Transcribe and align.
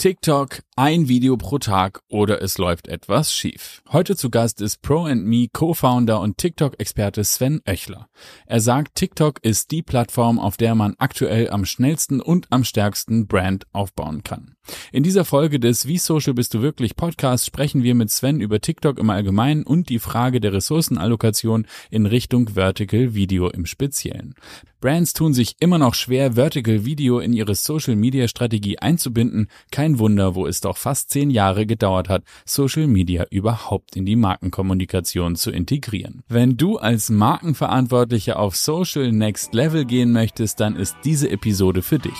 TikTok, 0.00 0.60
ein 0.80 1.08
Video 1.08 1.36
pro 1.36 1.58
Tag 1.58 2.00
oder 2.08 2.40
es 2.40 2.56
läuft 2.56 2.88
etwas 2.88 3.34
schief. 3.34 3.82
Heute 3.92 4.16
zu 4.16 4.30
Gast 4.30 4.62
ist 4.62 4.80
Pro&Me 4.80 5.48
Co-Founder 5.52 6.22
und 6.22 6.38
TikTok-Experte 6.38 7.22
Sven 7.22 7.60
Oechler. 7.66 8.08
Er 8.46 8.60
sagt, 8.60 8.94
TikTok 8.94 9.44
ist 9.44 9.72
die 9.72 9.82
Plattform, 9.82 10.38
auf 10.38 10.56
der 10.56 10.74
man 10.74 10.94
aktuell 10.96 11.50
am 11.50 11.66
schnellsten 11.66 12.22
und 12.22 12.46
am 12.48 12.64
stärksten 12.64 13.26
Brand 13.26 13.66
aufbauen 13.74 14.24
kann. 14.24 14.54
In 14.90 15.02
dieser 15.02 15.26
Folge 15.26 15.60
des 15.60 15.86
Wie 15.86 15.98
Social 15.98 16.32
bist 16.32 16.54
du 16.54 16.62
wirklich 16.62 16.96
Podcast 16.96 17.44
sprechen 17.44 17.82
wir 17.82 17.94
mit 17.94 18.10
Sven 18.10 18.40
über 18.40 18.60
TikTok 18.60 18.98
im 18.98 19.10
Allgemeinen 19.10 19.64
und 19.64 19.90
die 19.90 19.98
Frage 19.98 20.40
der 20.40 20.52
Ressourcenallokation 20.54 21.66
in 21.90 22.06
Richtung 22.06 22.54
Vertical 22.54 23.14
Video 23.14 23.50
im 23.50 23.66
Speziellen. 23.66 24.34
Brands 24.80 25.12
tun 25.12 25.34
sich 25.34 25.56
immer 25.60 25.78
noch 25.78 25.94
schwer, 25.94 26.32
Vertical 26.32 26.86
Video 26.86 27.18
in 27.18 27.34
ihre 27.34 27.54
Social 27.54 27.96
Media 27.96 28.28
Strategie 28.28 28.78
einzubinden. 28.78 29.48
Kein 29.70 29.98
Wunder, 29.98 30.34
wo 30.34 30.46
es 30.46 30.62
doch 30.70 30.76
fast 30.76 31.10
zehn 31.10 31.30
Jahre 31.30 31.66
gedauert 31.66 32.08
hat, 32.08 32.22
Social 32.44 32.86
Media 32.86 33.26
überhaupt 33.30 33.96
in 33.96 34.06
die 34.06 34.14
Markenkommunikation 34.14 35.34
zu 35.34 35.50
integrieren. 35.50 36.22
Wenn 36.28 36.56
du 36.56 36.78
als 36.78 37.10
Markenverantwortlicher 37.10 38.38
auf 38.38 38.54
Social 38.54 39.10
Next 39.10 39.52
Level 39.52 39.84
gehen 39.84 40.12
möchtest, 40.12 40.60
dann 40.60 40.76
ist 40.76 40.96
diese 41.04 41.28
Episode 41.28 41.82
für 41.82 41.98
dich. 41.98 42.18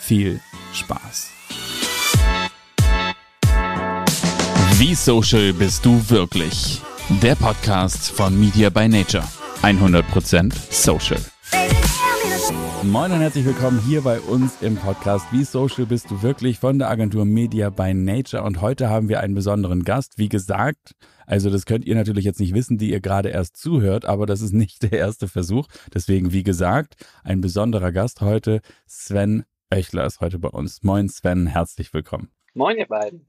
Viel 0.00 0.40
Spaß! 0.72 1.30
Wie 4.76 4.96
social 4.96 5.52
bist 5.52 5.86
du 5.86 6.02
wirklich? 6.10 6.80
Der 7.22 7.36
Podcast 7.36 8.10
von 8.10 8.38
Media 8.38 8.70
by 8.70 8.88
Nature. 8.88 9.24
100% 9.62 10.52
social. 10.70 11.20
Moin 12.84 13.10
und 13.12 13.20
herzlich 13.20 13.46
willkommen 13.46 13.80
hier 13.80 14.02
bei 14.02 14.20
uns 14.20 14.60
im 14.60 14.76
Podcast 14.76 15.26
Wie 15.32 15.42
Social 15.42 15.86
bist 15.86 16.10
du 16.10 16.22
wirklich 16.22 16.58
von 16.58 16.78
der 16.78 16.90
Agentur 16.90 17.24
Media 17.24 17.70
by 17.70 17.94
Nature 17.94 18.42
und 18.42 18.60
heute 18.60 18.90
haben 18.90 19.08
wir 19.08 19.20
einen 19.20 19.34
besonderen 19.34 19.84
Gast. 19.84 20.18
Wie 20.18 20.28
gesagt, 20.28 20.94
also 21.26 21.48
das 21.48 21.64
könnt 21.64 21.86
ihr 21.86 21.94
natürlich 21.94 22.26
jetzt 22.26 22.40
nicht 22.40 22.54
wissen, 22.54 22.76
die 22.76 22.90
ihr 22.90 23.00
gerade 23.00 23.30
erst 23.30 23.56
zuhört, 23.56 24.04
aber 24.04 24.26
das 24.26 24.42
ist 24.42 24.52
nicht 24.52 24.82
der 24.82 24.92
erste 24.92 25.28
Versuch. 25.28 25.66
Deswegen, 25.94 26.32
wie 26.32 26.42
gesagt, 26.42 26.94
ein 27.24 27.40
besonderer 27.40 27.90
Gast 27.90 28.20
heute. 28.20 28.60
Sven 28.86 29.44
Oechler 29.72 30.04
ist 30.04 30.20
heute 30.20 30.38
bei 30.38 30.50
uns. 30.50 30.82
Moin 30.82 31.08
Sven, 31.08 31.46
herzlich 31.46 31.94
willkommen. 31.94 32.28
Moin 32.52 32.76
ihr 32.76 32.86
beiden. 32.86 33.26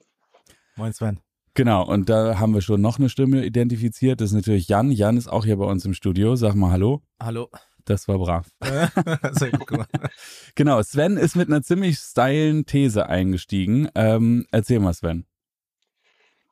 Moin 0.75 0.91
Sven. 0.91 1.21
Genau, 1.53 1.87
und 1.87 2.09
da 2.09 2.39
haben 2.39 2.53
wir 2.53 2.61
schon 2.61 2.81
noch 2.81 2.99
eine 2.99 3.07
Stimme 3.07 3.45
identifiziert. 3.45 4.19
Das 4.19 4.31
ist 4.31 4.35
natürlich 4.35 4.67
Jan. 4.67 4.91
Jan 4.91 5.15
ist 5.15 5.29
auch 5.29 5.45
hier 5.45 5.55
bei 5.55 5.65
uns 5.65 5.85
im 5.85 5.93
Studio. 5.93 6.35
Sag 6.35 6.55
mal 6.55 6.71
Hallo. 6.71 7.01
Hallo. 7.21 7.49
Das 7.85 8.07
war 8.07 8.17
brav. 8.17 8.49
genau, 10.55 10.81
Sven 10.81 11.17
ist 11.17 11.35
mit 11.35 11.47
einer 11.49 11.61
ziemlich 11.61 11.97
steilen 11.99 12.65
These 12.65 13.07
eingestiegen. 13.07 13.89
Ähm, 13.95 14.47
erzähl 14.51 14.79
mal, 14.79 14.93
Sven. 14.93 15.25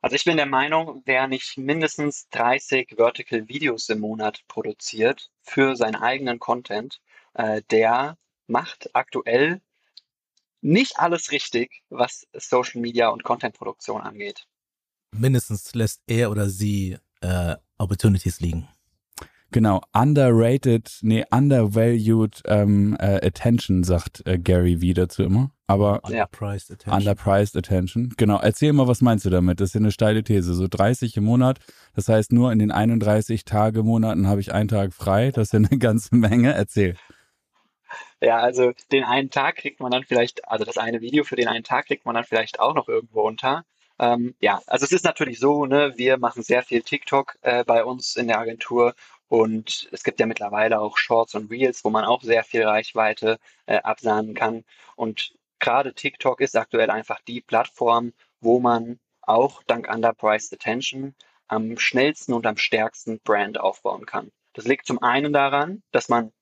Also 0.00 0.16
ich 0.16 0.24
bin 0.24 0.36
der 0.36 0.46
Meinung, 0.46 1.02
wer 1.06 1.26
nicht 1.28 1.56
mindestens 1.58 2.28
30 2.30 2.94
Vertical 2.96 3.48
Videos 3.48 3.88
im 3.88 4.00
Monat 4.00 4.42
produziert 4.48 5.30
für 5.42 5.76
seinen 5.76 5.96
eigenen 5.96 6.38
Content, 6.38 7.00
äh, 7.32 7.62
der 7.70 8.18
macht 8.46 8.90
aktuell 8.94 9.60
nicht 10.60 10.98
alles 10.98 11.30
richtig, 11.32 11.82
was 11.88 12.26
Social 12.34 12.80
Media 12.80 13.08
und 13.08 13.24
Content-Produktion 13.24 14.02
angeht 14.02 14.46
mindestens 15.14 15.74
lässt 15.74 16.02
er 16.06 16.30
oder 16.30 16.48
sie 16.50 16.98
äh, 17.20 17.56
Opportunities 17.78 18.40
liegen. 18.40 18.68
Genau, 19.54 19.82
underrated, 19.92 20.98
nee, 21.02 21.24
undervalued 21.30 22.42
ähm, 22.46 22.96
äh, 22.98 23.24
attention, 23.24 23.84
sagt 23.84 24.26
äh, 24.26 24.36
Gary 24.36 24.78
V 24.78 24.94
dazu 24.94 25.22
immer. 25.22 25.52
Aber 25.68 26.02
underpriced 26.02 26.72
attention. 26.72 26.98
Underpriced 26.98 27.56
attention. 27.56 28.12
Genau, 28.16 28.40
erzähl 28.40 28.72
mal, 28.72 28.88
was 28.88 29.00
meinst 29.00 29.26
du 29.26 29.30
damit? 29.30 29.60
Das 29.60 29.68
ist 29.68 29.74
ja 29.74 29.78
eine 29.78 29.92
steile 29.92 30.24
These. 30.24 30.54
So 30.54 30.66
30 30.66 31.18
im 31.18 31.22
Monat, 31.22 31.60
das 31.94 32.08
heißt 32.08 32.32
nur 32.32 32.50
in 32.50 32.58
den 32.58 32.72
31 32.72 33.44
Tage 33.44 33.84
Monaten 33.84 34.26
habe 34.26 34.40
ich 34.40 34.52
einen 34.52 34.66
Tag 34.66 34.92
frei. 34.92 35.30
Das 35.30 35.46
ist 35.46 35.52
ja 35.52 35.60
eine 35.60 35.78
ganze 35.78 36.16
Menge. 36.16 36.52
Erzähl. 36.52 36.96
Ja, 38.20 38.38
also 38.38 38.72
den 38.90 39.04
einen 39.04 39.30
Tag 39.30 39.54
kriegt 39.54 39.78
man 39.78 39.92
dann 39.92 40.02
vielleicht, 40.02 40.48
also 40.48 40.64
das 40.64 40.78
eine 40.78 41.00
Video 41.00 41.22
für 41.22 41.36
den 41.36 41.46
einen 41.46 41.62
Tag 41.62 41.86
kriegt 41.86 42.06
man 42.06 42.16
dann 42.16 42.24
vielleicht 42.24 42.58
auch 42.58 42.74
noch 42.74 42.88
irgendwo 42.88 43.20
unter. 43.20 43.64
Ähm, 43.98 44.34
ja, 44.40 44.60
also 44.66 44.84
es 44.84 44.92
ist 44.92 45.04
natürlich 45.04 45.38
so, 45.38 45.66
ne, 45.66 45.92
wir 45.96 46.18
machen 46.18 46.42
sehr 46.42 46.62
viel 46.62 46.82
TikTok 46.82 47.36
äh, 47.42 47.62
bei 47.64 47.84
uns 47.84 48.16
in 48.16 48.26
der 48.26 48.40
Agentur 48.40 48.94
und 49.34 49.88
es 49.90 50.04
gibt 50.04 50.20
ja 50.20 50.26
mittlerweile 50.26 50.78
auch 50.78 50.96
Shorts 50.96 51.34
und 51.34 51.50
Reels, 51.50 51.84
wo 51.84 51.90
man 51.90 52.04
auch 52.04 52.22
sehr 52.22 52.44
viel 52.44 52.62
Reichweite 52.62 53.40
äh, 53.66 53.78
absahnen 53.78 54.32
kann. 54.32 54.62
Und 54.94 55.34
gerade 55.58 55.92
TikTok 55.92 56.40
ist 56.40 56.56
aktuell 56.56 56.88
einfach 56.88 57.20
die 57.26 57.40
Plattform, 57.40 58.12
wo 58.40 58.60
man 58.60 59.00
auch 59.22 59.64
dank 59.64 59.92
Underpriced 59.92 60.52
Attention 60.52 61.16
am 61.48 61.76
schnellsten 61.78 62.32
und 62.32 62.46
am 62.46 62.56
stärksten 62.56 63.18
Brand 63.24 63.58
aufbauen 63.58 64.06
kann. 64.06 64.30
Das 64.52 64.66
liegt 64.66 64.86
zum 64.86 65.02
einen 65.02 65.32
daran, 65.32 65.82
dass 65.90 66.08
man 66.08 66.32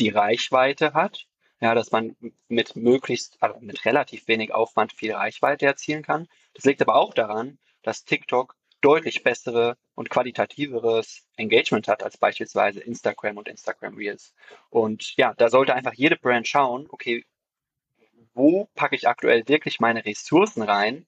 die 0.00 0.08
Reichweite 0.08 0.92
hat, 0.92 1.28
ja, 1.60 1.76
dass 1.76 1.92
man 1.92 2.16
mit 2.48 2.74
möglichst, 2.74 3.40
also 3.40 3.60
mit 3.60 3.84
relativ 3.84 4.26
wenig 4.26 4.52
Aufwand 4.52 4.92
viel 4.92 5.12
Reichweite 5.12 5.66
erzielen 5.66 6.02
kann. 6.02 6.26
Das 6.54 6.64
liegt 6.64 6.82
aber 6.82 6.96
auch 6.96 7.14
daran, 7.14 7.60
dass 7.82 8.04
TikTok 8.04 8.56
deutlich 8.80 9.22
bessere 9.22 9.76
und 9.94 10.10
qualitativeres 10.10 11.26
Engagement 11.36 11.88
hat 11.88 12.02
als 12.02 12.16
beispielsweise 12.16 12.80
Instagram 12.80 13.36
und 13.36 13.48
Instagram 13.48 13.96
Reels. 13.96 14.34
Und 14.70 15.16
ja, 15.16 15.34
da 15.34 15.48
sollte 15.48 15.74
einfach 15.74 15.94
jede 15.94 16.16
Brand 16.16 16.48
schauen, 16.48 16.86
okay, 16.90 17.24
wo 18.34 18.68
packe 18.74 18.96
ich 18.96 19.08
aktuell 19.08 19.46
wirklich 19.48 19.80
meine 19.80 20.04
Ressourcen 20.04 20.62
rein? 20.62 21.06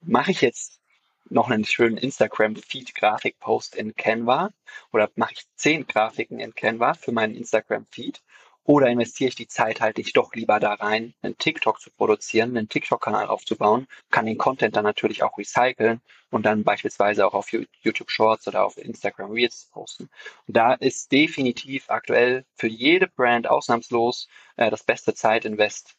Mache 0.00 0.30
ich 0.30 0.40
jetzt 0.40 0.80
noch 1.28 1.48
einen 1.50 1.64
schönen 1.64 1.96
Instagram-Feed-Grafik-Post 1.96 3.76
in 3.76 3.94
Canva 3.94 4.50
oder 4.92 5.10
mache 5.14 5.34
ich 5.34 5.44
zehn 5.54 5.86
Grafiken 5.86 6.40
in 6.40 6.54
Canva 6.54 6.94
für 6.94 7.12
meinen 7.12 7.36
Instagram-Feed 7.36 8.20
oder 8.64 8.88
investiere 8.88 9.28
ich 9.28 9.34
die 9.34 9.48
Zeit 9.48 9.80
halt 9.80 9.98
ich 9.98 10.12
doch 10.12 10.34
lieber 10.34 10.60
da 10.60 10.74
rein, 10.74 11.14
einen 11.22 11.36
TikTok 11.38 11.80
zu 11.80 11.90
produzieren, 11.90 12.56
einen 12.56 12.68
TikTok-Kanal 12.68 13.26
aufzubauen, 13.26 13.86
kann 14.10 14.26
den 14.26 14.38
Content 14.38 14.76
dann 14.76 14.84
natürlich 14.84 15.22
auch 15.22 15.36
recyceln 15.38 16.00
und 16.30 16.44
dann 16.44 16.64
beispielsweise 16.64 17.26
auch 17.26 17.34
auf 17.34 17.52
YouTube 17.52 18.10
Shorts 18.10 18.46
oder 18.48 18.64
auf 18.64 18.76
Instagram 18.76 19.32
Reels 19.32 19.68
posten. 19.72 20.08
Und 20.46 20.56
da 20.56 20.74
ist 20.74 21.10
definitiv 21.10 21.90
aktuell 21.90 22.44
für 22.54 22.68
jede 22.68 23.08
Brand 23.08 23.48
ausnahmslos 23.48 24.28
äh, 24.56 24.70
das 24.70 24.84
beste 24.84 25.14
Zeitinvest, 25.14 25.96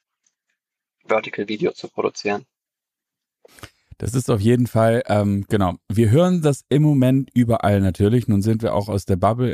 Vertical 1.04 1.48
Video 1.48 1.72
zu 1.72 1.90
produzieren. 1.90 2.46
Das 4.02 4.16
ist 4.16 4.32
auf 4.32 4.40
jeden 4.42 4.66
Fall, 4.66 5.04
ähm, 5.06 5.46
genau. 5.48 5.76
Wir 5.88 6.10
hören 6.10 6.42
das 6.42 6.66
im 6.70 6.82
Moment 6.82 7.30
überall 7.36 7.82
natürlich. 7.82 8.28
Nun 8.28 8.42
sind 8.42 8.64
wir 8.64 8.74
auch 8.74 8.90
aus 8.90 9.06
der 9.06 9.16
Bubble. 9.16 9.54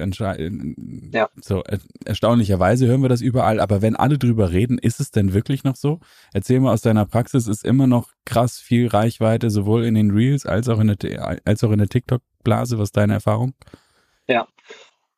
Ja. 1.11 1.29
So 1.35 1.63
er 1.63 1.79
erstaunlicherweise 2.05 2.87
hören 2.87 3.01
wir 3.01 3.09
das 3.09 3.19
überall. 3.19 3.59
Aber 3.59 3.81
wenn 3.81 3.97
alle 3.97 4.17
drüber 4.17 4.53
reden, 4.53 4.77
ist 4.77 5.01
es 5.01 5.11
denn 5.11 5.33
wirklich 5.33 5.65
noch 5.65 5.75
so? 5.75 5.99
Erzähl 6.31 6.61
mal 6.61 6.71
aus 6.71 6.79
deiner 6.79 7.05
Praxis. 7.05 7.47
Ist 7.47 7.65
immer 7.65 7.87
noch 7.87 8.13
krass 8.23 8.57
viel 8.57 8.87
Reichweite 8.87 9.49
sowohl 9.49 9.83
in 9.83 9.95
den 9.95 10.11
Reels 10.11 10.45
als 10.45 10.69
auch 10.69 10.79
in 10.79 10.95
der 10.95 11.41
als 11.43 11.65
auch 11.65 11.71
in 11.71 11.79
der 11.79 11.89
TikTok-Blase. 11.89 12.77
Was 12.77 12.87
ist 12.87 12.97
deine 12.97 13.15
Erfahrung? 13.15 13.53
Ja, 14.29 14.47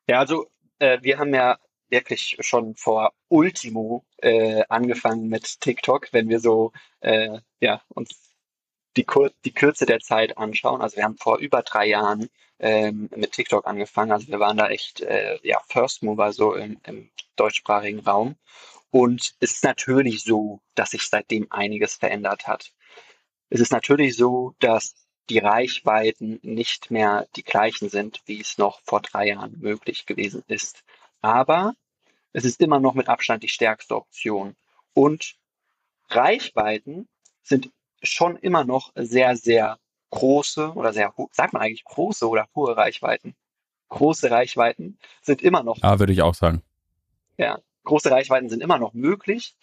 ja. 0.08 0.18
Also 0.18 0.46
äh, 0.80 0.98
wir 1.02 1.20
haben 1.20 1.32
ja 1.32 1.56
wirklich 1.88 2.36
schon 2.40 2.74
vor 2.74 3.12
Ultimo 3.28 4.04
äh, 4.18 4.64
angefangen 4.68 5.28
mit 5.28 5.60
TikTok, 5.60 6.08
wenn 6.10 6.28
wir 6.28 6.40
so 6.40 6.72
äh, 6.98 7.38
ja 7.60 7.80
uns 7.90 8.29
die, 8.96 9.04
Kur 9.04 9.30
die 9.44 9.52
Kürze 9.52 9.86
der 9.86 10.00
Zeit 10.00 10.36
anschauen, 10.38 10.82
also 10.82 10.96
wir 10.96 11.04
haben 11.04 11.16
vor 11.16 11.38
über 11.38 11.62
drei 11.62 11.86
Jahren 11.86 12.28
ähm, 12.58 13.08
mit 13.14 13.32
TikTok 13.32 13.66
angefangen, 13.66 14.12
also 14.12 14.28
wir 14.28 14.40
waren 14.40 14.56
da 14.56 14.68
echt 14.68 15.00
äh, 15.00 15.38
ja, 15.42 15.60
First 15.68 16.02
Mover 16.02 16.32
so 16.32 16.54
im, 16.54 16.78
im 16.84 17.10
deutschsprachigen 17.36 18.00
Raum. 18.00 18.36
Und 18.90 19.34
es 19.40 19.52
ist 19.52 19.64
natürlich 19.64 20.24
so, 20.24 20.60
dass 20.74 20.90
sich 20.90 21.08
seitdem 21.08 21.46
einiges 21.50 21.94
verändert 21.94 22.48
hat. 22.48 22.72
Es 23.48 23.60
ist 23.60 23.72
natürlich 23.72 24.16
so, 24.16 24.54
dass 24.58 24.94
die 25.28 25.38
Reichweiten 25.38 26.40
nicht 26.42 26.90
mehr 26.90 27.28
die 27.36 27.44
gleichen 27.44 27.88
sind, 27.88 28.20
wie 28.26 28.40
es 28.40 28.58
noch 28.58 28.80
vor 28.82 29.00
drei 29.00 29.28
Jahren 29.28 29.58
möglich 29.60 30.06
gewesen 30.06 30.42
ist. 30.48 30.82
Aber 31.20 31.74
es 32.32 32.44
ist 32.44 32.60
immer 32.60 32.80
noch 32.80 32.94
mit 32.94 33.08
Abstand 33.08 33.42
die 33.44 33.48
stärkste 33.48 33.94
Option. 33.94 34.56
Und 34.92 35.36
Reichweiten 36.08 37.08
sind 37.42 37.70
schon 38.02 38.36
immer 38.36 38.64
noch 38.64 38.92
sehr, 38.94 39.36
sehr 39.36 39.78
große 40.10 40.72
oder 40.72 40.92
sehr, 40.92 41.12
sagt 41.32 41.52
man 41.52 41.62
eigentlich 41.62 41.84
große 41.84 42.28
oder 42.28 42.48
hohe 42.54 42.76
Reichweiten? 42.76 43.34
Große 43.88 44.30
Reichweiten 44.30 44.98
sind 45.22 45.42
immer 45.42 45.62
noch. 45.62 45.78
Ja, 45.78 45.98
würde 45.98 46.12
ich 46.12 46.22
auch 46.22 46.34
sagen. 46.34 46.62
Ja, 47.36 47.58
große 47.84 48.10
Reichweiten 48.10 48.48
sind 48.48 48.62
immer 48.62 48.78
noch 48.78 48.94
möglich. 48.94 49.56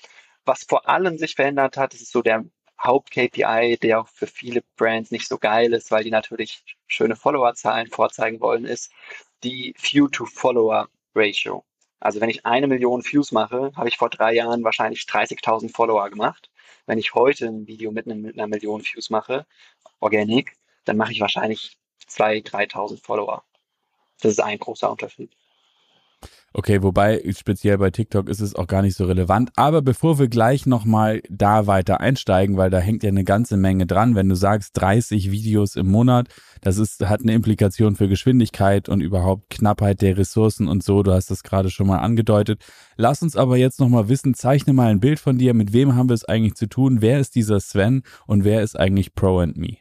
Was 0.46 0.64
vor 0.64 0.88
allem 0.88 1.18
sich 1.18 1.36
verändert 1.36 1.78
hat, 1.78 1.94
ist 1.94 2.12
so 2.12 2.22
der 2.22 2.46
Haupt-KPI, 2.80 3.78
der 3.82 4.02
auch 4.02 4.08
für 4.08 4.28
viele 4.28 4.64
Brands 4.76 5.12
nicht 5.12 5.28
so 5.28 5.38
geil 5.38 5.74
ist, 5.74 5.92
weil 5.92 6.04
die 6.04 6.12
natürlich 6.12 6.64
schöne 6.88 7.16
Followerzahlen 7.16 7.88
vorzeigen 7.88 8.40
wollen, 8.40 8.66
ist 8.66 8.92
die 9.44 9.74
View-to-Follower-Ratio. 9.80 11.64
Also 12.00 12.22
wenn 12.22 12.30
ich 12.30 12.46
eine 12.46 12.68
Million 12.68 13.04
Views 13.04 13.32
mache, 13.32 13.72
habe 13.76 13.90
ich 13.90 13.98
vor 13.98 14.10
drei 14.10 14.34
Jahren 14.34 14.64
wahrscheinlich 14.64 15.02
30.000 15.02 15.74
Follower 15.74 16.10
gemacht. 16.10 16.50
Wenn 16.88 16.98
ich 16.98 17.14
heute 17.14 17.46
ein 17.48 17.68
Video 17.68 17.92
mit, 17.92 18.08
mit 18.08 18.34
einer 18.34 18.48
Million 18.48 18.82
Views 18.82 19.10
mache, 19.10 19.46
Organic, 20.00 20.58
dann 20.86 20.98
mache 20.98 21.12
ich 21.12 21.20
wahrscheinlich 21.20 21.78
2.000, 22.10 22.50
3.000 22.72 23.04
Follower. 23.04 23.44
Das 24.22 24.32
ist 24.32 24.40
ein 24.40 24.58
großer 24.58 24.90
Unterschied. 24.90 25.36
Okay, 26.60 26.82
wobei 26.82 27.22
speziell 27.38 27.78
bei 27.78 27.92
TikTok 27.92 28.28
ist 28.28 28.40
es 28.40 28.56
auch 28.56 28.66
gar 28.66 28.82
nicht 28.82 28.98
so 28.98 29.06
relevant. 29.06 29.52
Aber 29.56 29.84
bevor 29.84 30.18
wir 30.18 30.28
gleich 30.28 30.66
nochmal 30.66 31.22
da 31.30 31.68
weiter 31.68 32.00
einsteigen, 32.00 32.58
weil 32.58 32.72
da 32.72 32.80
hängt 32.80 33.04
ja 33.04 33.10
eine 33.10 33.24
ganze 33.24 33.58
Menge 33.58 33.86
dran, 33.86 34.16
wenn 34.16 34.28
du 34.28 34.34
sagst 34.34 34.72
30 34.74 35.30
Videos 35.30 35.76
im 35.76 35.86
Monat, 35.86 36.30
das 36.62 36.80
ist, 36.80 37.08
hat 37.08 37.22
eine 37.22 37.36
Implikation 37.36 37.96
für 37.96 38.08
Geschwindigkeit 38.08 38.90
und 38.90 39.02
überhaupt 39.02 39.52
Knappheit 39.52 40.02
der 40.02 40.18
Ressourcen 40.18 40.68
und 40.68 40.82
so. 40.82 41.04
Du 41.04 41.12
hast 41.12 41.30
das 41.30 41.44
gerade 41.44 41.70
schon 41.70 41.86
mal 41.86 42.00
angedeutet. 42.00 42.66
Lass 42.96 43.22
uns 43.22 43.36
aber 43.36 43.58
jetzt 43.58 43.80
nochmal 43.80 44.10
wissen, 44.10 44.34
zeichne 44.34 44.74
mal 44.74 44.88
ein 44.88 45.00
Bild 45.00 45.20
von 45.20 45.38
dir. 45.38 45.54
Mit 45.54 45.74
wem 45.74 45.94
haben 45.94 46.10
wir 46.10 46.16
es 46.16 46.26
eigentlich 46.26 46.56
zu 46.56 46.66
tun? 46.66 47.04
Wer 47.04 47.20
ist 47.20 47.36
dieser 47.36 47.60
Sven 47.60 48.02
und 48.26 48.46
wer 48.46 48.64
ist 48.64 48.80
eigentlich 48.80 49.14
Pro 49.14 49.38
and 49.42 49.58
Me? 49.58 49.78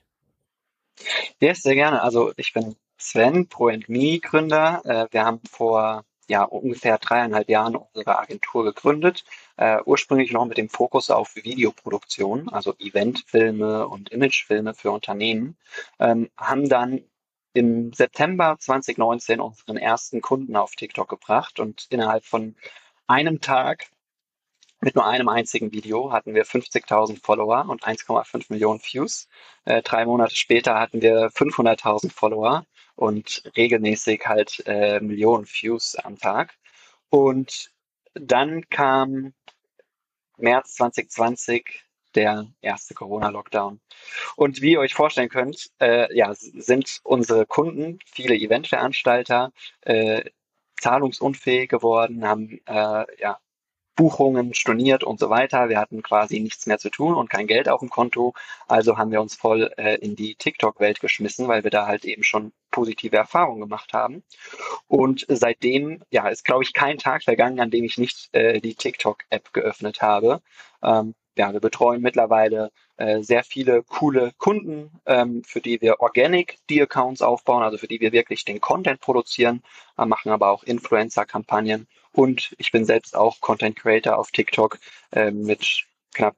Ja, 1.41 1.55
sehr 1.55 1.75
gerne. 1.75 2.03
Also 2.03 2.35
ich 2.37 2.53
bin 2.53 2.77
Sven, 2.99 3.49
Pro 3.49 3.69
and 3.69 3.89
Me 3.89 4.19
Gründer. 4.19 4.83
Äh, 4.85 5.07
wir 5.11 5.25
haben 5.25 5.41
vor 5.51 6.05
ja, 6.29 6.43
ungefähr 6.45 6.99
dreieinhalb 6.99 7.49
Jahren 7.49 7.77
unsere 7.77 8.19
Agentur 8.19 8.65
gegründet, 8.65 9.25
äh, 9.57 9.79
ursprünglich 9.85 10.33
noch 10.33 10.47
mit 10.47 10.59
dem 10.59 10.69
Fokus 10.69 11.11
auf 11.11 11.37
Videoproduktion, 11.37 12.49
also 12.49 12.75
Eventfilme 12.79 13.87
und 13.89 14.11
Imagefilme 14.11 14.75
für 14.75 14.91
Unternehmen, 14.91 15.57
ähm, 16.01 16.31
haben 16.37 16.69
dann 16.69 17.03
im 17.53 17.93
September 17.93 18.57
2019 18.59 19.41
unseren 19.41 19.77
ersten 19.79 20.21
Kunden 20.21 20.57
auf 20.57 20.77
TikTok 20.77 21.09
gebracht 21.09 21.59
und 21.61 21.87
innerhalb 21.91 22.25
von 22.25 22.57
einem 23.07 23.41
Tag 23.41 23.89
mit 24.81 24.95
nur 24.95 25.07
einem 25.07 25.29
einzigen 25.29 25.73
Video 25.73 26.13
hatten 26.13 26.35
wir 26.35 26.45
50.000 26.45 27.21
Follower 27.23 27.67
und 27.69 27.85
1,5 27.85 28.47
Millionen 28.51 28.81
Views. 28.81 29.27
Äh, 29.65 29.83
drei 29.83 30.05
Monate 30.05 30.37
später 30.37 30.79
hatten 30.79 31.01
wir 31.01 31.31
500.000 31.31 32.13
Follower 32.13 32.67
und 32.97 33.51
regelmäßig 33.57 34.27
halt 34.27 34.63
äh, 34.67 35.01
Millionen 35.01 35.47
Views 35.47 35.95
am 35.97 36.19
Tag. 36.19 36.55
Und 37.11 37.71
dann 38.15 38.69
kam 38.69 39.35
März 40.39 40.75
2020 40.75 41.85
der 42.15 42.47
erste 42.63 42.95
Corona-Lockdown. 42.95 43.81
Und 44.37 44.63
wie 44.63 44.73
ihr 44.73 44.81
euch 44.81 44.95
vorstellen 44.95 45.29
könnt, 45.29 45.71
äh, 45.81 46.15
ja, 46.17 46.35
sind 46.35 47.01
unsere 47.05 47.47
Kunden, 47.47 47.99
viele 48.07 48.35
Eventveranstalter, 48.35 49.53
äh, 49.83 50.25
zahlungsunfähig 50.81 51.69
geworden, 51.69 52.25
haben 52.27 52.61
äh, 52.67 53.05
ja, 53.21 53.39
Buchungen 53.97 54.53
storniert 54.55 55.05
und 55.05 55.19
so 55.19 55.31
weiter. 55.31 55.69
Wir 55.69 55.79
hatten 55.79 56.03
quasi 56.03 56.39
nichts 56.41 56.67
mehr 56.67 56.79
zu 56.79 56.91
tun 56.91 57.15
und 57.15 57.31
kein 57.31 57.47
Geld 57.47 57.69
auf 57.69 57.81
dem 57.81 57.91
Konto. 57.91 58.35
Also 58.69 58.99
haben 58.99 59.11
wir 59.11 59.23
uns 59.23 59.35
voll 59.35 59.73
äh, 59.79 59.97
in 59.97 60.17
die 60.17 60.35
TikTok-Welt 60.35 61.01
geschmissen, 61.01 61.49
weil 61.49 61.65
wir 61.65 61.71
da 61.71 61.87
halt 61.87 62.05
eben 62.05 62.23
schon 62.23 62.53
positive 62.77 63.17
Erfahrungen 63.17 63.63
gemacht 63.63 63.95
haben. 63.95 64.23
Und 64.87 65.25
seitdem, 65.29 66.03
ja, 66.11 66.29
ist 66.29 66.45
glaube 66.45 66.63
ich 66.63 66.75
kein 66.75 66.99
Tag 66.99 67.23
vergangen, 67.25 67.59
an 67.59 67.71
dem 67.71 67.85
ich 67.85 67.97
nicht 67.97 68.29
äh, 68.35 68.61
die 68.61 68.75
TikTok-App 68.75 69.55
geöffnet 69.55 70.03
habe. 70.03 70.43
Ähm, 70.83 71.15
ja, 71.39 71.53
wir 71.55 71.61
betreuen 71.61 72.03
mittlerweile 72.03 72.71
äh, 72.99 73.23
sehr 73.23 73.45
viele 73.45 73.83
coole 73.83 74.33
Kunden, 74.37 74.91
ähm, 75.07 75.43
für 75.45 75.61
die 75.61 75.81
wir 75.81 76.01
organic 76.01 76.59
die 76.69 76.83
Accounts 76.83 77.23
aufbauen, 77.23 77.63
also 77.63 77.79
für 77.79 77.89
die 77.89 78.01
wir 78.01 78.13
wirklich 78.13 78.45
den 78.45 78.61
Content 78.61 79.01
produzieren, 79.01 79.63
äh, 79.97 80.05
machen 80.05 80.31
aber 80.33 80.51
auch 80.51 80.65
Influencer-Kampagnen 80.65 81.87
und 82.13 82.55
ich 82.59 82.73
bin 82.73 82.85
selbst 82.85 83.17
auch 83.17 83.41
Content 83.41 83.77
Creator 83.77 84.19
auf 84.19 84.31
TikTok 84.31 84.79
äh, 85.13 85.31
mit 85.31 85.85
knapp 86.15 86.37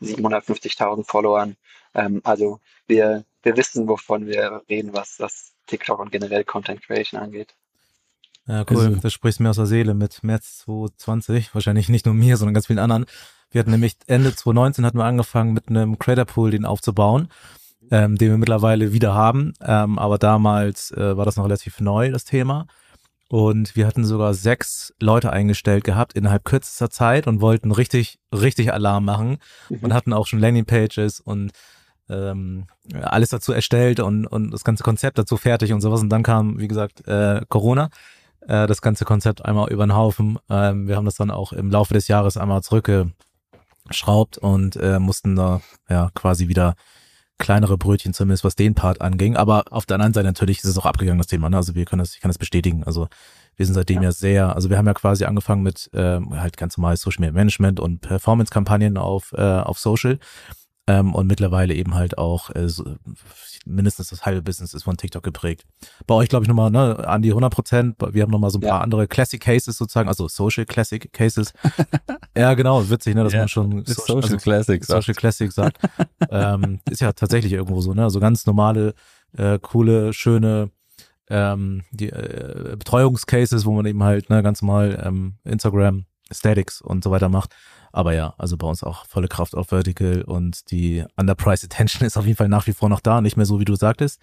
750.000 0.00 1.04
Followern. 1.04 1.56
Ähm, 1.94 2.20
also 2.24 2.60
wir, 2.86 3.24
wir 3.42 3.56
wissen, 3.56 3.88
wovon 3.88 4.26
wir 4.26 4.62
reden, 4.68 4.92
was 4.92 5.16
das 5.16 5.51
TikTok 5.72 5.98
und 5.98 6.12
generell 6.12 6.44
Content 6.44 6.82
Creation 6.82 7.20
angeht. 7.20 7.54
Ja, 8.46 8.64
cool. 8.70 8.76
Also, 8.76 8.96
das 8.96 9.12
sprichst 9.12 9.40
mir 9.40 9.50
aus 9.50 9.56
der 9.56 9.66
Seele 9.66 9.94
mit 9.94 10.22
März 10.22 10.58
2020. 10.58 11.54
Wahrscheinlich 11.54 11.88
nicht 11.88 12.04
nur 12.04 12.14
mir, 12.14 12.36
sondern 12.36 12.54
ganz 12.54 12.66
vielen 12.66 12.78
anderen. 12.78 13.06
Wir 13.50 13.60
hatten 13.60 13.70
nämlich 13.70 13.94
Ende 14.06 14.34
2019 14.34 14.84
hatten 14.84 14.98
wir 14.98 15.04
angefangen 15.04 15.52
mit 15.52 15.68
einem 15.68 15.98
Creator 15.98 16.24
Pool, 16.24 16.50
den 16.50 16.64
aufzubauen, 16.64 17.28
ähm, 17.90 18.16
den 18.16 18.30
wir 18.30 18.38
mittlerweile 18.38 18.92
wieder 18.92 19.14
haben. 19.14 19.54
Ähm, 19.62 19.98
aber 19.98 20.18
damals 20.18 20.90
äh, 20.90 21.16
war 21.16 21.24
das 21.24 21.36
noch 21.36 21.44
relativ 21.44 21.80
neu, 21.80 22.10
das 22.10 22.24
Thema. 22.24 22.66
Und 23.28 23.76
wir 23.76 23.86
hatten 23.86 24.04
sogar 24.04 24.34
sechs 24.34 24.92
Leute 25.00 25.32
eingestellt 25.32 25.84
gehabt 25.84 26.12
innerhalb 26.12 26.44
kürzester 26.44 26.90
Zeit 26.90 27.26
und 27.26 27.40
wollten 27.40 27.70
richtig, 27.70 28.18
richtig 28.30 28.72
Alarm 28.72 29.06
machen 29.06 29.38
mhm. 29.70 29.78
und 29.80 29.94
hatten 29.94 30.12
auch 30.12 30.26
schon 30.26 30.38
Landingpages 30.38 31.20
und 31.20 31.52
ähm, 32.12 32.66
alles 33.00 33.30
dazu 33.30 33.52
erstellt 33.52 34.00
und, 34.00 34.26
und 34.26 34.50
das 34.50 34.64
ganze 34.64 34.82
Konzept 34.82 35.18
dazu 35.18 35.36
fertig 35.36 35.72
und 35.72 35.80
sowas. 35.80 36.00
Und 36.00 36.10
dann 36.10 36.22
kam, 36.22 36.58
wie 36.58 36.68
gesagt, 36.68 37.06
äh, 37.06 37.42
Corona, 37.48 37.88
äh, 38.46 38.66
das 38.66 38.82
ganze 38.82 39.04
Konzept 39.04 39.44
einmal 39.44 39.70
über 39.70 39.86
den 39.86 39.96
Haufen. 39.96 40.38
Ähm, 40.48 40.88
wir 40.88 40.96
haben 40.96 41.04
das 41.04 41.16
dann 41.16 41.30
auch 41.30 41.52
im 41.52 41.70
Laufe 41.70 41.94
des 41.94 42.08
Jahres 42.08 42.36
einmal 42.36 42.62
zurückgeschraubt 42.62 44.38
und 44.38 44.76
äh, 44.76 44.98
mussten 44.98 45.36
da 45.36 45.60
ja 45.88 46.10
quasi 46.14 46.48
wieder 46.48 46.74
kleinere 47.38 47.76
Brötchen 47.76 48.14
zumindest, 48.14 48.44
was 48.44 48.54
den 48.54 48.74
Part 48.74 49.00
anging. 49.00 49.36
Aber 49.36 49.64
auf 49.70 49.86
der 49.86 49.96
anderen 49.96 50.14
Seite 50.14 50.26
natürlich 50.26 50.58
ist 50.58 50.66
es 50.66 50.78
auch 50.78 50.86
abgegangen, 50.86 51.18
das 51.18 51.26
Thema. 51.26 51.50
Ne? 51.50 51.56
Also 51.56 51.74
wir 51.74 51.84
können 51.84 52.00
das, 52.00 52.14
ich 52.14 52.20
kann 52.20 52.28
das 52.28 52.38
bestätigen. 52.38 52.84
Also 52.84 53.08
wir 53.56 53.66
sind 53.66 53.74
seitdem 53.74 53.96
ja, 53.96 54.04
ja 54.04 54.12
sehr, 54.12 54.54
also 54.54 54.70
wir 54.70 54.78
haben 54.78 54.86
ja 54.86 54.94
quasi 54.94 55.24
angefangen 55.24 55.62
mit 55.62 55.90
ähm, 55.92 56.40
halt 56.40 56.56
ganz 56.56 56.78
normales 56.78 57.02
Social 57.02 57.20
Media 57.20 57.32
Management 57.32 57.80
und 57.80 58.00
Performance-Kampagnen 58.00 58.96
auf, 58.96 59.32
äh, 59.36 59.40
auf 59.40 59.78
Social. 59.78 60.18
Ähm, 60.88 61.14
und 61.14 61.28
mittlerweile 61.28 61.74
eben 61.74 61.94
halt 61.94 62.18
auch 62.18 62.50
äh, 62.56 62.68
so, 62.68 62.96
mindestens 63.64 64.08
das 64.08 64.26
halbe 64.26 64.42
Business 64.42 64.74
ist 64.74 64.82
von 64.82 64.96
TikTok 64.96 65.22
geprägt. 65.22 65.64
Bei 66.08 66.14
euch 66.14 66.28
glaube 66.28 66.44
ich 66.44 66.48
nochmal 66.48 66.72
ne, 66.72 67.06
an 67.06 67.22
die 67.22 67.30
100 67.30 67.52
Prozent. 67.52 67.96
Wir 68.10 68.22
haben 68.22 68.32
nochmal 68.32 68.50
so 68.50 68.58
ein 68.58 68.62
ja. 68.62 68.70
paar 68.70 68.80
andere 68.80 69.06
Classic 69.06 69.40
Cases 69.40 69.76
sozusagen, 69.76 70.08
also 70.08 70.26
Social 70.26 70.66
Classic 70.66 71.12
Cases. 71.12 71.52
ja, 72.36 72.54
genau, 72.54 72.88
witzig, 72.90 73.14
ne, 73.14 73.22
dass 73.22 73.32
ja, 73.32 73.40
man 73.40 73.48
schon 73.48 73.84
Social, 73.84 73.94
Social 73.94 74.22
also, 74.22 74.36
Classic 74.38 74.84
Social 74.84 75.02
sagt. 75.02 75.18
Classic 75.18 75.52
sagt. 75.52 75.78
ähm, 76.30 76.80
ist 76.90 77.00
ja 77.00 77.12
tatsächlich 77.12 77.52
irgendwo 77.52 77.80
so, 77.80 77.94
ne, 77.94 78.10
so 78.10 78.18
ganz 78.18 78.46
normale, 78.46 78.94
äh, 79.36 79.60
coole, 79.60 80.12
schöne 80.12 80.70
ähm, 81.28 81.84
die 81.92 82.10
äh, 82.10 82.74
Betreuungscases, 82.76 83.64
wo 83.64 83.72
man 83.72 83.86
eben 83.86 84.02
halt 84.02 84.30
ne, 84.30 84.42
ganz 84.42 84.62
normal 84.62 85.00
ähm, 85.04 85.36
Instagram 85.44 86.06
Statics 86.30 86.80
und 86.82 87.04
so 87.04 87.10
weiter 87.10 87.28
macht. 87.28 87.54
Aber 87.92 88.14
ja, 88.14 88.34
also 88.38 88.56
bei 88.56 88.66
uns 88.66 88.82
auch 88.82 89.06
volle 89.06 89.28
Kraft 89.28 89.54
auf 89.54 89.68
Vertical 89.68 90.22
und 90.22 90.70
die 90.70 91.04
Underprice 91.16 91.64
Attention 91.64 92.06
ist 92.06 92.16
auf 92.16 92.26
jeden 92.26 92.36
Fall 92.36 92.48
nach 92.48 92.66
wie 92.66 92.72
vor 92.72 92.88
noch 92.88 93.00
da, 93.00 93.20
nicht 93.20 93.36
mehr 93.36 93.46
so 93.46 93.60
wie 93.60 93.64
du 93.64 93.76
sagtest, 93.76 94.20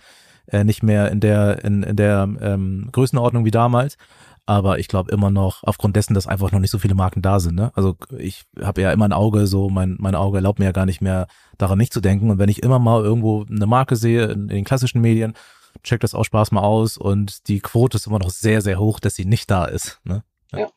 äh, 0.47 0.63
nicht 0.63 0.83
mehr 0.83 1.11
in 1.11 1.19
der 1.19 1.63
in, 1.63 1.83
in 1.83 1.95
der 1.95 2.27
ähm, 2.41 2.89
Größenordnung 2.91 3.45
wie 3.45 3.51
damals. 3.51 3.97
Aber 4.45 4.79
ich 4.79 4.87
glaube 4.87 5.11
immer 5.11 5.29
noch, 5.29 5.63
aufgrund 5.63 5.95
dessen, 5.95 6.15
dass 6.15 6.25
einfach 6.25 6.51
noch 6.51 6.59
nicht 6.59 6.71
so 6.71 6.79
viele 6.79 6.95
Marken 6.95 7.21
da 7.21 7.39
sind. 7.39 7.53
Ne? 7.53 7.71
Also 7.75 7.95
ich 8.17 8.45
habe 8.59 8.81
ja 8.81 8.91
immer 8.91 9.05
ein 9.05 9.13
Auge, 9.13 9.45
so 9.45 9.69
mein, 9.69 9.95
mein 9.99 10.15
Auge 10.15 10.39
erlaubt 10.39 10.57
mir 10.57 10.65
ja 10.65 10.71
gar 10.71 10.87
nicht 10.87 11.01
mehr 11.01 11.27
daran 11.59 11.77
nicht 11.77 11.93
zu 11.93 12.01
denken. 12.01 12.31
Und 12.31 12.39
wenn 12.39 12.49
ich 12.49 12.63
immer 12.63 12.79
mal 12.79 13.03
irgendwo 13.03 13.45
eine 13.47 13.67
Marke 13.67 13.95
sehe 13.95 14.25
in, 14.25 14.41
in 14.41 14.47
den 14.47 14.63
klassischen 14.63 15.01
Medien, 15.01 15.35
check 15.83 15.99
das 15.99 16.15
auch 16.15 16.23
Spaß 16.23 16.51
mal 16.51 16.61
aus 16.61 16.97
und 16.97 17.47
die 17.47 17.59
Quote 17.59 17.97
ist 17.97 18.07
immer 18.07 18.17
noch 18.17 18.31
sehr, 18.31 18.61
sehr 18.61 18.79
hoch, 18.79 18.99
dass 18.99 19.13
sie 19.13 19.25
nicht 19.25 19.51
da 19.51 19.65
ist. 19.65 19.99
Ne? 20.03 20.23
Ja. 20.51 20.59
ja. 20.59 20.69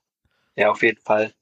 ja, 0.56 0.70
auf 0.70 0.82
jeden 0.82 1.00
Fall. 1.00 1.32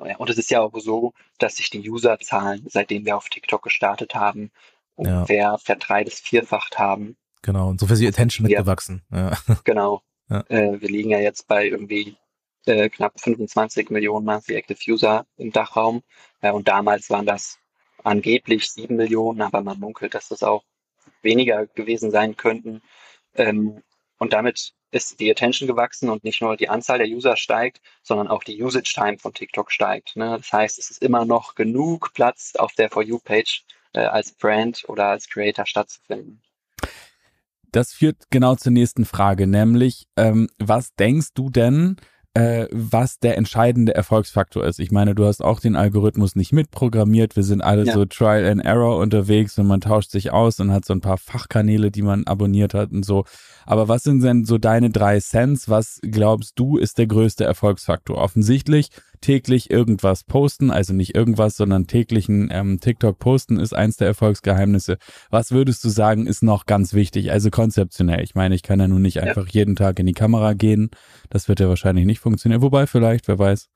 Und 0.00 0.30
es 0.30 0.38
ist 0.38 0.50
ja 0.50 0.60
auch 0.60 0.72
so, 0.78 1.12
dass 1.38 1.56
sich 1.56 1.70
die 1.70 1.88
Userzahlen, 1.90 2.64
seitdem 2.68 3.04
wir 3.04 3.16
auf 3.16 3.28
TikTok 3.28 3.62
gestartet 3.62 4.14
haben, 4.14 4.50
ungefähr 4.96 5.36
ja. 5.36 5.58
verdrei- 5.58 6.04
bis 6.04 6.20
vierfacht 6.20 6.78
haben. 6.78 7.16
Genau, 7.42 7.68
und 7.68 7.80
so 7.80 7.86
viel 7.86 7.94
ist 7.94 8.00
die 8.00 8.08
Attention 8.08 8.46
mitgewachsen. 8.46 9.02
Ja. 9.10 9.36
Genau. 9.64 10.02
Ja. 10.28 10.44
Äh, 10.48 10.80
wir 10.80 10.88
liegen 10.88 11.10
ja 11.10 11.18
jetzt 11.18 11.48
bei 11.48 11.66
irgendwie 11.66 12.16
äh, 12.66 12.88
knapp 12.88 13.20
25 13.20 13.90
Millionen 13.90 14.24
Monthly 14.24 14.54
Active 14.54 14.78
User 14.88 15.26
im 15.36 15.50
Dachraum. 15.50 16.02
Äh, 16.40 16.52
und 16.52 16.68
damals 16.68 17.10
waren 17.10 17.26
das 17.26 17.58
angeblich 18.04 18.70
7 18.70 18.94
Millionen, 18.96 19.42
aber 19.42 19.62
man 19.62 19.78
munkelt, 19.80 20.14
dass 20.14 20.28
das 20.28 20.42
auch 20.42 20.62
weniger 21.22 21.66
gewesen 21.66 22.10
sein 22.10 22.36
könnten. 22.36 22.82
Ähm, 23.34 23.82
und 24.20 24.34
damit 24.34 24.74
ist 24.92 25.18
die 25.18 25.30
Attention 25.30 25.66
gewachsen 25.66 26.10
und 26.10 26.24
nicht 26.24 26.42
nur 26.42 26.56
die 26.56 26.68
Anzahl 26.68 26.98
der 26.98 27.08
User 27.08 27.36
steigt, 27.36 27.80
sondern 28.02 28.28
auch 28.28 28.44
die 28.44 28.62
Usage 28.62 28.92
Time 28.94 29.18
von 29.18 29.32
TikTok 29.32 29.72
steigt. 29.72 30.14
Ne? 30.14 30.36
Das 30.36 30.52
heißt, 30.52 30.78
es 30.78 30.90
ist 30.90 31.02
immer 31.02 31.24
noch 31.24 31.54
genug 31.54 32.12
Platz 32.12 32.52
auf 32.56 32.74
der 32.74 32.90
For 32.90 33.02
You-Page 33.02 33.64
äh, 33.94 34.00
als 34.00 34.32
Brand 34.32 34.84
oder 34.88 35.06
als 35.06 35.28
Creator 35.28 35.64
stattzufinden. 35.64 36.42
Das 37.72 37.92
führt 37.92 38.16
genau 38.30 38.56
zur 38.56 38.72
nächsten 38.72 39.06
Frage, 39.06 39.46
nämlich, 39.46 40.06
ähm, 40.16 40.48
was 40.58 40.94
denkst 40.96 41.28
du 41.34 41.48
denn, 41.48 41.96
äh, 42.34 42.66
was 42.70 43.18
der 43.18 43.36
entscheidende 43.36 43.94
Erfolgsfaktor 43.94 44.64
ist. 44.64 44.78
Ich 44.78 44.92
meine, 44.92 45.14
du 45.14 45.24
hast 45.24 45.42
auch 45.42 45.58
den 45.58 45.74
Algorithmus 45.74 46.36
nicht 46.36 46.52
mitprogrammiert. 46.52 47.34
Wir 47.34 47.42
sind 47.42 47.60
alle 47.60 47.84
ja. 47.84 47.92
so 47.92 48.04
Trial 48.04 48.46
and 48.46 48.64
Error 48.64 48.98
unterwegs 48.98 49.58
und 49.58 49.66
man 49.66 49.80
tauscht 49.80 50.10
sich 50.10 50.32
aus 50.32 50.60
und 50.60 50.70
hat 50.70 50.84
so 50.84 50.92
ein 50.92 51.00
paar 51.00 51.18
Fachkanäle, 51.18 51.90
die 51.90 52.02
man 52.02 52.24
abonniert 52.26 52.72
hat 52.72 52.92
und 52.92 53.04
so. 53.04 53.24
Aber 53.66 53.88
was 53.88 54.04
sind 54.04 54.22
denn 54.22 54.44
so 54.44 54.58
deine 54.58 54.90
drei 54.90 55.18
Cents? 55.18 55.68
Was 55.68 55.98
glaubst 56.02 56.52
du 56.56 56.76
ist 56.76 56.98
der 56.98 57.08
größte 57.08 57.44
Erfolgsfaktor? 57.44 58.16
Offensichtlich 58.18 58.90
täglich 59.20 59.70
irgendwas 59.70 60.24
posten, 60.24 60.70
also 60.70 60.92
nicht 60.92 61.14
irgendwas, 61.14 61.56
sondern 61.56 61.86
täglichen 61.86 62.48
ähm, 62.50 62.80
TikTok 62.80 63.18
posten 63.18 63.58
ist 63.58 63.74
eins 63.74 63.96
der 63.96 64.08
Erfolgsgeheimnisse. 64.08 64.98
Was 65.30 65.52
würdest 65.52 65.84
du 65.84 65.88
sagen, 65.88 66.26
ist 66.26 66.42
noch 66.42 66.66
ganz 66.66 66.94
wichtig, 66.94 67.30
also 67.30 67.50
konzeptionell? 67.50 68.22
Ich 68.22 68.34
meine, 68.34 68.54
ich 68.54 68.62
kann 68.62 68.80
ja 68.80 68.88
nun 68.88 69.02
nicht 69.02 69.20
einfach 69.20 69.46
ja. 69.46 69.52
jeden 69.52 69.76
Tag 69.76 69.98
in 69.98 70.06
die 70.06 70.14
Kamera 70.14 70.54
gehen. 70.54 70.90
Das 71.28 71.48
wird 71.48 71.60
ja 71.60 71.68
wahrscheinlich 71.68 72.06
nicht 72.06 72.20
funktionieren. 72.20 72.62
Wobei 72.62 72.86
vielleicht, 72.86 73.28
wer 73.28 73.38
weiß, 73.38 73.70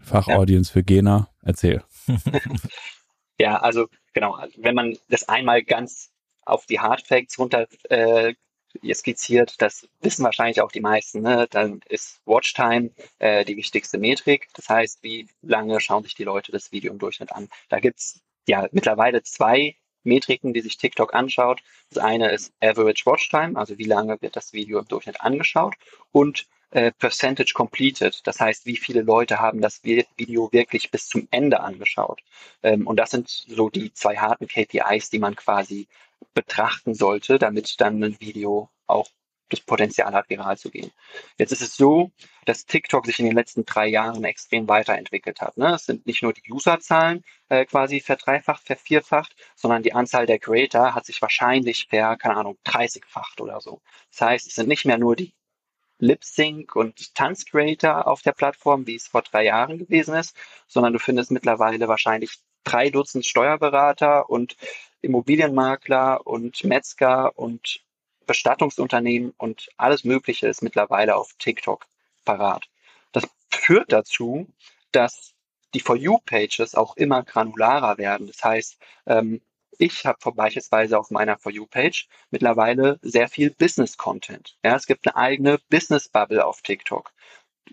Fachaudience 0.00 0.70
ja. 0.70 0.72
für 0.74 0.82
Gena. 0.82 1.28
Erzähl. 1.42 1.82
ja, 3.38 3.56
also 3.56 3.86
genau, 4.12 4.38
wenn 4.58 4.74
man 4.74 4.96
das 5.08 5.28
einmal 5.28 5.62
ganz 5.62 6.10
auf 6.44 6.66
die 6.66 6.80
Hard 6.80 7.06
Facts 7.06 7.38
runter 7.38 7.66
äh, 7.88 8.34
skizziert, 8.92 9.60
das 9.60 9.88
wissen 10.00 10.24
wahrscheinlich 10.24 10.60
auch 10.60 10.72
die 10.72 10.80
meisten, 10.80 11.22
ne? 11.22 11.46
dann 11.50 11.80
ist 11.88 12.20
Watchtime 12.24 12.90
äh, 13.18 13.44
die 13.44 13.56
wichtigste 13.56 13.98
Metrik. 13.98 14.48
Das 14.54 14.68
heißt, 14.68 15.02
wie 15.02 15.28
lange 15.42 15.80
schauen 15.80 16.04
sich 16.04 16.14
die 16.14 16.24
Leute 16.24 16.52
das 16.52 16.72
Video 16.72 16.92
im 16.92 16.98
Durchschnitt 16.98 17.32
an? 17.32 17.48
Da 17.68 17.80
gibt's 17.80 18.20
ja 18.46 18.68
mittlerweile 18.72 19.22
zwei 19.22 19.76
Metriken, 20.02 20.54
die 20.54 20.60
sich 20.60 20.78
TikTok 20.78 21.14
anschaut. 21.14 21.62
Das 21.90 22.02
eine 22.02 22.30
ist 22.30 22.52
Average 22.60 23.04
Watchtime, 23.06 23.58
also 23.58 23.78
wie 23.78 23.84
lange 23.84 24.20
wird 24.22 24.36
das 24.36 24.52
Video 24.52 24.78
im 24.78 24.88
Durchschnitt 24.88 25.20
angeschaut 25.20 25.74
und 26.12 26.46
äh, 26.70 26.92
Percentage 26.92 27.52
completed. 27.54 28.20
Das 28.26 28.40
heißt, 28.40 28.66
wie 28.66 28.76
viele 28.76 29.02
Leute 29.02 29.40
haben 29.40 29.60
das 29.60 29.82
Video 29.82 30.52
wirklich 30.52 30.90
bis 30.90 31.08
zum 31.08 31.26
Ende 31.30 31.60
angeschaut. 31.60 32.22
Ähm, 32.62 32.86
und 32.86 32.96
das 32.96 33.10
sind 33.10 33.28
so 33.28 33.70
die 33.70 33.92
zwei 33.92 34.16
harten 34.16 34.46
KPIs, 34.46 35.10
die 35.10 35.18
man 35.18 35.36
quasi 35.36 35.88
betrachten 36.34 36.94
sollte, 36.94 37.38
damit 37.38 37.80
dann 37.80 38.02
ein 38.02 38.20
Video 38.20 38.70
auch 38.86 39.08
das 39.50 39.60
Potenzial 39.60 40.12
hat, 40.14 40.30
viral 40.30 40.56
zu 40.56 40.70
gehen. 40.70 40.90
Jetzt 41.36 41.52
ist 41.52 41.60
es 41.60 41.76
so, 41.76 42.12
dass 42.46 42.66
TikTok 42.66 43.04
sich 43.06 43.18
in 43.18 43.26
den 43.26 43.34
letzten 43.34 43.64
drei 43.64 43.88
Jahren 43.88 44.24
extrem 44.24 44.68
weiterentwickelt 44.68 45.40
hat. 45.40 45.56
Ne? 45.56 45.74
Es 45.74 45.86
sind 45.86 46.06
nicht 46.06 46.22
nur 46.22 46.32
die 46.32 46.52
Userzahlen 46.52 47.24
äh, 47.48 47.64
quasi 47.66 48.00
verdreifacht, 48.00 48.64
vervierfacht, 48.64 49.34
sondern 49.56 49.82
die 49.82 49.92
Anzahl 49.92 50.26
der 50.26 50.38
Creator 50.38 50.94
hat 50.94 51.04
sich 51.04 51.20
wahrscheinlich 51.20 51.88
per, 51.88 52.16
keine 52.16 52.36
Ahnung, 52.36 52.58
30-facht 52.64 53.40
oder 53.40 53.60
so. 53.60 53.82
Das 54.12 54.20
heißt, 54.20 54.46
es 54.46 54.54
sind 54.54 54.68
nicht 54.68 54.86
mehr 54.86 54.98
nur 54.98 55.16
die 55.16 55.34
Lip-Sync 55.98 56.76
und 56.76 57.14
Tanz-Creator 57.14 58.06
auf 58.06 58.22
der 58.22 58.32
Plattform, 58.32 58.86
wie 58.86 58.94
es 58.94 59.08
vor 59.08 59.22
drei 59.22 59.44
Jahren 59.44 59.78
gewesen 59.78 60.14
ist, 60.14 60.34
sondern 60.66 60.92
du 60.94 60.98
findest 60.98 61.30
mittlerweile 61.30 61.88
wahrscheinlich 61.88 62.38
drei 62.64 62.90
Dutzend 62.90 63.26
Steuerberater 63.26 64.28
und 64.30 64.56
Immobilienmakler 65.02 66.26
und 66.26 66.62
Metzger 66.64 67.38
und 67.38 67.80
Bestattungsunternehmen 68.26 69.32
und 69.38 69.68
alles 69.76 70.04
Mögliche 70.04 70.46
ist 70.46 70.62
mittlerweile 70.62 71.16
auf 71.16 71.34
TikTok 71.38 71.86
parat. 72.24 72.68
Das 73.12 73.26
führt 73.50 73.92
dazu, 73.92 74.46
dass 74.92 75.34
die 75.74 75.80
For 75.80 75.96
You-Pages 75.96 76.74
auch 76.74 76.96
immer 76.96 77.22
granularer 77.22 77.98
werden. 77.98 78.26
Das 78.26 78.42
heißt, 78.44 78.78
ähm, 79.06 79.40
ich 79.78 80.04
habe 80.04 80.32
beispielsweise 80.32 80.98
auf 80.98 81.10
meiner 81.10 81.38
For 81.38 81.50
You-Page 81.50 82.06
mittlerweile 82.30 82.98
sehr 83.02 83.28
viel 83.28 83.50
Business-Content. 83.50 84.58
Ja, 84.62 84.76
es 84.76 84.86
gibt 84.86 85.06
eine 85.06 85.16
eigene 85.16 85.58
Business-Bubble 85.70 86.44
auf 86.44 86.60
TikTok. 86.62 87.12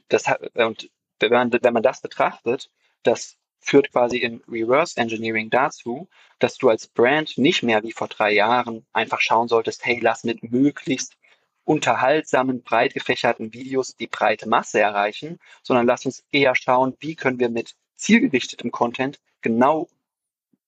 Das, 0.08 0.24
und 0.54 0.90
wenn 1.20 1.32
man, 1.32 1.52
wenn 1.52 1.74
man 1.74 1.84
das 1.84 2.02
betrachtet, 2.02 2.72
das 3.04 3.38
führt 3.60 3.92
quasi 3.92 4.18
in 4.18 4.42
Reverse 4.48 4.98
Engineering 4.98 5.50
dazu, 5.50 6.08
dass 6.40 6.58
du 6.58 6.70
als 6.70 6.88
Brand 6.88 7.38
nicht 7.38 7.64
mehr 7.64 7.84
wie 7.84 7.92
vor 7.92 8.08
drei 8.08 8.32
Jahren 8.32 8.86
einfach 8.94 9.22
schauen 9.22 9.48
solltest, 9.48 9.86
hey, 9.86 10.00
lass 10.00 10.24
mit 10.24 10.52
möglichst 10.52 11.18
unterhaltsamen, 11.64 12.64
breit 12.64 12.94
gefächerten 12.94 13.54
Videos 13.54 13.96
die 13.96 14.08
breite 14.08 14.48
Masse 14.48 14.80
erreichen, 14.80 15.38
sondern 15.64 15.86
lass 15.86 16.06
uns 16.06 16.24
eher 16.32 16.56
schauen, 16.56 16.96
wie 17.00 17.16
können 17.16 17.40
wir 17.40 17.50
mit 17.50 17.76
zielgerichtetem 17.96 18.72
Content 18.72 19.20
genau 19.42 19.90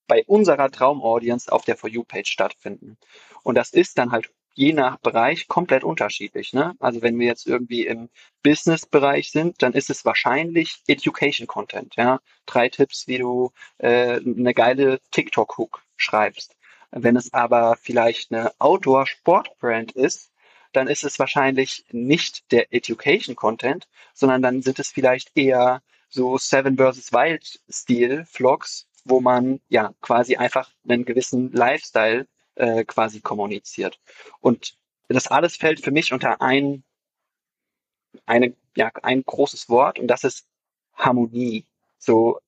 bei 0.08 0.25
unserer 0.25 0.69
Traumaudience 0.72 1.48
auf 1.48 1.63
der 1.63 1.77
For 1.77 1.89
You-Page 1.89 2.29
stattfinden. 2.29 2.98
Und 3.43 3.55
das 3.55 3.72
ist 3.72 3.98
dann 3.98 4.12
halt 4.12 4.31
je 4.60 4.74
nach 4.74 4.98
Bereich 4.98 5.48
komplett 5.48 5.86
unterschiedlich. 5.86 6.51
Ne? 6.51 6.75
Also 6.80 7.01
wenn 7.01 7.18
wir 7.18 7.28
jetzt 7.28 7.48
irgendwie 7.48 7.88
im 7.88 8.10
Business-Bereich 8.44 9.32
sind, 9.32 9.62
dann 9.63 9.72
ist 9.72 9.89
es 9.89 10.04
wahrscheinlich 10.04 10.84
Education-Content. 10.86 11.96
Ja? 11.96 12.20
Drei 12.46 12.68
Tipps, 12.68 13.08
wie 13.08 13.20
du 13.20 13.54
äh, 13.78 14.20
eine 14.20 14.54
geile 14.54 15.00
TikTok-Hook 15.12 15.82
schreibst. 15.96 16.58
Wenn 16.92 17.16
es 17.16 17.32
aber 17.34 17.78
vielleicht 17.82 18.34
eine 18.34 18.51
Outdoor-Sport-Brand 18.60 19.94
ist, 19.94 20.34
dann 20.74 20.89
ist 20.89 21.06
es 21.06 21.20
wahrscheinlich 21.20 21.86
nicht 21.92 22.51
der 22.51 22.74
Education-Content, 22.74 23.88
sondern 24.13 24.42
dann 24.42 24.62
sind 24.62 24.78
es 24.80 24.92
vielleicht 24.92 25.32
eher 25.36 25.82
so 26.10 26.38
Seven 26.38 26.75
vs. 26.75 27.13
Wild-Stil-Vlogs, 27.13 28.88
wo 29.06 29.22
man 29.22 29.62
ja 29.70 29.94
quasi 30.01 30.36
einfach 30.36 30.70
einen 30.86 31.06
gewissen 31.06 31.50
Lifestyle 31.54 32.28
äh, 32.60 32.84
quasi 32.86 33.22
kommuniziert. 33.22 34.00
Und 34.42 34.75
das 35.08 35.28
alles 35.28 35.56
fällt 35.56 35.84
für 35.84 35.92
mich 35.92 36.13
unter 36.13 36.42
ein, 36.42 36.84
eine, 38.25 38.56
ja, 38.75 38.92
ein 39.01 39.24
großes 39.24 39.70
Wort 39.70 39.98
und 40.00 40.08
das 40.08 40.24
ist 40.24 40.46
Harmonie. 40.94 41.66
So 41.98 42.39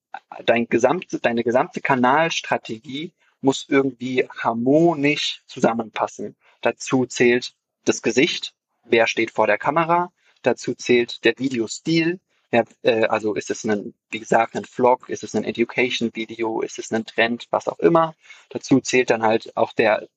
dein 0.46 0.68
gesamte, 0.68 1.20
deine 1.20 1.44
gesamte 1.44 1.82
Kanalstrategie 1.82 3.14
muss 3.42 3.66
irgendwie 3.68 4.28
harmonisch 4.30 5.42
zusammenpassen. 5.48 6.36
Dazu 6.62 7.06
zählt 7.06 7.56
das 7.86 8.02
Gesicht, 8.02 8.54
wer 8.84 9.08
steht 9.08 9.32
vor 9.32 9.48
der 9.48 9.58
Kamera, 9.58 10.12
dazu 10.44 10.76
zählt 10.76 11.24
der 11.26 11.34
Videostil, 11.40 12.20
ja, 12.52 12.64
äh, 12.84 13.06
also 13.06 13.34
ist 13.36 13.50
es 13.50 13.64
ein, 13.64 13.94
wie 14.10 14.20
gesagt, 14.20 14.56
ein 14.56 14.66
Vlog, 14.66 15.10
ist 15.10 15.24
es 15.24 15.36
ein 15.36 15.44
Education-Video, 15.46 16.62
ist 16.62 16.80
es 16.80 16.92
ein 16.92 17.06
Trend, 17.06 17.48
was 17.50 17.68
auch 17.68 17.80
immer. 17.80 18.16
Dazu 18.50 18.80
zählt 18.82 19.10
dann 19.10 19.24
halt 19.24 19.56
auch 19.56 19.74
der 19.74 20.08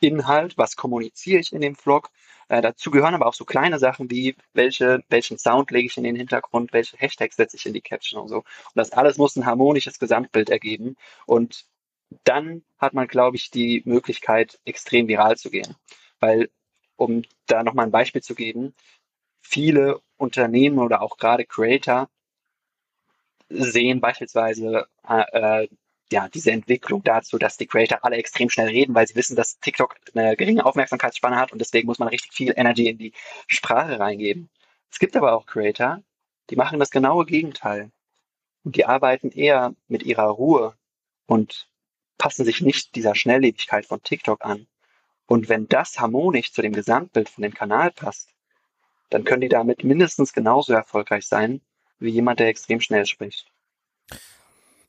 Inhalt, 0.00 0.58
was 0.58 0.76
kommuniziere 0.76 1.40
ich 1.40 1.52
in 1.52 1.60
dem 1.62 1.74
Vlog. 1.74 2.10
Äh, 2.48 2.62
dazu 2.62 2.90
gehören 2.90 3.14
aber 3.14 3.26
auch 3.26 3.34
so 3.34 3.44
kleine 3.44 3.78
Sachen 3.78 4.10
wie, 4.10 4.36
welche, 4.52 5.02
welchen 5.08 5.38
Sound 5.38 5.70
lege 5.70 5.86
ich 5.86 5.96
in 5.96 6.04
den 6.04 6.16
Hintergrund, 6.16 6.72
welche 6.72 6.96
Hashtags 6.98 7.36
setze 7.36 7.56
ich 7.56 7.66
in 7.66 7.74
die 7.74 7.80
Caption 7.80 8.20
und 8.22 8.28
so. 8.28 8.38
Und 8.38 8.44
das 8.74 8.92
alles 8.92 9.18
muss 9.18 9.36
ein 9.36 9.46
harmonisches 9.46 9.98
Gesamtbild 9.98 10.50
ergeben. 10.50 10.96
Und 11.26 11.66
dann 12.24 12.64
hat 12.78 12.94
man, 12.94 13.06
glaube 13.08 13.36
ich, 13.36 13.50
die 13.50 13.82
Möglichkeit, 13.84 14.58
extrem 14.64 15.08
viral 15.08 15.36
zu 15.36 15.50
gehen. 15.50 15.74
Weil, 16.20 16.50
um 16.96 17.22
da 17.46 17.62
nochmal 17.62 17.86
ein 17.86 17.92
Beispiel 17.92 18.22
zu 18.22 18.34
geben, 18.34 18.74
viele 19.40 20.00
Unternehmen 20.18 20.78
oder 20.78 21.02
auch 21.02 21.16
gerade 21.16 21.44
Creator 21.46 22.08
sehen 23.48 24.00
beispielsweise 24.00 24.86
äh, 25.08 25.62
äh, 25.62 25.68
ja, 26.10 26.28
diese 26.28 26.50
Entwicklung 26.52 27.02
dazu, 27.02 27.38
dass 27.38 27.56
die 27.56 27.66
Creator 27.66 27.98
alle 28.02 28.16
extrem 28.16 28.48
schnell 28.50 28.68
reden, 28.68 28.94
weil 28.94 29.06
sie 29.06 29.14
wissen, 29.14 29.36
dass 29.36 29.58
TikTok 29.60 29.96
eine 30.14 30.36
geringe 30.36 30.64
Aufmerksamkeitsspanne 30.64 31.36
hat 31.36 31.52
und 31.52 31.58
deswegen 31.58 31.86
muss 31.86 31.98
man 31.98 32.08
richtig 32.08 32.32
viel 32.32 32.54
Energy 32.56 32.88
in 32.88 32.98
die 32.98 33.12
Sprache 33.46 33.98
reingeben. 34.00 34.48
Es 34.90 34.98
gibt 34.98 35.16
aber 35.16 35.34
auch 35.34 35.46
Creator, 35.46 36.02
die 36.50 36.56
machen 36.56 36.78
das 36.78 36.90
genaue 36.90 37.26
Gegenteil. 37.26 37.90
Und 38.64 38.76
die 38.76 38.86
arbeiten 38.86 39.30
eher 39.30 39.74
mit 39.86 40.02
ihrer 40.02 40.28
Ruhe 40.28 40.74
und 41.26 41.68
passen 42.18 42.44
sich 42.44 42.60
nicht 42.60 42.94
dieser 42.96 43.14
Schnelllebigkeit 43.14 43.86
von 43.86 44.02
TikTok 44.02 44.44
an. 44.44 44.66
Und 45.26 45.48
wenn 45.48 45.68
das 45.68 45.98
harmonisch 45.98 46.52
zu 46.52 46.62
dem 46.62 46.72
Gesamtbild 46.72 47.28
von 47.28 47.42
dem 47.42 47.54
Kanal 47.54 47.92
passt, 47.92 48.34
dann 49.10 49.24
können 49.24 49.40
die 49.40 49.48
damit 49.48 49.84
mindestens 49.84 50.32
genauso 50.32 50.72
erfolgreich 50.72 51.26
sein 51.26 51.60
wie 51.98 52.10
jemand, 52.10 52.40
der 52.40 52.48
extrem 52.48 52.80
schnell 52.80 53.06
spricht. 53.06 53.50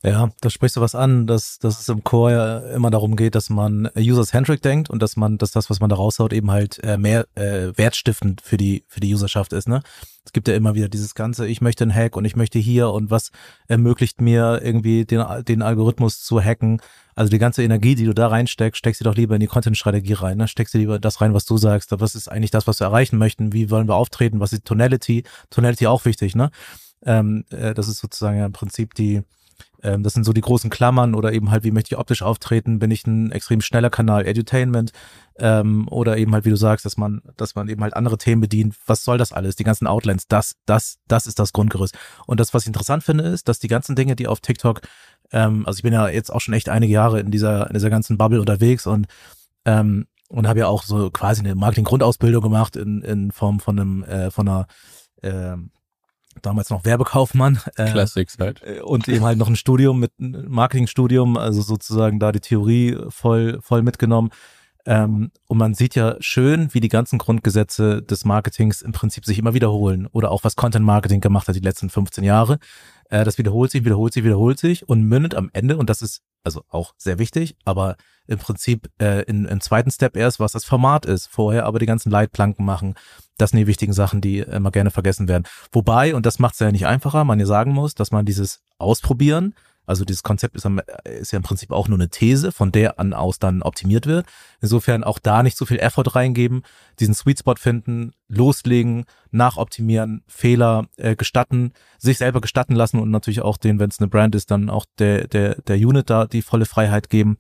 Ja, 0.02 0.30
da 0.40 0.50
sprichst 0.50 0.78
du 0.78 0.82
was 0.82 0.96
an, 0.96 1.28
dass, 1.28 1.60
dass 1.60 1.82
es 1.82 1.90
im 1.90 2.06
Core 2.06 2.32
ja 2.32 2.60
immer 2.74 2.90
darum 2.90 3.18
geht, 3.18 3.36
dass 3.36 3.50
man 3.50 3.90
user-centric 3.98 4.62
denkt 4.62 4.90
und 4.90 5.02
dass 5.02 5.18
man, 5.18 5.38
dass 5.38 5.52
das, 5.52 5.70
was 5.70 5.82
man 5.82 5.90
da 5.90 5.98
raushaut, 5.98 6.32
eben 6.32 6.52
halt 6.52 6.82
äh, 6.86 6.98
mehr 6.98 7.28
äh, 7.36 7.78
wertstiftend 7.78 8.40
für 8.40 8.56
die, 8.56 8.86
für 8.88 9.02
die 9.02 9.14
Userschaft 9.14 9.52
ist, 9.52 9.68
ne? 9.68 9.82
Es 10.24 10.32
gibt 10.32 10.48
ja 10.48 10.54
immer 10.54 10.76
wieder 10.76 10.90
dieses 10.90 11.16
Ganze, 11.16 11.48
ich 11.48 11.60
möchte 11.60 11.84
einen 11.84 11.94
Hack 11.94 12.16
und 12.16 12.24
ich 12.24 12.36
möchte 12.36 12.60
hier 12.60 12.92
und 12.92 13.10
was 13.10 13.32
ermöglicht 13.68 14.22
mir 14.22 14.62
irgendwie 14.64 15.04
den, 15.04 15.26
den 15.44 15.64
Algorithmus 15.64 16.22
zu 16.22 16.40
hacken. 16.40 16.82
Also 17.16 17.32
die 17.32 17.40
ganze 17.40 17.64
Energie, 17.64 17.96
die 17.96 18.06
du 18.06 18.14
da 18.14 18.28
reinsteckst, 18.28 18.78
steckst 18.78 19.02
du 19.02 19.06
doch 19.06 19.16
lieber 19.16 19.36
in 19.36 19.42
die 19.42 19.48
Content-Strategie 19.48 20.14
rein, 20.14 20.38
ne? 20.38 20.48
Steckst 20.48 20.74
du 20.76 20.78
lieber 20.78 21.00
das 21.00 21.20
rein, 21.20 21.34
was 21.34 21.46
du 21.46 21.58
sagst. 21.58 21.92
Was 22.00 22.16
ist 22.16 22.32
eigentlich 22.32 22.52
das, 22.52 22.68
was 22.68 22.80
wir 22.80 22.88
erreichen 22.88 23.18
möchten? 23.18 23.52
Wie 23.52 23.70
wollen 23.70 23.90
wir 23.90 23.96
auftreten? 23.96 24.40
Was 24.40 24.54
ist 24.54 24.66
Tonality? 24.66 25.24
Tonality 25.50 25.88
auch 25.88 26.06
wichtig, 26.06 26.36
ne? 26.36 26.52
Ähm, 27.06 27.44
äh, 27.50 27.74
das 27.74 27.88
ist 27.88 28.00
sozusagen 28.00 28.38
ja 28.38 28.46
im 28.46 28.54
Prinzip 28.54 28.94
die, 28.94 29.24
ähm, 29.82 30.04
das 30.04 30.14
sind 30.14 30.24
so 30.24 30.34
die 30.34 30.42
großen 30.42 30.70
Klammern 30.70 31.16
oder 31.16 31.34
eben 31.34 31.52
halt, 31.52 31.64
wie 31.64 31.72
möchte 31.72 31.94
ich 31.94 32.00
optisch 32.00 32.22
auftreten? 32.22 32.80
Bin 32.80 32.92
ich 32.92 33.06
ein 33.08 33.32
extrem 33.32 33.62
schneller 33.62 33.90
Kanal 33.90 34.26
Edutainment? 34.26 34.92
Ähm, 35.38 35.88
oder 35.90 36.18
eben 36.18 36.34
halt, 36.34 36.46
wie 36.46 36.50
du 36.50 36.58
sagst, 36.58 36.86
dass 36.86 36.98
man, 36.98 37.22
dass 37.38 37.56
man 37.56 37.70
eben 37.70 37.82
halt 37.82 37.96
andere 37.96 38.18
Themen 38.18 38.42
bedient. 38.42 38.76
Was 38.86 39.04
soll 39.04 39.18
das 39.18 39.32
alles? 39.32 39.56
Die 39.56 39.64
ganzen 39.64 39.88
Outlines, 39.88 40.28
das, 40.28 40.56
das, 40.66 40.98
das 41.08 41.28
ist 41.28 41.40
das 41.40 41.54
Grundgerüst. 41.54 41.98
Und 42.26 42.40
das, 42.40 42.54
was 42.54 42.64
ich 42.64 42.68
interessant 42.68 43.04
finde, 43.04 43.26
ist, 43.26 43.48
dass 43.48 43.60
die 43.60 43.70
ganzen 43.70 43.96
Dinge, 43.96 44.16
die 44.16 44.28
auf 44.28 44.42
TikTok, 44.42 44.82
ähm, 45.32 45.66
also 45.66 45.78
ich 45.78 45.84
bin 45.84 45.94
ja 45.94 46.10
jetzt 46.10 46.32
auch 46.32 46.42
schon 46.42 46.54
echt 46.54 46.70
einige 46.70 46.94
Jahre 46.94 47.20
in 47.20 47.32
dieser, 47.32 47.68
in 47.68 47.74
dieser 47.74 47.90
ganzen 47.90 48.18
Bubble 48.18 48.42
unterwegs 48.42 48.86
und 48.86 49.08
ähm, 49.66 50.08
und 50.30 50.48
habe 50.48 50.60
ja 50.60 50.68
auch 50.68 50.84
so 50.84 51.10
quasi 51.10 51.42
eine 51.42 51.56
Marketing-Grundausbildung 51.56 52.42
gemacht 52.44 52.76
in, 52.76 53.02
in 53.02 53.32
Form 53.32 53.60
von 53.60 53.80
einem, 53.80 54.04
äh, 54.04 54.30
von 54.32 54.48
einer, 54.48 54.68
äh, 55.24 55.58
damals 56.42 56.70
noch 56.70 56.86
Werbekaufmann. 56.86 57.60
Äh, 57.76 57.92
Classics 57.92 58.38
halt. 58.40 58.62
Äh, 58.64 58.82
und 58.82 59.08
eben 59.08 59.24
halt 59.24 59.38
noch 59.38 59.48
ein 59.48 59.56
Studium 59.56 60.00
mit 60.00 60.12
Marketingstudium, 60.18 61.38
also 61.38 61.62
sozusagen 61.62 62.20
da 62.20 62.32
die 62.32 62.40
Theorie 62.40 62.98
voll, 63.10 63.60
voll 63.62 63.82
mitgenommen. 63.82 64.32
Ähm, 64.86 65.32
und 65.48 65.58
man 65.58 65.74
sieht 65.74 65.96
ja 65.96 66.16
schön, 66.20 66.74
wie 66.74 66.80
die 66.80 66.88
ganzen 66.88 67.20
Grundgesetze 67.20 68.02
des 68.02 68.26
Marketings 68.26 68.82
im 68.82 68.92
Prinzip 68.92 69.26
sich 69.26 69.38
immer 69.38 69.54
wiederholen 69.54 70.08
oder 70.08 70.32
auch 70.32 70.44
was 70.44 70.56
Content 70.56 70.86
Marketing 70.86 71.22
gemacht 71.22 71.48
hat 71.48 71.56
die 71.56 71.60
letzten 71.60 71.90
15 71.90 72.24
Jahre. 72.24 72.60
Äh, 73.10 73.24
das 73.24 73.38
wiederholt 73.38 73.72
sich, 73.72 73.86
wiederholt 73.86 74.14
sich, 74.14 74.24
wiederholt 74.24 74.60
sich 74.60 74.88
und 74.88 75.04
mündet 75.04 75.36
am 75.36 75.50
Ende, 75.54 75.78
und 75.78 75.90
das 75.90 76.02
ist 76.02 76.22
also 76.44 76.64
auch 76.70 76.94
sehr 76.98 77.20
wichtig, 77.20 77.56
aber 77.66 77.98
im 78.28 78.38
Prinzip 78.38 78.90
äh, 79.02 79.24
in, 79.24 79.46
im 79.46 79.60
zweiten 79.60 79.92
Step 79.92 80.16
erst, 80.16 80.40
was 80.40 80.54
das 80.54 80.64
Format 80.64 81.06
ist. 81.06 81.28
Vorher 81.28 81.66
aber 81.66 81.80
die 81.80 81.86
ganzen 81.86 82.12
Leitplanken 82.12 82.66
machen. 82.66 82.96
Das 83.38 83.52
sind 83.52 83.60
die 83.60 83.68
wichtigen 83.68 83.94
Sachen, 83.94 84.22
die 84.22 84.40
immer 84.40 84.72
gerne 84.72 84.92
vergessen 84.92 85.28
werden. 85.28 85.44
Wobei, 85.72 86.16
und 86.16 86.26
das 86.26 86.40
macht 86.40 86.54
es 86.54 86.60
ja 86.60 86.72
nicht 86.72 86.88
einfacher, 86.88 87.24
man 87.24 87.40
ja 87.40 87.46
sagen 87.46 87.74
muss, 87.74 87.96
dass 87.96 88.12
man 88.12 88.26
dieses 88.26 88.62
Ausprobieren, 88.78 89.54
also 89.90 90.06
dieses 90.06 90.24
Konzept 90.24 90.56
ist, 90.56 90.68
ist, 91.04 91.32
ja 91.32 91.38
im 91.38 91.44
Prinzip 91.44 91.72
auch 91.72 91.88
nur 91.88 91.98
eine 91.98 92.10
These, 92.10 92.52
von 92.52 92.72
der 92.72 93.00
an 93.00 93.14
aus 93.14 93.40
dann 93.40 93.64
optimiert 93.64 94.06
wird. 94.06 94.28
Insofern 94.62 95.04
auch 95.04 95.18
da 95.18 95.42
nicht 95.42 95.58
so 95.58 95.66
viel 95.66 95.80
Effort 95.80 96.16
reingeben, 96.16 96.62
diesen 97.00 97.16
Sweet 97.16 97.40
Spot 97.40 97.56
finden, 97.56 98.12
loslegen, 98.28 99.06
nachoptimieren, 99.32 100.24
Fehler 100.28 100.86
äh, 100.98 101.16
gestatten, 101.16 101.74
sich 101.98 102.20
selber 102.20 102.40
gestatten 102.40 102.76
lassen 102.76 103.00
und 103.00 103.10
natürlich 103.10 103.42
auch 103.42 103.58
den, 103.58 103.80
wenn 103.80 103.90
es 103.90 104.00
eine 104.00 104.08
Brand 104.08 104.36
ist, 104.36 104.52
dann 104.52 104.70
auch 104.70 104.86
der, 105.00 105.28
der, 105.28 105.56
der 105.62 105.78
Unit 105.78 106.10
da 106.10 106.28
die 106.28 106.44
volle 106.44 106.66
Freiheit 106.66 107.10
geben. 107.10 107.38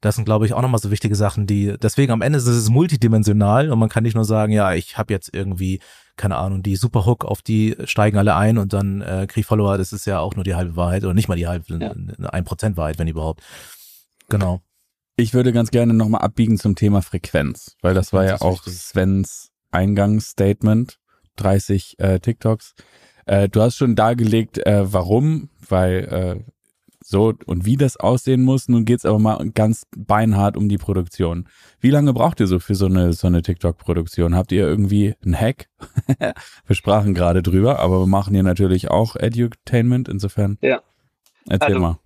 Das 0.00 0.16
sind, 0.16 0.24
glaube 0.24 0.46
ich, 0.46 0.52
auch 0.52 0.62
nochmal 0.62 0.80
so 0.80 0.90
wichtige 0.90 1.14
Sachen, 1.14 1.46
die, 1.46 1.76
deswegen 1.80 2.12
am 2.12 2.22
Ende 2.22 2.38
ist 2.38 2.46
es 2.46 2.70
multidimensional 2.70 3.70
und 3.70 3.78
man 3.78 3.88
kann 3.88 4.02
nicht 4.02 4.14
nur 4.14 4.24
sagen, 4.24 4.52
ja, 4.52 4.74
ich 4.74 4.98
habe 4.98 5.12
jetzt 5.12 5.32
irgendwie 5.32 5.80
keine 6.16 6.36
Ahnung, 6.36 6.62
die 6.62 6.76
Superhook, 6.76 7.24
auf 7.24 7.42
die 7.42 7.76
steigen 7.84 8.16
alle 8.16 8.34
ein 8.34 8.58
und 8.58 8.72
dann 8.72 9.02
äh, 9.02 9.26
krieg 9.28 9.44
Follower, 9.44 9.76
das 9.78 9.92
ist 9.92 10.06
ja 10.06 10.18
auch 10.18 10.34
nur 10.34 10.44
die 10.44 10.54
halbe 10.54 10.76
Wahrheit 10.76 11.04
oder 11.04 11.14
nicht 11.14 11.28
mal 11.28 11.36
die 11.36 11.46
halbe, 11.46 11.78
ja. 11.78 11.94
ein 12.30 12.44
Prozent 12.44 12.76
Wahrheit, 12.76 12.98
wenn 12.98 13.08
überhaupt. 13.08 13.42
Genau. 14.28 14.62
Ich 15.16 15.34
würde 15.34 15.52
ganz 15.52 15.70
gerne 15.70 15.94
nochmal 15.94 16.22
abbiegen 16.22 16.58
zum 16.58 16.74
Thema 16.74 17.02
Frequenz, 17.02 17.76
weil 17.80 17.94
das 17.94 18.12
war 18.12 18.24
das 18.24 18.40
ja 18.40 18.46
auch 18.46 18.66
wichtig. 18.66 18.80
Svens 18.80 19.50
Eingangsstatement, 19.70 20.98
30 21.36 21.98
äh, 21.98 22.20
TikToks. 22.20 22.74
Äh, 23.26 23.48
du 23.48 23.60
hast 23.60 23.76
schon 23.76 23.94
dargelegt, 23.94 24.58
äh, 24.58 24.92
warum, 24.92 25.50
weil 25.68 26.44
äh, 26.46 26.52
so 27.08 27.32
und 27.46 27.64
wie 27.64 27.76
das 27.76 27.96
aussehen 27.96 28.42
muss. 28.42 28.68
Nun 28.68 28.84
geht's 28.84 29.04
aber 29.04 29.18
mal 29.18 29.50
ganz 29.50 29.86
beinhart 29.96 30.56
um 30.56 30.68
die 30.68 30.78
Produktion. 30.78 31.48
Wie 31.80 31.90
lange 31.90 32.12
braucht 32.12 32.40
ihr 32.40 32.46
so 32.46 32.58
für 32.58 32.74
so 32.74 32.86
eine, 32.86 33.12
so 33.12 33.28
eine 33.28 33.42
TikTok-Produktion? 33.42 34.34
Habt 34.34 34.50
ihr 34.52 34.66
irgendwie 34.66 35.14
einen 35.24 35.38
Hack? 35.38 35.68
wir 36.18 36.74
sprachen 36.74 37.14
gerade 37.14 37.42
drüber, 37.42 37.78
aber 37.78 38.00
wir 38.00 38.06
machen 38.06 38.34
hier 38.34 38.42
natürlich 38.42 38.90
auch 38.90 39.14
Edutainment, 39.14 40.08
insofern. 40.08 40.58
Ja. 40.60 40.82
Erzähl 41.48 41.76
also, 41.76 41.80
mal. 41.80 41.98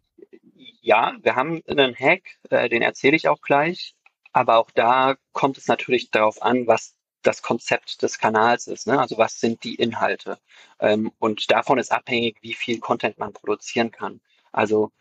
Ja, 0.83 1.15
wir 1.23 1.35
haben 1.35 1.63
einen 1.67 1.95
Hack, 1.95 2.23
äh, 2.51 2.69
den 2.69 2.83
erzähle 2.83 3.17
ich 3.17 3.29
auch 3.29 3.41
gleich. 3.41 3.95
Aber 4.33 4.59
auch 4.59 4.71
da 4.71 5.17
kommt 5.33 5.59
es 5.59 5.67
natürlich 5.67 6.11
darauf 6.11 6.43
an, 6.43 6.67
was 6.67 6.95
das 7.23 7.43
Konzept 7.43 8.03
des 8.03 8.19
Kanals 8.19 8.67
ist. 8.67 8.87
Ne? 8.87 8.99
Also 8.99 9.19
was 9.19 9.41
sind 9.41 9.65
die 9.65 9.75
Inhalte? 9.75 10.39
Ähm, 10.79 11.11
und 11.19 11.51
davon 11.51 11.79
ist 11.79 11.93
abhängig, 11.93 12.37
wie 12.43 12.55
viel 12.55 12.81
Content 12.81 13.19
man 13.19 13.33
produzieren 13.33 13.91
kann. 13.91 14.21
Also 14.53 14.93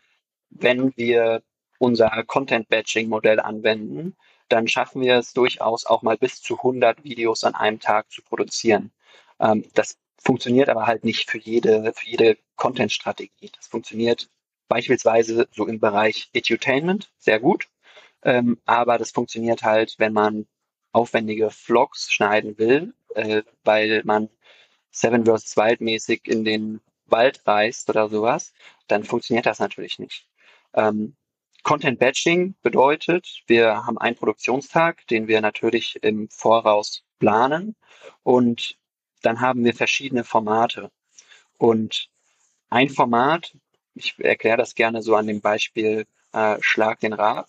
wenn 0.50 0.96
wir 0.96 1.42
unser 1.78 2.10
Content-Batching-Modell 2.24 3.40
anwenden, 3.40 4.16
dann 4.48 4.68
schaffen 4.68 5.02
wir 5.02 5.16
es 5.16 5.32
durchaus 5.32 5.86
auch 5.86 6.02
mal 6.02 6.18
bis 6.18 6.42
zu 6.42 6.56
100 6.56 7.04
Videos 7.04 7.44
an 7.44 7.54
einem 7.54 7.80
Tag 7.80 8.10
zu 8.10 8.22
produzieren. 8.22 8.92
Ähm, 9.38 9.64
das 9.74 9.98
funktioniert 10.18 10.68
aber 10.68 10.86
halt 10.86 11.04
nicht 11.04 11.30
für 11.30 11.38
jede, 11.38 11.92
für 11.94 12.06
jede 12.06 12.36
Content-Strategie. 12.56 13.50
Das 13.56 13.68
funktioniert 13.68 14.28
beispielsweise 14.68 15.48
so 15.52 15.66
im 15.66 15.80
Bereich 15.80 16.30
Edutainment 16.32 17.10
sehr 17.18 17.40
gut. 17.40 17.68
Ähm, 18.22 18.58
aber 18.66 18.98
das 18.98 19.12
funktioniert 19.12 19.62
halt, 19.62 19.94
wenn 19.98 20.12
man 20.12 20.46
aufwendige 20.92 21.50
Vlogs 21.50 22.12
schneiden 22.12 22.58
will, 22.58 22.94
äh, 23.14 23.42
weil 23.64 24.02
man 24.04 24.28
Seven 24.90 25.24
vs. 25.24 25.56
Wild 25.56 25.80
mäßig 25.80 26.26
in 26.26 26.44
den 26.44 26.80
Wald 27.10 27.46
reist 27.46 27.88
oder 27.90 28.08
sowas, 28.08 28.52
dann 28.88 29.04
funktioniert 29.04 29.46
das 29.46 29.58
natürlich 29.58 29.98
nicht. 29.98 30.26
Ähm, 30.74 31.16
Content 31.62 31.98
Batching 31.98 32.54
bedeutet, 32.62 33.42
wir 33.46 33.86
haben 33.86 33.98
einen 33.98 34.16
Produktionstag, 34.16 35.06
den 35.08 35.28
wir 35.28 35.40
natürlich 35.40 36.02
im 36.02 36.28
Voraus 36.30 37.04
planen 37.18 37.76
und 38.22 38.78
dann 39.22 39.40
haben 39.40 39.64
wir 39.64 39.74
verschiedene 39.74 40.24
Formate. 40.24 40.90
Und 41.58 42.08
ein 42.70 42.88
Format, 42.88 43.54
ich 43.94 44.18
erkläre 44.18 44.56
das 44.56 44.74
gerne 44.74 45.02
so 45.02 45.14
an 45.16 45.26
dem 45.26 45.40
Beispiel 45.40 46.06
äh, 46.32 46.56
Schlag 46.60 47.00
den 47.00 47.12
Rab. 47.12 47.48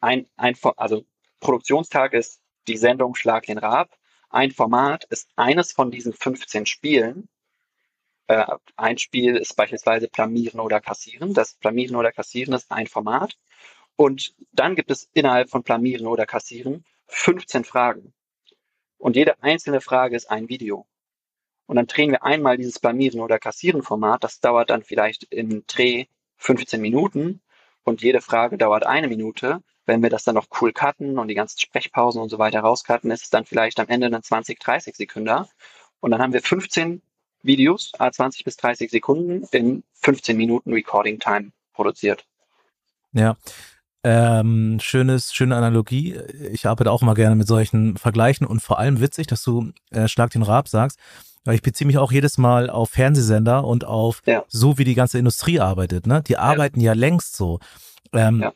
Ein, 0.00 0.26
ein, 0.36 0.56
also 0.76 1.04
Produktionstag 1.40 2.12
ist 2.12 2.40
die 2.68 2.76
Sendung 2.76 3.16
Schlag 3.16 3.46
den 3.46 3.58
Rab. 3.58 3.90
Ein 4.30 4.52
Format 4.52 5.04
ist 5.04 5.28
eines 5.36 5.72
von 5.72 5.90
diesen 5.90 6.12
15 6.12 6.66
Spielen, 6.66 7.28
äh, 8.28 8.44
ein 8.76 8.98
Spiel 8.98 9.36
ist 9.36 9.56
beispielsweise 9.56 10.08
Plamieren 10.08 10.60
oder 10.60 10.80
Kassieren. 10.80 11.34
Das 11.34 11.54
Plamieren 11.54 11.96
oder 11.96 12.12
Kassieren 12.12 12.54
ist 12.54 12.70
ein 12.70 12.86
Format. 12.86 13.36
Und 13.96 14.34
dann 14.52 14.76
gibt 14.76 14.90
es 14.90 15.08
innerhalb 15.12 15.50
von 15.50 15.64
Plamieren 15.64 16.06
oder 16.06 16.26
Kassieren 16.26 16.84
15 17.08 17.64
Fragen. 17.64 18.12
Und 18.98 19.16
jede 19.16 19.42
einzelne 19.42 19.80
Frage 19.80 20.16
ist 20.16 20.30
ein 20.30 20.48
Video. 20.48 20.86
Und 21.66 21.76
dann 21.76 21.86
drehen 21.86 22.10
wir 22.12 22.22
einmal 22.24 22.56
dieses 22.56 22.78
Plamieren 22.78 23.20
oder 23.20 23.38
Kassieren 23.38 23.82
Format. 23.82 24.24
Das 24.24 24.40
dauert 24.40 24.70
dann 24.70 24.82
vielleicht 24.82 25.24
im 25.32 25.66
Dreh 25.66 26.06
15 26.36 26.80
Minuten 26.80 27.40
und 27.82 28.02
jede 28.02 28.20
Frage 28.20 28.58
dauert 28.58 28.86
eine 28.86 29.08
Minute. 29.08 29.62
Wenn 29.86 30.02
wir 30.02 30.10
das 30.10 30.24
dann 30.24 30.34
noch 30.34 30.48
cool 30.60 30.72
cutten 30.72 31.18
und 31.18 31.28
die 31.28 31.34
ganzen 31.34 31.58
Sprechpausen 31.58 32.20
und 32.20 32.28
so 32.28 32.38
weiter 32.38 32.60
rauscutten, 32.60 33.10
ist 33.10 33.24
es 33.24 33.30
dann 33.30 33.46
vielleicht 33.46 33.80
am 33.80 33.88
Ende 33.88 34.06
eine 34.06 34.20
20, 34.20 34.58
30 34.60 34.96
Sekunden. 34.96 35.46
Und 36.00 36.10
dann 36.10 36.20
haben 36.20 36.32
wir 36.32 36.42
15 36.42 37.02
Videos, 37.42 37.92
20 37.92 38.44
bis 38.44 38.56
30 38.56 38.90
Sekunden 38.90 39.46
in 39.52 39.82
15 40.00 40.36
Minuten 40.36 40.72
Recording 40.72 41.18
Time 41.18 41.52
produziert. 41.72 42.24
Ja. 43.12 43.36
Ähm, 44.04 44.78
schönes, 44.80 45.34
schöne 45.34 45.56
Analogie. 45.56 46.14
Ich 46.52 46.66
arbeite 46.66 46.90
auch 46.92 47.02
immer 47.02 47.14
gerne 47.14 47.36
mit 47.36 47.48
solchen 47.48 47.96
Vergleichen 47.96 48.46
und 48.46 48.60
vor 48.60 48.78
allem 48.78 49.00
witzig, 49.00 49.26
dass 49.26 49.42
du 49.42 49.72
äh, 49.90 50.06
Schlag 50.08 50.30
den 50.30 50.42
Rab 50.42 50.68
sagst, 50.68 50.98
weil 51.44 51.56
ich 51.56 51.62
beziehe 51.62 51.86
mich 51.86 51.98
auch 51.98 52.12
jedes 52.12 52.38
Mal 52.38 52.70
auf 52.70 52.90
Fernsehsender 52.90 53.64
und 53.64 53.84
auf 53.84 54.22
ja. 54.24 54.44
so, 54.48 54.78
wie 54.78 54.84
die 54.84 54.94
ganze 54.94 55.18
Industrie 55.18 55.58
arbeitet. 55.58 56.06
Ne? 56.06 56.22
Die 56.22 56.36
arbeiten 56.36 56.80
ja, 56.80 56.92
ja 56.92 56.94
längst 56.94 57.36
so. 57.36 57.58
Ähm, 58.12 58.40
ja 58.40 58.52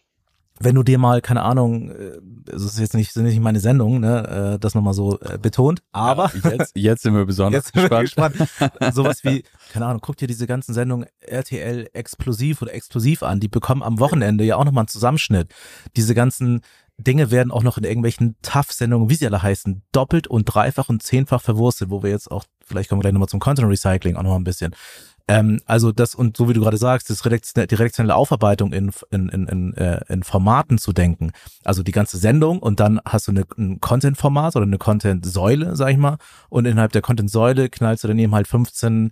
wenn 0.64 0.74
du 0.74 0.82
dir 0.82 0.98
mal, 0.98 1.20
keine 1.20 1.42
Ahnung, 1.42 1.90
äh, 1.90 2.18
es 2.50 2.62
ist 2.62 2.78
jetzt 2.78 2.94
nicht, 2.94 3.12
sind 3.12 3.24
nicht 3.24 3.40
meine 3.40 3.60
Sendung, 3.60 4.00
ne, 4.00 4.54
äh, 4.54 4.58
das 4.58 4.74
nochmal 4.74 4.94
so 4.94 5.18
äh, 5.20 5.38
betont, 5.38 5.82
aber. 5.92 6.30
Ja, 6.42 6.50
jetzt, 6.50 6.72
jetzt 6.74 7.02
sind 7.02 7.14
wir 7.14 7.26
besonders 7.26 7.66
jetzt 7.66 7.72
gespannt. 7.72 8.36
gespannt. 8.36 8.94
Sowas 8.94 9.24
wie, 9.24 9.44
keine 9.72 9.86
Ahnung, 9.86 10.00
guck 10.02 10.16
dir 10.16 10.28
diese 10.28 10.46
ganzen 10.46 10.74
Sendungen 10.74 11.06
RTL 11.20 11.88
Explosiv 11.92 12.62
oder 12.62 12.74
Explosiv 12.74 13.22
an, 13.22 13.40
die 13.40 13.48
bekommen 13.48 13.82
am 13.82 13.98
Wochenende 13.98 14.44
ja 14.44 14.56
auch 14.56 14.64
nochmal 14.64 14.82
einen 14.82 14.88
Zusammenschnitt. 14.88 15.52
Diese 15.96 16.14
ganzen 16.14 16.62
Dinge 16.98 17.30
werden 17.30 17.50
auch 17.50 17.62
noch 17.62 17.78
in 17.78 17.84
irgendwelchen 17.84 18.36
Tough-Sendungen, 18.42 19.08
wie 19.08 19.14
sie 19.14 19.26
alle 19.26 19.42
heißen, 19.42 19.82
doppelt 19.92 20.26
und 20.26 20.44
dreifach 20.44 20.88
und 20.88 21.02
zehnfach 21.02 21.40
verwurstet, 21.40 21.90
wo 21.90 22.02
wir 22.02 22.10
jetzt 22.10 22.30
auch, 22.30 22.44
vielleicht 22.64 22.88
kommen 22.88 23.00
wir 23.00 23.02
gleich 23.02 23.12
nochmal 23.12 23.28
zum 23.28 23.40
Content 23.40 23.68
Recycling 23.68 24.16
auch 24.16 24.22
nochmal 24.22 24.38
ein 24.38 24.44
bisschen. 24.44 24.74
Ähm, 25.28 25.60
also 25.66 25.92
das, 25.92 26.14
und 26.14 26.36
so 26.36 26.48
wie 26.48 26.52
du 26.52 26.60
gerade 26.60 26.76
sagst, 26.76 27.10
das 27.10 27.24
redaktionelle, 27.24 27.68
die 27.68 27.74
redaktionelle 27.74 28.14
Aufarbeitung 28.14 28.72
in, 28.72 28.90
in, 29.10 29.28
in, 29.28 29.46
in, 29.46 29.74
äh, 29.74 30.00
in 30.08 30.22
Formaten 30.22 30.78
zu 30.78 30.92
denken. 30.92 31.32
Also 31.64 31.82
die 31.82 31.92
ganze 31.92 32.18
Sendung 32.18 32.58
und 32.58 32.80
dann 32.80 33.00
hast 33.04 33.28
du 33.28 33.32
eine, 33.32 33.44
ein 33.56 33.80
Content-Format 33.80 34.56
oder 34.56 34.64
eine 34.64 34.78
Content-Säule, 34.78 35.76
sag 35.76 35.90
ich 35.90 35.98
mal. 35.98 36.18
Und 36.48 36.66
innerhalb 36.66 36.92
der 36.92 37.02
Content-Säule 37.02 37.68
knallst 37.68 38.04
du 38.04 38.08
dann 38.08 38.18
eben 38.18 38.34
halt 38.34 38.48
15 38.48 39.10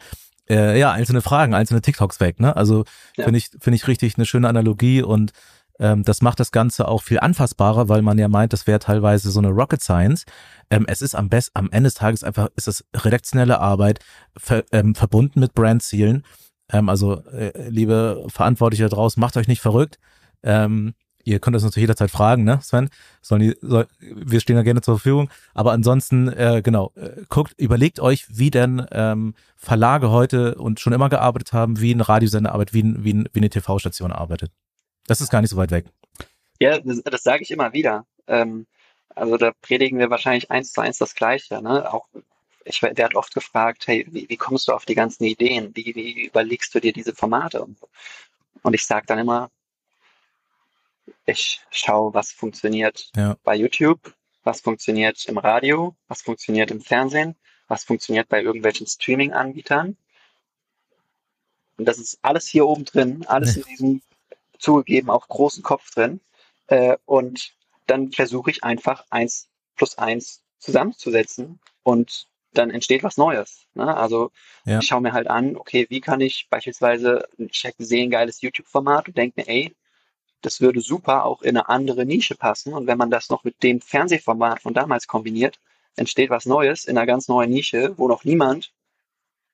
äh, 0.49 0.79
ja, 0.79 0.91
einzelne 0.91 1.23
Fragen, 1.23 1.55
einzelne 1.55 1.81
TikToks 1.81 2.21
weg. 2.21 2.41
Ne? 2.41 2.55
Also 2.57 2.85
ja. 3.17 3.25
finde 3.25 3.39
ich, 3.39 3.51
finde 3.61 3.77
ich 3.77 3.87
richtig 3.87 4.17
eine 4.17 4.27
schöne 4.27 4.49
Analogie 4.49 5.03
und 5.03 5.33
ähm, 5.81 6.05
das 6.05 6.21
macht 6.21 6.39
das 6.39 6.53
Ganze 6.53 6.87
auch 6.87 7.03
viel 7.03 7.19
anfassbarer, 7.19 7.89
weil 7.89 8.03
man 8.03 8.19
ja 8.19 8.29
meint, 8.29 8.53
das 8.53 8.67
wäre 8.67 8.79
teilweise 8.79 9.31
so 9.31 9.41
eine 9.41 9.49
Rocket 9.49 9.83
Science. 9.83 10.25
Ähm, 10.71 10.85
es 10.87 11.03
ist 11.03 11.15
am 11.15 11.29
besten, 11.29 11.59
am 11.59 11.71
Ende 11.71 11.89
des 11.89 11.95
Tages 11.95 12.23
einfach, 12.23 12.49
ist 12.55 12.69
es 12.69 12.85
redaktionelle 12.95 13.59
Arbeit, 13.61 14.01
ver, 14.37 14.65
ähm, 14.73 14.95
verbunden 14.95 15.41
mit 15.41 15.55
Brandzielen. 15.55 16.25
Ähm, 16.71 16.89
also, 16.89 17.25
äh, 17.27 17.69
liebe 17.69 18.27
Verantwortliche 18.29 18.85
da 18.85 18.91
draußen, 18.91 19.21
macht 19.21 19.37
euch 19.37 19.49
nicht 19.49 19.63
verrückt. 19.63 19.99
Ähm, 20.43 20.95
Ihr 21.23 21.39
könnt 21.39 21.55
das 21.55 21.63
natürlich 21.63 21.83
jederzeit 21.83 22.11
fragen, 22.11 22.45
ne, 22.45 22.61
Sven? 22.63 22.89
Sollen 23.21 23.43
die, 23.43 23.57
soll, 23.61 23.87
wir 24.01 24.41
stehen 24.41 24.57
da 24.57 24.63
gerne 24.63 24.81
zur 24.81 24.97
Verfügung. 24.97 25.31
Aber 25.53 25.73
ansonsten, 25.73 26.29
äh, 26.29 26.63
genau, 26.65 26.93
äh, 26.97 27.23
guckt, 27.29 27.55
überlegt 27.59 28.01
euch, 28.01 28.27
wie 28.31 28.51
denn 28.51 28.87
ähm, 28.91 29.35
Verlage 29.57 30.11
heute 30.11 30.55
und 30.55 30.81
schon 30.81 30.95
immer 30.95 31.11
gearbeitet 31.11 31.53
haben, 31.53 31.81
wie 31.81 31.95
ein 31.95 32.01
Radiosender 32.01 32.53
arbeitet, 32.53 32.75
wie, 32.75 33.05
wie, 33.05 33.25
wie 33.33 33.39
eine 33.39 33.51
TV-Station 33.51 34.13
arbeitet. 34.13 34.51
Das 35.11 35.21
ist 35.21 35.31
gar 35.31 35.41
nicht 35.41 35.51
so 35.51 35.57
weit 35.57 35.73
weg. 35.73 35.87
Ja, 36.61 36.79
das, 36.79 37.03
das 37.03 37.25
sage 37.25 37.43
ich 37.43 37.51
immer 37.51 37.73
wieder. 37.73 38.07
Ähm, 38.29 38.69
also 39.09 39.37
da 39.39 39.51
predigen 39.61 39.99
wir 39.99 40.09
wahrscheinlich 40.09 40.53
eins 40.53 40.71
zu 40.71 40.81
eins 40.83 40.99
das 40.99 41.17
Gleiche. 41.17 41.61
Ne? 41.61 41.93
Auch 41.93 42.07
ich, 42.65 42.79
der 42.79 43.07
hat 43.07 43.17
oft 43.17 43.35
gefragt, 43.35 43.89
hey, 43.89 44.07
wie, 44.09 44.29
wie 44.29 44.37
kommst 44.37 44.69
du 44.69 44.73
auf 44.73 44.85
die 44.85 44.95
ganzen 44.95 45.25
Ideen? 45.25 45.75
Wie, 45.75 45.97
wie 45.97 46.27
überlegst 46.27 46.73
du 46.77 46.79
dir 46.79 46.93
diese 46.93 47.13
Formate? 47.13 47.67
Und 48.63 48.73
ich 48.73 48.87
sage 48.87 49.05
dann 49.07 49.19
immer, 49.19 49.51
ich 51.27 51.61
schaue, 51.73 52.15
was 52.15 52.31
funktioniert 52.31 53.11
ja. 53.17 53.37
bei 53.43 53.57
YouTube, 53.57 54.15
was 54.45 54.61
funktioniert 54.61 55.25
im 55.25 55.39
Radio, 55.39 55.97
was 56.07 56.23
funktioniert 56.23 56.71
im 56.71 56.81
Fernsehen, 56.81 57.35
was 57.67 57.83
funktioniert 57.83 58.29
bei 58.29 58.41
irgendwelchen 58.41 58.87
Streaming-Anbietern. 58.87 59.97
Und 61.79 61.85
das 61.85 61.99
ist 61.99 62.21
alles 62.23 62.47
hier 62.47 62.65
oben 62.65 62.85
drin, 62.85 63.27
alles 63.27 63.57
in 63.57 63.65
diesem 63.69 64.03
zugegeben 64.61 65.11
auch 65.11 65.29
großen 65.29 65.63
Kopf 65.63 65.91
drin. 65.91 66.21
Äh, 66.69 66.97
und 67.07 67.55
dann 67.87 68.13
versuche 68.13 68.51
ich 68.51 68.63
einfach 68.63 69.05
eins 69.11 69.49
plus 69.77 69.99
eins 69.99 70.43
zusammenzusetzen 70.59 71.59
und 71.83 72.29
dann 72.53 72.71
entsteht 72.71 73.03
was 73.03 73.17
Neues. 73.17 73.67
Ne? 73.75 73.97
Also 73.97 74.31
ja. 74.65 74.79
ich 74.79 74.87
schaue 74.87 75.01
mir 75.01 75.13
halt 75.13 75.29
an, 75.29 75.57
okay, 75.57 75.87
wie 75.89 76.01
kann 76.01 76.21
ich 76.21 76.49
beispielsweise, 76.51 77.27
ich 77.39 77.67
sehe 77.79 78.05
ein 78.05 78.11
geiles 78.11 78.41
YouTube-Format 78.41 79.09
und 79.09 79.17
denke 79.17 79.41
mir, 79.41 79.49
ey, 79.49 79.75
das 80.43 80.61
würde 80.61 80.81
super 80.81 81.25
auch 81.25 81.43
in 81.43 81.57
eine 81.57 81.69
andere 81.69 82.05
Nische 82.05 82.35
passen. 82.35 82.73
Und 82.73 82.87
wenn 82.87 82.99
man 82.99 83.11
das 83.11 83.31
noch 83.31 83.45
mit 83.45 83.63
dem 83.63 83.81
Fernsehformat 83.81 84.63
von 84.63 84.75
damals 84.75 85.07
kombiniert, 85.07 85.61
entsteht 85.97 86.31
was 86.31 86.47
Neues 86.47 86.85
in 86.85 86.97
einer 86.97 87.07
ganz 87.07 87.29
neuen 87.29 87.51
Nische, 87.51 87.95
wo 87.97 88.09
noch 88.09 88.25
niemand 88.25 88.73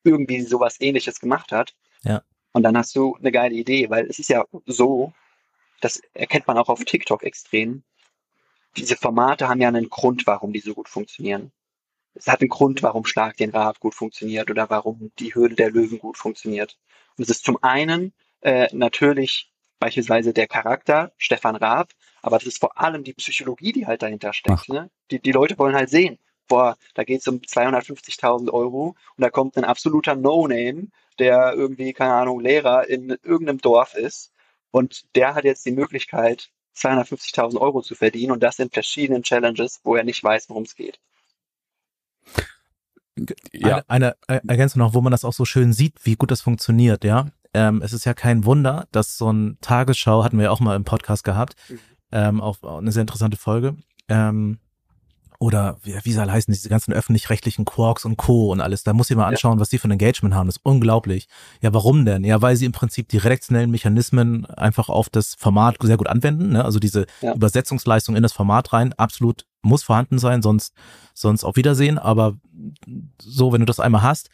irgendwie 0.04 0.42
sowas 0.42 0.80
ähnliches 0.80 1.20
gemacht 1.20 1.52
hat. 1.52 1.74
Ja. 2.02 2.22
Und 2.56 2.62
dann 2.62 2.76
hast 2.76 2.96
du 2.96 3.16
eine 3.16 3.32
geile 3.32 3.54
Idee, 3.54 3.90
weil 3.90 4.06
es 4.06 4.18
ist 4.18 4.30
ja 4.30 4.44
so, 4.66 5.12
das 5.80 6.00
erkennt 6.14 6.46
man 6.46 6.58
auch 6.58 6.68
auf 6.68 6.84
TikTok 6.84 7.22
extrem. 7.22 7.82
Diese 8.76 8.96
Formate 8.96 9.48
haben 9.48 9.60
ja 9.60 9.68
einen 9.68 9.90
Grund, 9.90 10.26
warum 10.26 10.52
die 10.52 10.60
so 10.60 10.74
gut 10.74 10.88
funktionieren 10.88 11.52
es 12.16 12.26
hat 12.26 12.40
einen 12.40 12.48
Grund, 12.48 12.82
warum 12.82 13.04
Schlag 13.04 13.36
den 13.36 13.50
Raab 13.50 13.78
gut 13.78 13.94
funktioniert 13.94 14.50
oder 14.50 14.70
warum 14.70 15.12
die 15.18 15.34
Höhle 15.34 15.54
der 15.54 15.70
Löwen 15.70 15.98
gut 15.98 16.16
funktioniert. 16.16 16.76
Und 17.16 17.24
es 17.24 17.30
ist 17.30 17.44
zum 17.44 17.62
einen 17.62 18.12
äh, 18.40 18.68
natürlich 18.72 19.52
beispielsweise 19.78 20.32
der 20.32 20.46
Charakter 20.46 21.12
Stefan 21.18 21.56
Raab, 21.56 21.90
aber 22.22 22.38
das 22.38 22.46
ist 22.46 22.58
vor 22.58 22.78
allem 22.80 23.04
die 23.04 23.12
Psychologie, 23.12 23.72
die 23.72 23.86
halt 23.86 24.02
dahinter 24.02 24.32
steckt. 24.32 24.68
Ne? 24.68 24.90
Die, 25.10 25.20
die 25.20 25.32
Leute 25.32 25.58
wollen 25.58 25.76
halt 25.76 25.90
sehen, 25.90 26.18
boah, 26.48 26.76
da 26.94 27.04
geht 27.04 27.20
es 27.20 27.28
um 27.28 27.36
250.000 27.36 28.52
Euro 28.52 28.94
und 29.16 29.22
da 29.22 29.30
kommt 29.30 29.56
ein 29.56 29.64
absoluter 29.64 30.14
No-Name, 30.14 30.88
der 31.18 31.54
irgendwie, 31.54 31.92
keine 31.92 32.14
Ahnung, 32.14 32.40
Lehrer 32.40 32.88
in 32.88 33.10
irgendeinem 33.22 33.58
Dorf 33.58 33.94
ist 33.94 34.32
und 34.70 35.04
der 35.14 35.34
hat 35.34 35.44
jetzt 35.44 35.66
die 35.66 35.72
Möglichkeit, 35.72 36.50
250.000 36.76 37.58
Euro 37.58 37.80
zu 37.82 37.94
verdienen 37.94 38.32
und 38.32 38.42
das 38.42 38.58
in 38.58 38.70
verschiedenen 38.70 39.22
Challenges, 39.22 39.80
wo 39.82 39.96
er 39.96 40.04
nicht 40.04 40.22
weiß, 40.22 40.50
worum 40.50 40.64
es 40.64 40.74
geht 40.74 41.00
ja. 43.52 43.82
Eine, 43.88 44.16
eine 44.26 44.42
Ergänzung 44.46 44.80
noch, 44.80 44.94
wo 44.94 45.00
man 45.00 45.10
das 45.10 45.24
auch 45.24 45.32
so 45.32 45.44
schön 45.44 45.72
sieht, 45.72 45.94
wie 46.04 46.16
gut 46.16 46.30
das 46.30 46.40
funktioniert, 46.40 47.04
ja. 47.04 47.28
Ähm, 47.54 47.80
es 47.82 47.92
ist 47.92 48.04
ja 48.04 48.14
kein 48.14 48.44
Wunder, 48.44 48.86
dass 48.92 49.16
so 49.16 49.32
ein 49.32 49.56
Tagesschau, 49.60 50.24
hatten 50.24 50.36
wir 50.36 50.44
ja 50.44 50.50
auch 50.50 50.60
mal 50.60 50.76
im 50.76 50.84
Podcast 50.84 51.24
gehabt, 51.24 51.56
mhm. 51.68 51.78
ähm, 52.12 52.40
auch, 52.40 52.62
auch 52.62 52.78
eine 52.78 52.92
sehr 52.92 53.02
interessante 53.02 53.36
Folge, 53.36 53.76
ähm, 54.08 54.58
oder 55.38 55.78
wie, 55.82 55.94
wie 56.02 56.12
soll 56.12 56.30
heißen, 56.30 56.52
diese 56.52 56.68
ganzen 56.68 56.92
öffentlich-rechtlichen 56.92 57.64
Quarks 57.64 58.04
und 58.04 58.16
Co. 58.16 58.52
und 58.52 58.60
alles. 58.60 58.84
Da 58.84 58.92
muss 58.92 59.10
ich 59.10 59.16
mal 59.16 59.26
anschauen, 59.26 59.58
ja. 59.58 59.60
was 59.60 59.68
die 59.68 59.78
für 59.78 59.88
ein 59.88 59.92
Engagement 59.92 60.34
haben. 60.34 60.46
Das 60.46 60.56
ist 60.56 60.64
unglaublich. 60.64 61.28
Ja, 61.60 61.72
warum 61.74 62.04
denn? 62.04 62.24
Ja, 62.24 62.42
weil 62.42 62.56
sie 62.56 62.64
im 62.64 62.72
Prinzip 62.72 63.08
die 63.08 63.18
redaktionellen 63.18 63.70
Mechanismen 63.70 64.46
einfach 64.46 64.88
auf 64.88 65.08
das 65.08 65.34
Format 65.38 65.76
sehr 65.82 65.96
gut 65.96 66.08
anwenden. 66.08 66.52
Ne? 66.52 66.64
Also 66.64 66.78
diese 66.78 67.06
ja. 67.20 67.34
Übersetzungsleistung 67.34 68.16
in 68.16 68.22
das 68.22 68.32
Format 68.32 68.72
rein, 68.72 68.92
absolut 68.94 69.46
muss 69.62 69.82
vorhanden 69.82 70.18
sein, 70.18 70.42
sonst, 70.42 70.72
sonst 71.12 71.44
auf 71.44 71.56
Wiedersehen. 71.56 71.98
Aber 71.98 72.36
so, 73.20 73.52
wenn 73.52 73.60
du 73.60 73.66
das 73.66 73.80
einmal 73.80 74.02
hast, 74.02 74.30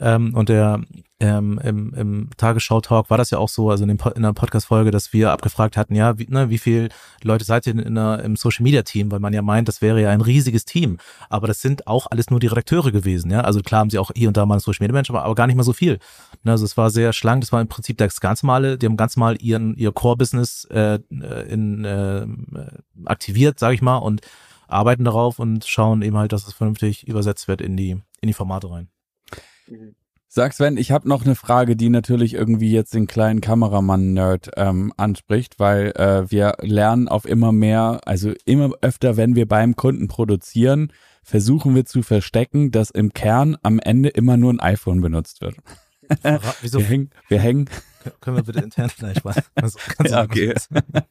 ähm, 0.00 0.34
und 0.34 0.48
der 0.48 0.80
ähm, 1.20 1.60
im, 1.62 1.94
im 1.94 2.30
Tagesschau-Talk 2.36 3.08
war 3.08 3.16
das 3.16 3.30
ja 3.30 3.38
auch 3.38 3.48
so, 3.48 3.70
also 3.70 3.84
in, 3.84 3.88
dem, 3.88 3.98
in 4.14 4.22
der 4.22 4.32
Podcast-Folge, 4.32 4.90
dass 4.90 5.12
wir 5.12 5.30
abgefragt 5.30 5.76
hatten, 5.76 5.94
ja, 5.94 6.18
wie, 6.18 6.26
ne, 6.28 6.50
wie 6.50 6.58
viele 6.58 6.88
Leute 7.22 7.44
seid 7.44 7.66
ihr 7.66 7.78
in, 7.78 7.94
der, 7.94 8.22
im 8.24 8.36
Social-Media-Team, 8.36 9.10
weil 9.10 9.20
man 9.20 9.32
ja 9.32 9.40
meint, 9.40 9.68
das 9.68 9.80
wäre 9.80 10.02
ja 10.02 10.10
ein 10.10 10.20
riesiges 10.20 10.64
Team. 10.64 10.98
Aber 11.30 11.46
das 11.46 11.60
sind 11.60 11.86
auch 11.86 12.08
alles 12.10 12.30
nur 12.30 12.40
die 12.40 12.48
Redakteure 12.48 12.90
gewesen, 12.90 13.30
ja. 13.30 13.40
Also 13.40 13.60
klar 13.60 13.80
haben 13.80 13.90
sie 13.90 13.98
auch 13.98 14.10
hier 14.14 14.28
und 14.28 14.36
da 14.36 14.44
mal 14.44 14.54
einen 14.54 14.60
Social-Media-Mensch, 14.60 15.08
aber, 15.10 15.24
aber 15.24 15.34
gar 15.34 15.46
nicht 15.46 15.56
mal 15.56 15.62
so 15.62 15.72
viel. 15.72 15.98
Ne, 16.42 16.50
also 16.52 16.64
es 16.64 16.76
war 16.76 16.90
sehr 16.90 17.12
schlank, 17.12 17.42
das 17.42 17.52
war 17.52 17.60
im 17.60 17.68
Prinzip 17.68 17.96
das 17.98 18.20
ganz 18.20 18.42
Male, 18.42 18.76
die 18.76 18.86
haben 18.86 18.96
ganz 18.96 19.16
mal 19.16 19.36
ihren 19.40 19.74
ihr 19.76 19.92
Core-Business 19.92 20.66
äh, 20.66 20.98
in, 21.48 21.84
äh, 21.84 22.26
aktiviert, 23.04 23.58
sage 23.58 23.74
ich 23.74 23.82
mal, 23.82 23.98
und 23.98 24.20
arbeiten 24.66 25.04
darauf 25.04 25.38
und 25.38 25.64
schauen 25.64 26.02
eben 26.02 26.16
halt, 26.16 26.32
dass 26.32 26.46
es 26.46 26.54
vernünftig 26.54 27.06
übersetzt 27.06 27.48
wird 27.48 27.60
in 27.60 27.76
die, 27.76 27.90
in 28.20 28.26
die 28.26 28.32
Formate 28.32 28.70
rein. 28.70 28.88
Sag 30.36 30.52
Sven, 30.52 30.76
ich 30.76 30.90
habe 30.90 31.08
noch 31.08 31.24
eine 31.24 31.36
Frage, 31.36 31.76
die 31.76 31.90
natürlich 31.90 32.34
irgendwie 32.34 32.72
jetzt 32.72 32.92
den 32.92 33.06
kleinen 33.06 33.40
Kameramann-Nerd 33.40 34.50
ähm, 34.56 34.92
anspricht, 34.96 35.60
weil 35.60 35.92
äh, 35.92 36.28
wir 36.28 36.56
lernen 36.60 37.06
auf 37.06 37.24
immer 37.24 37.52
mehr, 37.52 38.00
also 38.04 38.32
immer 38.44 38.70
öfter, 38.80 39.16
wenn 39.16 39.36
wir 39.36 39.46
beim 39.46 39.76
Kunden 39.76 40.08
produzieren, 40.08 40.92
versuchen 41.22 41.76
wir 41.76 41.84
zu 41.84 42.02
verstecken, 42.02 42.72
dass 42.72 42.90
im 42.90 43.12
Kern 43.12 43.56
am 43.62 43.78
Ende 43.78 44.08
immer 44.08 44.36
nur 44.36 44.52
ein 44.52 44.58
iPhone 44.58 45.00
benutzt 45.00 45.40
wird. 45.40 45.54
Wieso? 46.60 46.78
Wir 46.78 46.86
hängen, 46.86 47.10
wir 47.28 47.40
hängen 47.40 47.68
können 48.20 48.36
wir 48.36 48.42
bitte 48.42 48.60
intern 48.60 48.90
vielleicht 48.90 49.24
mal. 49.24 49.34
Also, 49.54 49.78
ja, 50.04 50.22
okay. 50.22 50.54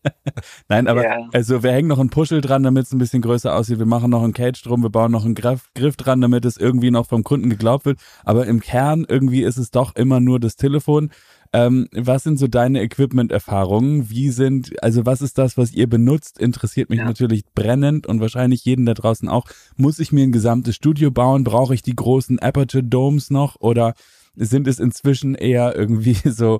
Nein, 0.70 0.88
aber 0.88 1.02
yeah. 1.02 1.30
also 1.34 1.64
wir 1.64 1.72
hängen 1.72 1.88
noch 1.88 2.00
ein 2.00 2.10
Puschel 2.10 2.42
dran, 2.42 2.64
damit 2.64 2.86
es 2.86 2.92
ein 2.92 3.00
bisschen 3.00 3.22
größer 3.22 3.56
aussieht. 3.56 3.80
Wir 3.80 3.86
machen 3.86 4.12
noch 4.12 4.24
einen 4.24 4.34
Cage 4.34 4.62
drum, 4.62 4.84
wir 4.84 4.90
bauen 4.90 5.12
noch 5.12 5.26
einen 5.26 5.36
Griff, 5.36 5.70
Griff 5.76 5.96
dran, 5.96 6.22
damit 6.22 6.46
es 6.46 6.58
irgendwie 6.58 6.92
noch 6.92 7.08
vom 7.08 7.24
Kunden 7.24 7.50
geglaubt 7.50 7.86
wird. 7.86 8.00
Aber 8.24 8.46
im 8.46 8.60
Kern 8.60 9.06
irgendwie 9.08 9.44
ist 9.44 9.58
es 9.58 9.72
doch 9.72 9.96
immer 9.96 10.20
nur 10.20 10.40
das 10.40 10.56
Telefon. 10.56 11.12
Ähm, 11.52 11.88
was 11.94 12.24
sind 12.24 12.38
so 12.38 12.48
deine 12.48 12.82
Equipment-Erfahrungen? 12.82 14.10
Wie 14.10 14.30
sind, 14.30 14.84
also 14.84 15.06
was 15.06 15.22
ist 15.22 15.38
das, 15.38 15.58
was 15.58 15.72
ihr 15.72 15.88
benutzt? 15.88 16.40
Interessiert 16.40 16.90
mich 16.90 17.00
ja. 17.00 17.06
natürlich 17.06 17.44
brennend 17.54 18.08
und 18.08 18.20
wahrscheinlich 18.20 18.66
jeden 18.66 18.86
da 18.86 18.94
draußen 18.94 19.30
auch. 19.30 19.46
Muss 19.76 20.00
ich 20.00 20.12
mir 20.12 20.24
ein 20.24 20.32
gesamtes 20.32 20.76
Studio 20.76 21.12
bauen? 21.12 21.44
Brauche 21.44 21.74
ich 21.74 21.82
die 21.82 21.96
großen 21.96 22.40
Aperture 22.40 22.84
Domes 22.84 23.30
noch? 23.30 23.56
Oder 23.60 23.94
sind 24.36 24.67
es 24.67 24.80
inzwischen 24.80 25.36
eher 25.36 25.76
irgendwie 25.76 26.13
so 26.30 26.60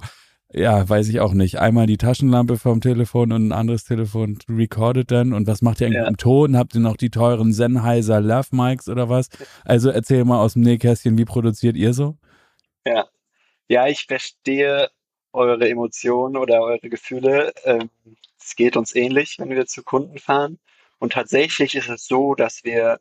ja, 0.56 0.88
weiß 0.88 1.10
ich 1.10 1.20
auch 1.20 1.34
nicht. 1.34 1.58
Einmal 1.58 1.88
die 1.88 1.98
Taschenlampe 1.98 2.60
vom 2.60 2.80
Telefon 2.80 3.32
und 3.32 3.48
ein 3.48 3.52
anderes 3.52 3.86
Telefon 3.86 4.38
recordet 4.48 5.10
dann. 5.10 5.34
Und 5.34 5.48
was 5.48 5.64
macht 5.64 5.82
ihr 5.82 5.88
eigentlich 5.88 6.04
ja. 6.04 6.08
im 6.08 6.18
Ton? 6.18 6.56
Habt 6.56 6.76
ihr 6.76 6.82
noch 6.82 6.96
die 6.96 7.10
teuren 7.10 7.54
Sennheiser 7.54 8.22
Love 8.22 8.50
Mics 8.52 8.88
oder 8.88 9.10
was? 9.10 9.30
Also 9.66 9.90
erzähl 9.90 10.24
mal 10.26 10.40
aus 10.40 10.54
dem 10.54 10.62
Nähkästchen, 10.62 11.18
wie 11.18 11.26
produziert 11.26 11.76
ihr 11.76 11.94
so? 11.94 12.18
Ja, 12.86 13.08
ja, 13.68 13.88
ich 13.88 14.06
verstehe 14.06 14.92
eure 15.32 15.68
Emotionen 15.68 16.38
oder 16.38 16.62
eure 16.62 16.88
Gefühle. 16.88 17.52
Ähm, 17.64 17.90
es 18.40 18.56
geht 18.56 18.78
uns 18.78 18.94
ähnlich, 18.96 19.40
wenn 19.40 19.50
wir 19.50 19.66
zu 19.66 19.82
Kunden 19.82 20.20
fahren. 20.20 20.60
Und 21.00 21.14
tatsächlich 21.14 21.74
ist 21.74 21.90
es 21.90 22.06
so, 22.06 22.36
dass 22.36 22.64
wir 22.64 23.00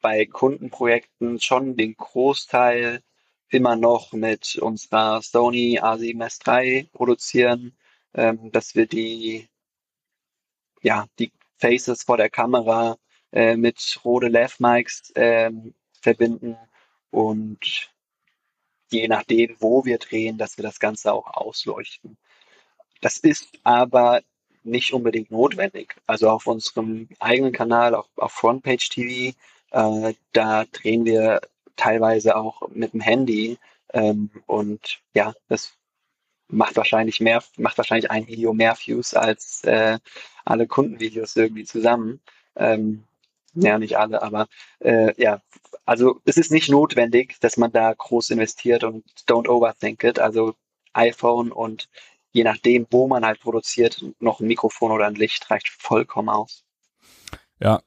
bei 0.00 0.26
Kundenprojekten 0.26 1.38
schon 1.40 1.76
den 1.76 1.94
Großteil 1.96 3.02
immer 3.50 3.76
noch 3.76 4.12
mit 4.12 4.56
unserer 4.56 5.22
Sony 5.22 5.78
A7S 5.80 6.40
III 6.46 6.88
produzieren, 6.92 7.76
ähm, 8.14 8.50
dass 8.52 8.74
wir 8.74 8.86
die, 8.86 9.48
ja, 10.82 11.06
die 11.18 11.32
Faces 11.58 12.04
vor 12.04 12.16
der 12.16 12.30
Kamera 12.30 12.96
äh, 13.32 13.56
mit 13.56 14.00
Rode 14.04 14.28
Lav 14.28 14.60
Mics 14.60 15.12
ähm, 15.16 15.74
verbinden 16.00 16.56
und 17.10 17.90
je 18.90 19.08
nachdem, 19.08 19.56
wo 19.60 19.84
wir 19.84 19.98
drehen, 19.98 20.38
dass 20.38 20.56
wir 20.56 20.62
das 20.62 20.80
Ganze 20.80 21.12
auch 21.12 21.26
ausleuchten. 21.34 22.16
Das 23.00 23.18
ist 23.18 23.48
aber 23.64 24.22
nicht 24.62 24.92
unbedingt 24.92 25.30
notwendig. 25.30 25.96
Also 26.06 26.28
auf 26.30 26.46
unserem 26.46 27.08
eigenen 27.18 27.52
Kanal, 27.52 27.94
auf, 27.94 28.06
auf 28.16 28.32
Frontpage 28.32 28.90
TV, 28.90 29.36
äh, 29.70 30.14
da 30.32 30.64
drehen 30.66 31.04
wir 31.04 31.40
teilweise 31.80 32.36
auch 32.36 32.68
mit 32.68 32.92
dem 32.92 33.00
Handy. 33.00 33.58
Ähm, 33.92 34.30
und 34.46 35.00
ja, 35.14 35.34
das 35.48 35.72
macht 36.48 36.76
wahrscheinlich 36.76 37.20
mehr, 37.20 37.42
macht 37.56 37.78
wahrscheinlich 37.78 38.10
ein 38.10 38.26
Video 38.26 38.52
mehr 38.52 38.76
Views 38.76 39.14
als 39.14 39.64
äh, 39.64 39.98
alle 40.44 40.66
Kundenvideos 40.66 41.36
irgendwie 41.36 41.64
zusammen. 41.64 42.20
Ähm, 42.56 43.04
ja, 43.54 43.78
nicht 43.78 43.98
alle, 43.98 44.22
aber 44.22 44.46
äh, 44.78 45.12
ja, 45.20 45.42
also 45.84 46.20
es 46.24 46.36
ist 46.36 46.52
nicht 46.52 46.68
notwendig, 46.68 47.40
dass 47.40 47.56
man 47.56 47.72
da 47.72 47.92
groß 47.92 48.30
investiert 48.30 48.84
und 48.84 49.04
don't 49.26 49.48
overthink 49.48 50.04
it. 50.04 50.18
Also 50.18 50.54
iPhone 50.92 51.50
und 51.50 51.88
je 52.32 52.44
nachdem, 52.44 52.86
wo 52.90 53.08
man 53.08 53.24
halt 53.24 53.40
produziert, 53.40 54.04
noch 54.20 54.40
ein 54.40 54.46
Mikrofon 54.46 54.92
oder 54.92 55.06
ein 55.06 55.16
Licht 55.16 55.50
reicht 55.50 55.68
vollkommen 55.68 56.28
aus. 56.28 56.64
Ja, 57.58 57.82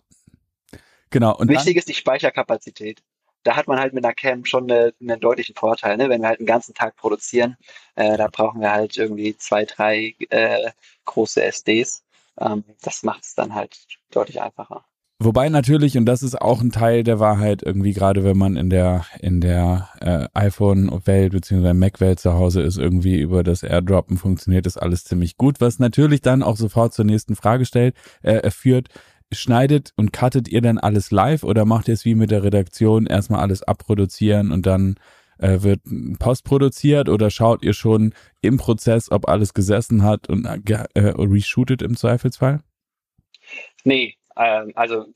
genau. 1.10 1.36
Und 1.38 1.48
Wichtig 1.48 1.76
dann, 1.76 1.80
ist 1.80 1.88
die 1.88 1.94
Speicherkapazität 1.94 3.02
da 3.44 3.56
hat 3.56 3.68
man 3.68 3.80
halt 3.80 3.94
mit 3.94 4.04
einer 4.04 4.14
Cam 4.14 4.46
schon 4.46 4.70
eine, 4.70 4.94
einen 5.02 5.20
deutlichen 5.20 5.56
Vorteil. 5.56 5.98
Ne? 5.98 6.10
Wenn 6.10 6.22
wir 6.22 6.30
halt 6.30 6.40
einen 6.40 6.48
ganzen 6.48 6.74
Tag 6.74 6.96
produzieren, 6.96 7.58
äh, 7.96 8.18
da 8.18 8.28
brauchen 8.28 8.62
wir 8.62 8.72
halt 8.72 8.98
irgendwie 8.98 9.38
zwei, 9.38 9.66
drei 9.66 10.16
äh, 10.30 10.72
große 11.06 11.44
SDs. 11.44 12.04
Ähm, 12.40 12.64
das 12.82 13.04
macht 13.04 13.24
es 13.24 13.36
dann 13.36 13.54
halt 13.54 13.78
deutlich 14.12 14.42
einfacher. 14.42 14.86
Wobei 15.20 15.48
natürlich, 15.48 15.98
und 15.98 16.06
das 16.06 16.22
ist 16.22 16.42
auch 16.42 16.60
ein 16.60 16.72
Teil 16.72 17.04
der 17.04 17.20
Wahrheit, 17.20 17.64
irgendwie 17.64 17.94
gerade 17.94 18.26
wenn 18.26 18.38
man 18.38 18.58
in 18.58 18.70
der, 18.70 19.06
in 19.22 19.40
der 19.40 19.88
äh, 20.02 20.28
iPhone-Welt 20.34 21.32
bzw. 21.32 21.74
Mac-Welt 21.74 22.20
zu 22.20 22.34
Hause 22.34 22.62
ist, 22.62 22.78
irgendwie 22.78 23.20
über 23.20 23.44
das 23.44 23.64
Airdroppen 23.64 24.18
funktioniert 24.18 24.66
das 24.66 24.78
alles 24.78 25.06
ziemlich 25.06 25.38
gut, 25.38 25.62
was 25.62 25.80
natürlich 25.80 26.22
dann 26.22 26.44
auch 26.44 26.58
sofort 26.58 26.94
zur 26.94 27.06
nächsten 27.06 27.38
Frage 27.38 27.66
stellt, 27.66 27.96
äh, 28.22 28.50
führt, 28.52 28.90
schneidet 29.40 29.94
und 29.96 30.14
cuttet 30.14 30.48
ihr 30.48 30.62
dann 30.62 30.78
alles 30.78 31.12
live 31.12 31.44
oder 31.44 31.66
macht 31.66 31.88
ihr 31.88 31.94
es 31.94 32.06
wie 32.06 32.16
mit 32.16 32.32
der 32.32 32.44
Redaktion, 32.44 33.06
erstmal 33.06 33.42
alles 33.42 33.64
abproduzieren 33.64 34.52
und 34.52 34.66
dann 34.66 34.96
äh, 35.38 35.62
wird 35.62 35.82
Post 36.20 36.44
produziert 36.44 37.10
oder 37.10 37.30
schaut 37.30 37.64
ihr 37.64 37.74
schon 37.74 38.14
im 38.42 38.58
Prozess, 38.58 39.12
ob 39.12 39.28
alles 39.28 39.54
gesessen 39.54 40.04
hat 40.04 40.30
und 40.30 40.46
äh, 40.46 40.86
reshootet 40.96 41.82
im 41.82 41.98
Zweifelsfall? 41.98 42.62
Nee, 43.84 44.16
ähm, 44.38 44.72
also 44.76 45.08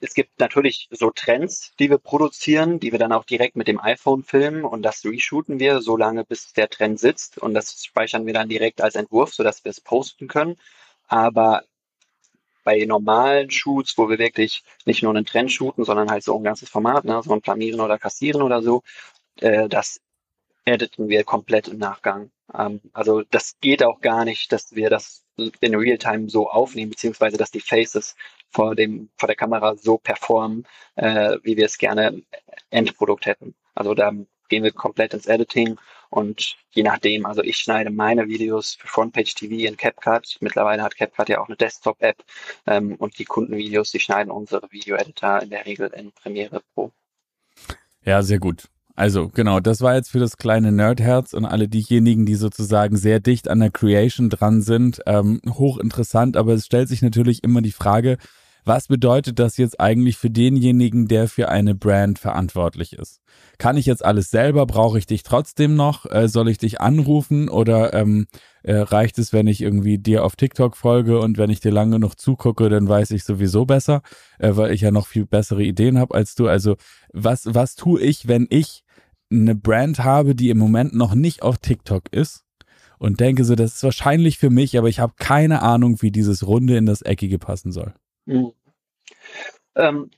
es 0.00 0.14
gibt 0.14 0.38
natürlich 0.38 0.88
so 0.90 1.10
Trends, 1.10 1.72
die 1.78 1.90
wir 1.90 1.98
produzieren, 1.98 2.78
die 2.78 2.92
wir 2.92 2.98
dann 2.98 3.12
auch 3.12 3.24
direkt 3.24 3.56
mit 3.56 3.68
dem 3.68 3.80
iPhone 3.80 4.22
filmen 4.22 4.64
und 4.64 4.82
das 4.82 5.04
reshooten 5.04 5.58
wir 5.58 5.80
so 5.80 5.96
lange, 5.96 6.24
bis 6.24 6.52
der 6.52 6.68
Trend 6.68 7.00
sitzt 7.00 7.38
und 7.38 7.54
das 7.54 7.84
speichern 7.84 8.26
wir 8.26 8.34
dann 8.34 8.48
direkt 8.48 8.80
als 8.80 8.94
Entwurf, 8.94 9.34
sodass 9.34 9.64
wir 9.64 9.70
es 9.70 9.80
posten 9.80 10.28
können. 10.28 10.56
Aber 11.08 11.64
bei 12.68 12.84
normalen 12.84 13.50
Shoots, 13.50 13.96
wo 13.96 14.10
wir 14.10 14.18
wirklich 14.18 14.62
nicht 14.84 15.02
nur 15.02 15.14
einen 15.14 15.24
Trend 15.24 15.50
shooten, 15.50 15.84
sondern 15.86 16.10
halt 16.10 16.22
so 16.22 16.36
ein 16.36 16.44
ganzes 16.44 16.68
Format, 16.68 17.06
ne, 17.06 17.22
so 17.24 17.32
ein 17.32 17.40
Planieren 17.40 17.80
oder 17.80 17.98
Kassieren 17.98 18.42
oder 18.42 18.60
so, 18.60 18.82
äh, 19.40 19.70
das 19.70 20.02
editen 20.66 21.08
wir 21.08 21.24
komplett 21.24 21.68
im 21.68 21.78
Nachgang. 21.78 22.30
Ähm, 22.52 22.82
also 22.92 23.22
das 23.30 23.56
geht 23.62 23.82
auch 23.82 24.02
gar 24.02 24.26
nicht, 24.26 24.52
dass 24.52 24.74
wir 24.74 24.90
das 24.90 25.24
in 25.60 25.74
Realtime 25.74 26.28
so 26.28 26.50
aufnehmen, 26.50 26.90
beziehungsweise 26.90 27.38
dass 27.38 27.50
die 27.50 27.60
Faces 27.60 28.16
vor 28.50 28.74
dem 28.74 29.08
vor 29.16 29.28
der 29.28 29.36
Kamera 29.36 29.74
so 29.76 29.96
performen, 29.96 30.66
äh, 30.96 31.38
wie 31.42 31.56
wir 31.56 31.64
es 31.64 31.78
gerne 31.78 32.22
Endprodukt 32.68 33.24
hätten. 33.24 33.54
Also 33.74 33.94
da 33.94 34.12
gehen 34.48 34.64
wir 34.64 34.72
komplett 34.72 35.14
ins 35.14 35.26
Editing 35.26 35.78
und 36.10 36.56
je 36.70 36.82
nachdem, 36.82 37.26
also 37.26 37.42
ich 37.42 37.56
schneide 37.56 37.90
meine 37.90 38.28
Videos 38.28 38.74
für 38.74 38.86
Frontpage 38.86 39.34
TV 39.34 39.68
in 39.68 39.76
CapCut. 39.76 40.38
Mittlerweile 40.40 40.82
hat 40.82 40.96
CapCut 40.96 41.28
ja 41.28 41.40
auch 41.40 41.48
eine 41.48 41.56
Desktop-App 41.56 42.24
ähm, 42.66 42.94
und 42.96 43.18
die 43.18 43.24
Kundenvideos, 43.24 43.90
die 43.90 44.00
schneiden 44.00 44.30
unsere 44.30 44.70
Video-Editor 44.70 45.42
in 45.42 45.50
der 45.50 45.66
Regel 45.66 45.88
in 45.88 46.12
Premiere 46.12 46.62
Pro. 46.74 46.92
Ja, 48.04 48.22
sehr 48.22 48.38
gut. 48.38 48.68
Also 48.98 49.28
genau, 49.28 49.60
das 49.60 49.80
war 49.80 49.94
jetzt 49.94 50.10
für 50.10 50.18
das 50.18 50.38
kleine 50.38 50.72
Nerdherz 50.72 51.32
und 51.32 51.44
alle 51.44 51.68
diejenigen, 51.68 52.26
die 52.26 52.34
sozusagen 52.34 52.96
sehr 52.96 53.20
dicht 53.20 53.48
an 53.48 53.60
der 53.60 53.70
Creation 53.70 54.28
dran 54.28 54.60
sind, 54.60 55.00
ähm, 55.06 55.40
hochinteressant. 55.46 56.36
Aber 56.36 56.54
es 56.54 56.66
stellt 56.66 56.88
sich 56.88 57.00
natürlich 57.00 57.44
immer 57.44 57.62
die 57.62 57.70
Frage, 57.70 58.18
was 58.68 58.86
bedeutet 58.86 59.38
das 59.38 59.56
jetzt 59.56 59.80
eigentlich 59.80 60.18
für 60.18 60.30
denjenigen, 60.30 61.08
der 61.08 61.26
für 61.26 61.48
eine 61.48 61.74
Brand 61.74 62.18
verantwortlich 62.18 62.92
ist? 62.92 63.22
Kann 63.56 63.76
ich 63.78 63.86
jetzt 63.86 64.04
alles 64.04 64.30
selber? 64.30 64.66
Brauche 64.66 64.98
ich 64.98 65.06
dich 65.06 65.22
trotzdem 65.22 65.74
noch? 65.74 66.04
Äh, 66.06 66.28
soll 66.28 66.48
ich 66.48 66.58
dich 66.58 66.80
anrufen 66.80 67.48
oder 67.48 67.94
ähm, 67.94 68.26
äh, 68.62 68.74
reicht 68.74 69.18
es, 69.18 69.32
wenn 69.32 69.46
ich 69.46 69.62
irgendwie 69.62 69.98
dir 69.98 70.22
auf 70.22 70.36
TikTok 70.36 70.76
folge 70.76 71.18
und 71.18 71.38
wenn 71.38 71.50
ich 71.50 71.60
dir 71.60 71.72
lange 71.72 71.98
noch 71.98 72.14
zugucke, 72.14 72.68
dann 72.68 72.88
weiß 72.88 73.10
ich 73.12 73.24
sowieso 73.24 73.64
besser, 73.64 74.02
äh, 74.38 74.54
weil 74.54 74.72
ich 74.72 74.82
ja 74.82 74.90
noch 74.90 75.06
viel 75.06 75.24
bessere 75.24 75.64
Ideen 75.64 75.98
habe 75.98 76.14
als 76.14 76.34
du. 76.34 76.46
Also 76.46 76.76
was 77.12 77.46
was 77.46 77.74
tue 77.74 78.00
ich, 78.00 78.28
wenn 78.28 78.46
ich 78.50 78.84
eine 79.30 79.54
Brand 79.54 80.04
habe, 80.04 80.34
die 80.34 80.50
im 80.50 80.58
Moment 80.58 80.94
noch 80.94 81.14
nicht 81.14 81.42
auf 81.42 81.56
TikTok 81.58 82.12
ist 82.12 82.44
und 82.98 83.18
denke 83.20 83.44
so, 83.44 83.54
das 83.54 83.76
ist 83.76 83.82
wahrscheinlich 83.82 84.36
für 84.38 84.50
mich, 84.50 84.76
aber 84.76 84.88
ich 84.88 85.00
habe 85.00 85.14
keine 85.16 85.62
Ahnung, 85.62 86.02
wie 86.02 86.10
dieses 86.10 86.46
Runde 86.46 86.76
in 86.76 86.84
das 86.84 87.00
Eckige 87.00 87.38
passen 87.38 87.72
soll. 87.72 87.94
Mhm. 88.28 88.52
Ähm, 89.74 90.10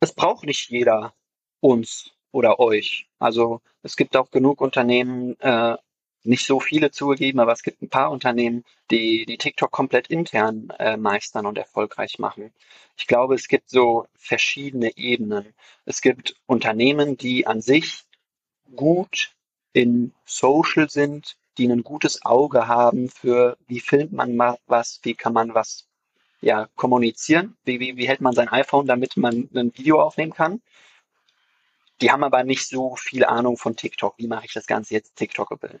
es 0.00 0.12
braucht 0.12 0.44
nicht 0.44 0.70
jeder 0.70 1.14
uns 1.60 2.12
oder 2.32 2.58
euch. 2.60 3.08
Also 3.18 3.60
es 3.82 3.96
gibt 3.96 4.16
auch 4.16 4.30
genug 4.30 4.60
Unternehmen, 4.60 5.38
äh, 5.40 5.76
nicht 6.24 6.46
so 6.46 6.58
viele 6.58 6.90
zugegeben, 6.90 7.38
aber 7.40 7.52
es 7.52 7.62
gibt 7.62 7.82
ein 7.82 7.90
paar 7.90 8.10
Unternehmen, 8.10 8.64
die, 8.90 9.26
die 9.26 9.38
TikTok 9.38 9.70
komplett 9.70 10.08
intern 10.08 10.70
äh, 10.78 10.96
meistern 10.96 11.46
und 11.46 11.58
erfolgreich 11.58 12.18
machen. 12.18 12.52
Ich 12.96 13.06
glaube, 13.06 13.34
es 13.34 13.48
gibt 13.48 13.68
so 13.70 14.06
verschiedene 14.14 14.96
Ebenen. 14.96 15.54
Es 15.84 16.00
gibt 16.00 16.34
Unternehmen, 16.46 17.16
die 17.16 17.46
an 17.46 17.60
sich 17.60 18.04
gut 18.74 19.34
in 19.72 20.12
Social 20.24 20.88
sind, 20.88 21.36
die 21.58 21.68
ein 21.68 21.82
gutes 21.82 22.24
Auge 22.24 22.68
haben 22.68 23.08
für, 23.08 23.56
wie 23.66 23.80
filmt 23.80 24.12
man 24.12 24.36
was, 24.66 25.00
wie 25.02 25.14
kann 25.14 25.32
man 25.32 25.54
was 25.54 25.86
ja, 26.44 26.68
kommunizieren, 26.76 27.56
wie, 27.64 27.80
wie, 27.80 27.96
wie 27.96 28.06
hält 28.06 28.20
man 28.20 28.34
sein 28.34 28.48
iPhone, 28.48 28.86
damit 28.86 29.16
man 29.16 29.48
ein 29.54 29.72
Video 29.76 30.00
aufnehmen 30.02 30.34
kann. 30.34 30.60
Die 32.02 32.10
haben 32.10 32.22
aber 32.22 32.44
nicht 32.44 32.68
so 32.68 32.96
viel 32.96 33.24
Ahnung 33.24 33.56
von 33.56 33.76
TikTok. 33.76 34.18
Wie 34.18 34.26
mache 34.26 34.44
ich 34.44 34.52
das 34.52 34.66
Ganze 34.66 34.92
jetzt 34.92 35.16
TikTokable? 35.16 35.80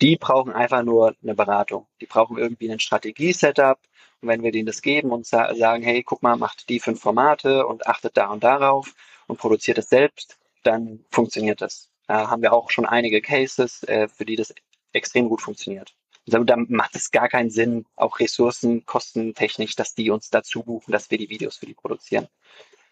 Die 0.00 0.16
brauchen 0.16 0.52
einfach 0.52 0.84
nur 0.84 1.16
eine 1.22 1.34
Beratung. 1.34 1.88
Die 2.00 2.06
brauchen 2.06 2.38
irgendwie 2.38 2.70
ein 2.70 2.78
Strategie-Setup. 2.78 3.80
Und 4.20 4.28
wenn 4.28 4.44
wir 4.44 4.52
denen 4.52 4.66
das 4.66 4.80
geben 4.80 5.10
und 5.10 5.26
sagen, 5.26 5.82
hey, 5.82 6.04
guck 6.04 6.22
mal, 6.22 6.36
macht 6.36 6.68
die 6.68 6.78
fünf 6.78 7.00
Formate 7.00 7.66
und 7.66 7.86
achtet 7.88 8.16
da 8.16 8.28
und 8.28 8.44
darauf 8.44 8.94
und 9.26 9.38
produziert 9.38 9.78
es 9.78 9.88
selbst, 9.88 10.38
dann 10.62 11.04
funktioniert 11.10 11.60
das. 11.60 11.90
Da 12.06 12.30
haben 12.30 12.42
wir 12.42 12.52
auch 12.52 12.70
schon 12.70 12.86
einige 12.86 13.20
Cases, 13.20 13.82
äh, 13.84 14.06
für 14.08 14.24
die 14.24 14.36
das 14.36 14.54
extrem 14.92 15.28
gut 15.28 15.42
funktioniert. 15.42 15.94
Also 16.26 16.42
da 16.44 16.56
macht 16.56 16.96
es 16.96 17.10
gar 17.10 17.28
keinen 17.28 17.50
Sinn, 17.50 17.86
auch 17.96 18.18
Ressourcen, 18.18 18.86
kostentechnisch, 18.86 19.76
dass 19.76 19.94
die 19.94 20.10
uns 20.10 20.30
dazu 20.30 20.62
buchen, 20.62 20.92
dass 20.92 21.10
wir 21.10 21.18
die 21.18 21.28
Videos 21.28 21.56
für 21.56 21.66
die 21.66 21.74
produzieren. 21.74 22.28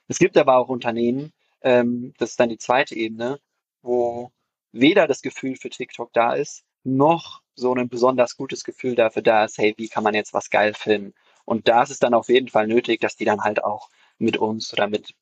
Es 0.08 0.18
gibt 0.18 0.36
aber 0.36 0.56
auch 0.56 0.68
Unternehmen, 0.68 1.32
ähm, 1.62 2.12
das 2.18 2.30
ist 2.30 2.40
dann 2.40 2.50
die 2.50 2.58
zweite 2.58 2.94
Ebene, 2.94 3.40
wo 3.82 4.32
weder 4.72 5.06
das 5.06 5.22
Gefühl 5.22 5.56
für 5.56 5.70
TikTok 5.70 6.12
da 6.12 6.34
ist, 6.34 6.64
noch 6.84 7.42
so 7.54 7.74
ein 7.74 7.88
besonders 7.88 8.36
gutes 8.36 8.64
Gefühl 8.64 8.94
dafür 8.94 9.22
da 9.22 9.44
ist, 9.44 9.58
hey, 9.58 9.74
wie 9.76 9.88
kann 9.88 10.04
man 10.04 10.14
jetzt 10.14 10.34
was 10.34 10.50
geil 10.50 10.74
filmen? 10.74 11.14
Und 11.44 11.68
da 11.68 11.82
ist 11.82 11.90
es 11.90 11.98
dann 11.98 12.14
auf 12.14 12.28
jeden 12.28 12.48
Fall 12.48 12.66
nötig, 12.66 13.00
dass 13.00 13.16
die 13.16 13.24
dann 13.24 13.42
halt 13.42 13.64
auch 13.64 13.88
mit 14.18 14.36
uns 14.36 14.72
oder 14.72 14.88
mit 14.88 15.14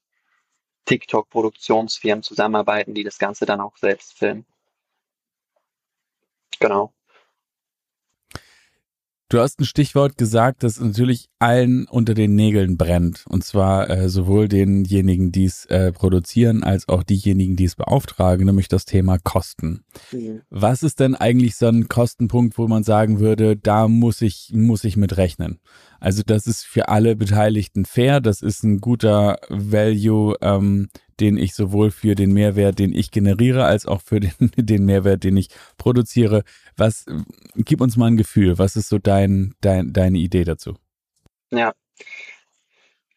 TikTok-Produktionsfirmen 0.87 2.23
zusammenarbeiten, 2.23 2.95
die 2.95 3.05
das 3.05 3.19
Ganze 3.19 3.47
dann 3.47 3.61
auch 3.61 3.77
selbst 3.77 4.15
filmen. 4.19 4.47
Genau. 6.61 6.93
Du 9.31 9.39
hast 9.39 9.61
ein 9.61 9.65
Stichwort 9.65 10.19
gesagt, 10.19 10.65
das 10.65 10.81
natürlich 10.81 11.29
allen 11.39 11.87
unter 11.87 12.15
den 12.15 12.35
Nägeln 12.35 12.77
brennt. 12.77 13.25
Und 13.29 13.45
zwar 13.45 13.89
äh, 13.89 14.09
sowohl 14.09 14.49
denjenigen, 14.49 15.31
die 15.31 15.45
es 15.45 15.67
äh, 15.67 15.93
produzieren, 15.93 16.65
als 16.65 16.89
auch 16.89 17.05
diejenigen, 17.05 17.55
die 17.55 17.67
es 17.67 17.77
beauftragen, 17.77 18.45
nämlich 18.45 18.67
das 18.67 18.87
Thema 18.87 19.19
Kosten. 19.19 19.85
Mhm. 20.11 20.43
Was 20.51 20.83
ist 20.83 20.99
denn 20.99 21.15
eigentlich 21.15 21.55
so 21.55 21.69
ein 21.69 21.87
Kostenpunkt, 21.87 22.59
wo 22.59 22.67
man 22.67 22.83
sagen 22.83 23.21
würde, 23.21 23.57
da 23.57 23.87
muss 23.87 24.21
ich, 24.21 24.51
muss 24.53 24.83
ich 24.83 24.97
mit 24.97 25.17
rechnen? 25.17 25.61
Also 26.01 26.25
das 26.27 26.49
ist 26.49 26.65
für 26.65 26.89
alle 26.89 27.15
Beteiligten 27.15 27.85
fair, 27.85 28.21
das 28.21 28.43
ist 28.43 28.65
ein 28.65 28.81
guter 28.81 29.39
Value, 29.49 30.35
ähm, 30.41 30.89
den 31.21 31.37
ich 31.37 31.55
sowohl 31.55 31.91
für 31.91 32.15
den 32.15 32.33
Mehrwert, 32.33 32.79
den 32.79 32.93
ich 32.95 33.11
generiere, 33.11 33.65
als 33.65 33.87
auch 33.87 34.01
für 34.01 34.21
den, 34.21 34.33
den 34.57 34.85
Mehrwert, 34.85 35.25
den 35.25 35.37
ich 35.37 35.49
produziere. 35.77 36.45
Was, 36.77 37.07
gib 37.57 37.81
uns 37.81 37.97
mal 37.97 38.07
ein 38.07 38.17
Gefühl, 38.17 38.59
was 38.59 38.77
ist 38.77 38.89
so 38.89 38.99
dein, 38.99 39.55
dein, 39.61 39.93
deine 39.93 40.19
Idee 40.19 40.45
dazu? 40.45 40.77
Ja. 41.51 41.75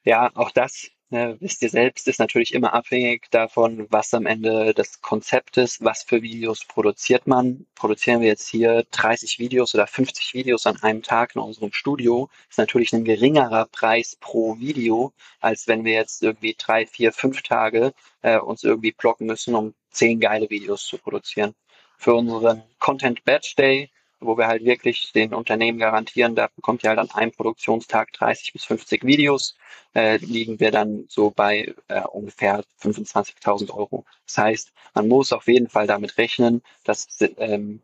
Ja, 0.03 0.31
auch 0.35 0.51
das 0.51 0.89
ne, 1.13 1.37
wisst 1.39 1.61
ihr 1.61 1.69
selbst, 1.69 2.07
ist 2.07 2.19
natürlich 2.19 2.53
immer 2.53 2.73
abhängig 2.73 3.29
davon, 3.31 3.87
was 3.89 4.13
am 4.13 4.25
Ende 4.25 4.73
das 4.73 5.01
Konzept 5.01 5.57
ist, 5.57 5.83
was 5.83 6.03
für 6.03 6.21
Videos 6.21 6.65
produziert 6.65 7.27
man. 7.27 7.65
Produzieren 7.75 8.21
wir 8.21 8.27
jetzt 8.27 8.49
hier 8.49 8.83
30 8.91 9.39
Videos 9.39 9.73
oder 9.75 9.87
50 9.87 10.33
Videos 10.33 10.65
an 10.67 10.81
einem 10.81 11.03
Tag 11.03 11.35
in 11.35 11.41
unserem 11.41 11.71
Studio, 11.71 12.29
ist 12.49 12.57
natürlich 12.57 12.93
ein 12.93 13.05
geringerer 13.05 13.67
Preis 13.67 14.17
pro 14.19 14.59
Video, 14.59 15.13
als 15.39 15.67
wenn 15.67 15.85
wir 15.85 15.93
jetzt 15.93 16.23
irgendwie 16.23 16.55
drei, 16.57 16.85
vier, 16.85 17.13
fünf 17.13 17.43
Tage 17.43 17.93
äh, 18.21 18.39
uns 18.39 18.63
irgendwie 18.63 18.91
blocken 18.91 19.27
müssen, 19.27 19.55
um 19.55 19.73
zehn 19.91 20.19
geile 20.19 20.49
Videos 20.49 20.85
zu 20.85 20.97
produzieren. 20.97 21.53
Für 21.97 22.15
unseren 22.15 22.63
Content 22.79 23.23
Batch 23.23 23.55
Day 23.55 23.89
wo 24.25 24.37
wir 24.37 24.47
halt 24.47 24.63
wirklich 24.65 25.11
den 25.13 25.33
Unternehmen 25.33 25.79
garantieren, 25.79 26.35
da 26.35 26.47
bekommt 26.55 26.83
ihr 26.83 26.89
halt 26.89 26.99
an 26.99 27.11
einem 27.11 27.31
Produktionstag 27.31 28.11
30 28.13 28.53
bis 28.53 28.65
50 28.65 29.03
Videos, 29.03 29.55
äh, 29.95 30.17
liegen 30.17 30.59
wir 30.59 30.71
dann 30.71 31.05
so 31.09 31.31
bei 31.31 31.73
äh, 31.87 32.01
ungefähr 32.01 32.63
25.000 32.81 33.71
Euro. 33.71 34.05
Das 34.25 34.37
heißt, 34.37 34.73
man 34.93 35.07
muss 35.07 35.31
auf 35.33 35.47
jeden 35.47 35.69
Fall 35.69 35.87
damit 35.87 36.17
rechnen, 36.17 36.61
dass, 36.83 37.07
ähm, 37.37 37.81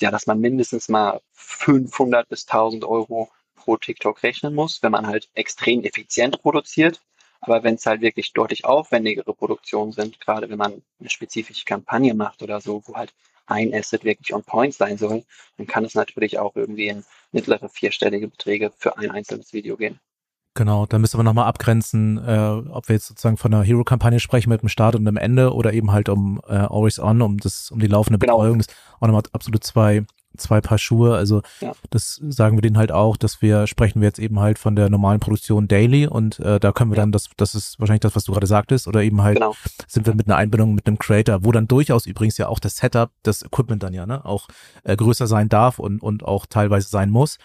ja, 0.00 0.10
dass 0.10 0.26
man 0.26 0.40
mindestens 0.40 0.88
mal 0.88 1.20
500 1.32 2.28
bis 2.28 2.46
1000 2.46 2.84
Euro 2.84 3.30
pro 3.54 3.76
TikTok 3.76 4.22
rechnen 4.22 4.54
muss, 4.54 4.82
wenn 4.82 4.92
man 4.92 5.06
halt 5.06 5.28
extrem 5.34 5.84
effizient 5.84 6.40
produziert. 6.42 7.00
Aber 7.42 7.62
wenn 7.62 7.76
es 7.76 7.86
halt 7.86 8.02
wirklich 8.02 8.32
deutlich 8.32 8.64
aufwendigere 8.64 9.34
Produktionen 9.34 9.92
sind, 9.92 10.20
gerade 10.20 10.50
wenn 10.50 10.58
man 10.58 10.82
eine 10.98 11.10
spezifische 11.10 11.64
Kampagne 11.64 12.14
macht 12.14 12.42
oder 12.42 12.60
so, 12.60 12.82
wo 12.86 12.94
halt 12.94 13.14
ein 13.50 13.74
Asset 13.74 14.04
wirklich 14.04 14.32
on 14.32 14.42
point 14.42 14.74
sein 14.74 14.96
soll, 14.96 15.24
dann 15.56 15.66
kann 15.66 15.84
es 15.84 15.94
natürlich 15.94 16.38
auch 16.38 16.56
irgendwie 16.56 16.88
in 16.88 17.04
mittlere 17.32 17.68
vierstellige 17.68 18.28
Beträge 18.28 18.72
für 18.78 18.96
ein 18.96 19.10
einzelnes 19.10 19.52
Video 19.52 19.76
gehen. 19.76 20.00
Genau, 20.54 20.84
da 20.84 20.98
müssen 20.98 21.18
wir 21.18 21.22
nochmal 21.22 21.46
abgrenzen, 21.46 22.18
äh, 22.18 22.70
ob 22.70 22.88
wir 22.88 22.96
jetzt 22.96 23.06
sozusagen 23.06 23.36
von 23.36 23.54
einer 23.54 23.62
Hero-Kampagne 23.62 24.18
sprechen 24.18 24.50
mit 24.50 24.60
einem 24.60 24.68
Start 24.68 24.96
und 24.96 25.06
einem 25.06 25.16
Ende 25.16 25.54
oder 25.54 25.72
eben 25.72 25.92
halt 25.92 26.08
um 26.08 26.40
äh, 26.48 26.54
Always 26.54 26.98
On, 26.98 27.22
um 27.22 27.38
das, 27.38 27.70
um 27.70 27.78
die 27.78 27.86
laufende 27.86 28.18
genau. 28.18 28.38
Betreuung. 28.38 28.58
Das 28.58 28.66
auch 28.98 29.06
nochmal 29.06 29.22
absolut 29.32 29.62
zwei, 29.62 30.04
zwei 30.36 30.60
Paar 30.60 30.78
Schuhe. 30.78 31.16
Also 31.16 31.42
ja. 31.60 31.72
das 31.90 32.20
sagen 32.28 32.56
wir 32.56 32.62
denen 32.62 32.78
halt 32.78 32.92
auch, 32.92 33.16
dass 33.16 33.42
wir 33.42 33.66
sprechen 33.66 34.00
wir 34.00 34.08
jetzt 34.08 34.18
eben 34.18 34.40
halt 34.40 34.58
von 34.58 34.76
der 34.76 34.90
normalen 34.90 35.20
Produktion 35.20 35.68
daily 35.68 36.06
und 36.06 36.38
äh, 36.40 36.60
da 36.60 36.72
können 36.72 36.90
wir 36.90 36.96
ja. 36.96 37.02
dann, 37.02 37.12
das, 37.12 37.30
das 37.36 37.54
ist 37.54 37.78
wahrscheinlich 37.80 38.00
das, 38.00 38.16
was 38.16 38.24
du 38.24 38.32
gerade 38.32 38.46
sagtest, 38.46 38.88
oder 38.88 39.02
eben 39.02 39.22
halt 39.22 39.38
genau. 39.38 39.54
sind 39.86 40.06
wir 40.06 40.14
mit 40.14 40.26
einer 40.26 40.36
Einbindung 40.36 40.74
mit 40.74 40.86
einem 40.86 40.98
Creator, 40.98 41.44
wo 41.44 41.52
dann 41.52 41.68
durchaus 41.68 42.06
übrigens 42.06 42.38
ja 42.38 42.48
auch 42.48 42.58
das 42.58 42.76
Setup, 42.76 43.10
das 43.22 43.42
Equipment 43.42 43.82
dann 43.82 43.94
ja, 43.94 44.06
ne, 44.06 44.24
auch 44.24 44.48
äh, 44.84 44.96
größer 44.96 45.26
sein 45.26 45.48
darf 45.48 45.78
und, 45.78 46.02
und 46.02 46.24
auch 46.24 46.46
teilweise 46.46 46.88
sein 46.88 47.10
muss. 47.10 47.38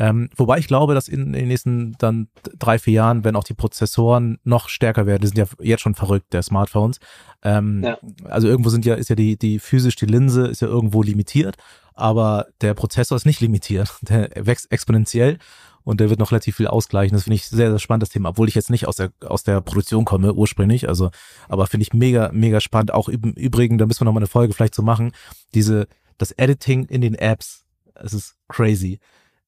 Ähm, 0.00 0.30
wobei 0.34 0.56
ich 0.56 0.66
glaube, 0.66 0.94
dass 0.94 1.08
in, 1.08 1.26
in, 1.26 1.32
den 1.34 1.48
nächsten 1.48 1.94
dann 1.98 2.28
drei, 2.58 2.78
vier 2.78 2.94
Jahren, 2.94 3.22
wenn 3.22 3.36
auch 3.36 3.44
die 3.44 3.52
Prozessoren 3.52 4.38
noch 4.44 4.70
stärker 4.70 5.04
werden, 5.04 5.20
die 5.20 5.26
sind 5.26 5.36
ja 5.36 5.44
jetzt 5.60 5.82
schon 5.82 5.94
verrückt, 5.94 6.32
der 6.32 6.40
Smartphones. 6.40 7.00
Ähm, 7.42 7.84
ja. 7.84 7.98
Also 8.24 8.48
irgendwo 8.48 8.70
sind 8.70 8.86
ja, 8.86 8.94
ist 8.94 9.10
ja 9.10 9.14
die, 9.14 9.36
die 9.36 9.58
physisch, 9.58 9.96
die 9.96 10.06
Linse 10.06 10.46
ist 10.46 10.62
ja 10.62 10.68
irgendwo 10.68 11.02
limitiert, 11.02 11.58
aber 11.92 12.46
der 12.62 12.72
Prozessor 12.72 13.14
ist 13.14 13.26
nicht 13.26 13.42
limitiert. 13.42 13.94
Der 14.08 14.30
wächst 14.46 14.72
exponentiell 14.72 15.36
und 15.84 16.00
der 16.00 16.08
wird 16.08 16.18
noch 16.18 16.32
relativ 16.32 16.56
viel 16.56 16.66
ausgleichen. 16.66 17.14
Das 17.14 17.24
finde 17.24 17.34
ich 17.34 17.46
sehr, 17.46 17.68
sehr 17.68 17.78
spannend, 17.78 18.02
das 18.02 18.08
Thema, 18.08 18.30
obwohl 18.30 18.48
ich 18.48 18.54
jetzt 18.54 18.70
nicht 18.70 18.88
aus 18.88 18.96
der, 18.96 19.12
aus 19.26 19.42
der 19.42 19.60
Produktion 19.60 20.06
komme, 20.06 20.32
ursprünglich. 20.32 20.88
Also, 20.88 21.10
aber 21.48 21.66
finde 21.66 21.82
ich 21.82 21.92
mega, 21.92 22.30
mega 22.32 22.60
spannend. 22.62 22.94
Auch 22.94 23.10
im 23.10 23.34
Übrigen, 23.34 23.76
da 23.76 23.84
müssen 23.84 24.00
wir 24.00 24.06
noch 24.06 24.12
mal 24.14 24.20
eine 24.20 24.28
Folge 24.28 24.54
vielleicht 24.54 24.74
so 24.74 24.82
machen. 24.82 25.12
Diese, 25.54 25.88
das 26.16 26.32
Editing 26.32 26.86
in 26.86 27.02
den 27.02 27.14
Apps, 27.14 27.64
es 27.94 28.14
ist 28.14 28.36
crazy. 28.48 28.98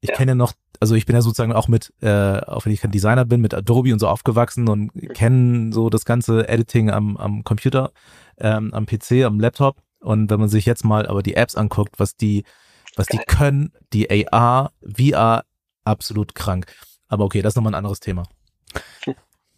Ich 0.02 0.10
ja. 0.10 0.16
kenne 0.16 0.34
noch, 0.34 0.52
also 0.80 0.96
ich 0.96 1.06
bin 1.06 1.14
ja 1.14 1.22
sozusagen 1.22 1.52
auch 1.52 1.68
mit, 1.68 1.94
äh, 2.02 2.40
auch 2.40 2.66
wenn 2.66 2.72
ich 2.72 2.80
kein 2.80 2.90
Designer 2.90 3.24
bin, 3.24 3.40
mit 3.40 3.54
Adobe 3.54 3.92
und 3.92 4.00
so 4.00 4.08
aufgewachsen 4.08 4.68
und 4.68 4.94
mhm. 4.94 5.08
kenne 5.14 5.72
so 5.72 5.88
das 5.90 6.04
ganze 6.04 6.48
Editing 6.48 6.90
am, 6.90 7.16
am 7.16 7.44
Computer, 7.44 7.92
ähm, 8.38 8.74
am 8.74 8.84
PC, 8.84 9.24
am 9.24 9.38
Laptop. 9.38 9.76
Und 10.00 10.28
wenn 10.28 10.40
man 10.40 10.48
sich 10.48 10.66
jetzt 10.66 10.84
mal 10.84 11.06
aber 11.06 11.22
die 11.22 11.34
Apps 11.34 11.54
anguckt, 11.54 12.00
was 12.00 12.16
die, 12.16 12.42
was 12.96 13.06
Geil. 13.06 13.20
die 13.20 13.32
können, 13.32 13.72
die 13.92 14.10
AR, 14.10 14.72
VR, 14.82 15.44
absolut 15.84 16.34
krank. 16.34 16.66
Aber 17.06 17.24
okay, 17.24 17.40
das 17.40 17.52
ist 17.52 17.56
nochmal 17.56 17.72
ein 17.72 17.78
anderes 17.78 18.00
Thema. 18.00 18.24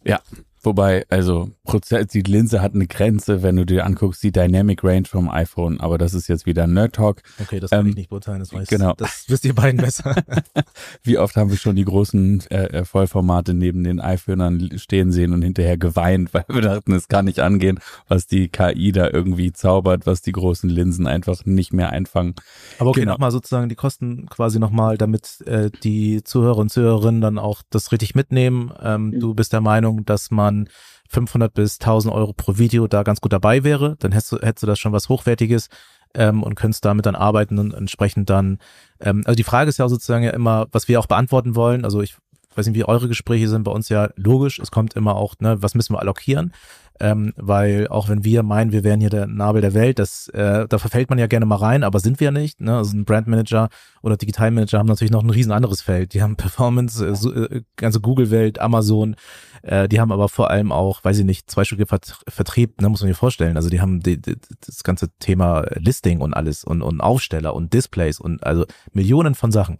Ja, 0.07 0.19
Wobei, 0.65 1.05
also 1.09 1.51
Prozess, 1.63 2.07
die 2.07 2.21
Linse 2.21 2.61
hat 2.61 2.73
eine 2.73 2.87
Grenze, 2.87 3.43
wenn 3.43 3.55
du 3.55 3.65
dir 3.65 3.85
anguckst, 3.85 4.23
die 4.23 4.31
Dynamic 4.31 4.83
Range 4.83 5.05
vom 5.05 5.29
iPhone, 5.29 5.79
aber 5.79 5.99
das 5.99 6.15
ist 6.15 6.27
jetzt 6.27 6.47
wieder 6.47 6.65
Nerd 6.65 6.95
Talk. 6.95 7.21
Okay, 7.39 7.59
das 7.59 7.69
kann 7.69 7.81
ähm, 7.81 7.87
ich 7.87 7.95
nicht 7.95 8.09
beurteilen, 8.09 8.39
das 8.39 8.51
weiß 8.51 8.67
genau. 8.67 8.93
das 8.97 9.25
wisst 9.27 9.45
ihr 9.45 9.53
beiden 9.53 9.79
besser. 9.79 10.15
Wie 11.03 11.19
oft 11.19 11.35
haben 11.35 11.51
wir 11.51 11.57
schon 11.57 11.75
die 11.75 11.85
großen 11.85 12.45
äh, 12.49 12.79
äh 12.79 12.85
Vollformate 12.85 13.53
neben 13.53 13.83
den 13.83 13.99
iPhonern 13.99 14.71
stehen 14.77 15.11
sehen 15.11 15.33
und 15.33 15.43
hinterher 15.43 15.77
geweint, 15.77 16.33
weil 16.33 16.45
wir 16.47 16.61
dachten, 16.61 16.93
es 16.93 17.07
kann 17.07 17.25
nicht 17.25 17.41
angehen, 17.41 17.79
was 18.07 18.25
die 18.25 18.49
KI 18.49 18.91
da 18.91 19.09
irgendwie 19.09 19.51
zaubert, 19.53 20.07
was 20.07 20.23
die 20.23 20.31
großen 20.31 20.69
Linsen 20.69 21.05
einfach 21.05 21.45
nicht 21.45 21.73
mehr 21.73 21.91
einfangen. 21.91 22.33
Aber 22.79 22.89
okay, 22.89 23.01
genau. 23.01 23.13
nochmal 23.13 23.31
sozusagen 23.31 23.69
die 23.69 23.75
Kosten 23.75 24.27
quasi 24.29 24.59
nochmal, 24.59 24.97
damit 24.97 25.41
äh, 25.45 25.69
die 25.83 26.23
Zuhörer 26.23 26.57
und 26.57 26.71
Zuhörerinnen 26.71 27.21
dann 27.21 27.37
auch 27.37 27.61
das 27.69 27.91
richtig 27.91 28.15
mitnehmen. 28.15 28.73
Ähm, 28.81 29.07
mhm. 29.07 29.19
Du 29.19 29.33
bist 29.35 29.53
der 29.53 29.61
Meinung, 29.61 30.05
dass 30.05 30.31
man 30.31 30.54
man 30.55 30.69
500 31.09 31.53
bis 31.53 31.79
1000 31.79 32.13
Euro 32.13 32.33
pro 32.33 32.57
Video 32.57 32.87
da 32.87 33.03
ganz 33.03 33.21
gut 33.21 33.33
dabei 33.33 33.63
wäre, 33.63 33.95
dann 33.99 34.11
hättest 34.11 34.31
du, 34.31 34.37
hättest 34.37 34.63
du 34.63 34.67
das 34.67 34.79
schon 34.79 34.91
was 34.91 35.09
Hochwertiges 35.09 35.69
ähm, 36.13 36.43
und 36.43 36.55
könntest 36.55 36.85
damit 36.85 37.05
dann 37.05 37.15
arbeiten 37.15 37.59
und 37.59 37.73
entsprechend 37.73 38.29
dann, 38.29 38.59
ähm, 38.99 39.21
also 39.25 39.35
die 39.35 39.43
Frage 39.43 39.69
ist 39.69 39.77
ja 39.77 39.87
sozusagen 39.87 40.23
ja 40.23 40.31
immer, 40.31 40.67
was 40.71 40.87
wir 40.87 40.99
auch 40.99 41.07
beantworten 41.07 41.55
wollen, 41.55 41.85
also 41.85 42.01
ich 42.01 42.15
weiß 42.55 42.67
nicht, 42.67 42.75
wie 42.75 42.85
eure 42.85 43.07
Gespräche 43.07 43.49
sind, 43.49 43.63
bei 43.63 43.71
uns 43.71 43.89
ja 43.89 44.09
logisch, 44.15 44.59
es 44.59 44.71
kommt 44.71 44.95
immer 44.95 45.15
auch, 45.15 45.35
ne, 45.39 45.61
was 45.61 45.75
müssen 45.75 45.93
wir 45.93 45.99
allokieren, 45.99 46.53
ähm, 46.99 47.33
weil 47.35 47.87
auch 47.89 48.07
wenn 48.07 48.23
wir 48.23 48.43
meinen, 48.43 48.71
wir 48.71 48.83
wären 48.83 49.01
hier 49.01 49.09
der 49.09 49.27
Nabel 49.27 49.61
der 49.61 49.73
Welt, 49.73 49.99
das, 49.99 50.29
äh, 50.29 50.67
da 50.67 50.77
verfällt 50.77 51.09
man 51.09 51.19
ja 51.19 51.27
gerne 51.27 51.45
mal 51.45 51.57
rein, 51.57 51.83
aber 51.83 51.99
sind 51.99 52.19
wir 52.19 52.31
nicht. 52.31 52.61
Ne? 52.61 52.77
Also 52.77 52.95
ein 52.95 53.03
Brandmanager 53.03 53.69
oder 54.01 54.15
Digitalmanager 54.15 54.79
haben 54.79 54.87
natürlich 54.87 55.11
noch 55.11 55.23
ein 55.23 55.29
riesen 55.29 55.51
anderes 55.51 55.81
Feld. 55.81 56.13
Die 56.13 56.21
haben 56.21 56.35
Performance, 56.37 57.05
äh, 57.05 57.15
so, 57.15 57.33
äh, 57.33 57.63
ganze 57.75 57.99
Google-Welt, 57.99 58.59
Amazon, 58.59 59.15
äh, 59.61 59.89
die 59.89 59.99
haben 59.99 60.11
aber 60.11 60.29
vor 60.29 60.49
allem 60.51 60.71
auch, 60.71 61.03
weiß 61.03 61.19
ich 61.19 61.25
nicht, 61.25 61.49
zweistufige 61.49 61.85
Vert 61.85 62.17
Vertrieb, 62.27 62.81
ne, 62.81 62.87
muss 62.87 63.01
man 63.01 63.09
sich 63.09 63.17
vorstellen. 63.17 63.57
Also 63.57 63.69
die 63.69 63.81
haben 63.81 63.99
die, 63.99 64.21
die, 64.21 64.37
das 64.65 64.83
ganze 64.83 65.09
Thema 65.19 65.65
Listing 65.75 66.21
und 66.21 66.33
alles 66.33 66.63
und, 66.63 66.81
und 66.81 67.01
Aufsteller 67.01 67.53
und 67.53 67.73
Displays 67.73 68.19
und 68.19 68.43
also 68.43 68.65
Millionen 68.93 69.35
von 69.35 69.51
Sachen. 69.51 69.79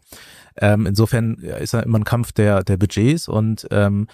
Ähm, 0.57 0.85
insofern 0.85 1.35
ist 1.35 1.73
ja 1.73 1.81
immer 1.81 1.99
ein 1.99 2.03
Kampf 2.03 2.31
der, 2.31 2.63
der 2.63 2.77
Budgets 2.77 3.27
und 3.27 3.67
ähm, 3.71 4.07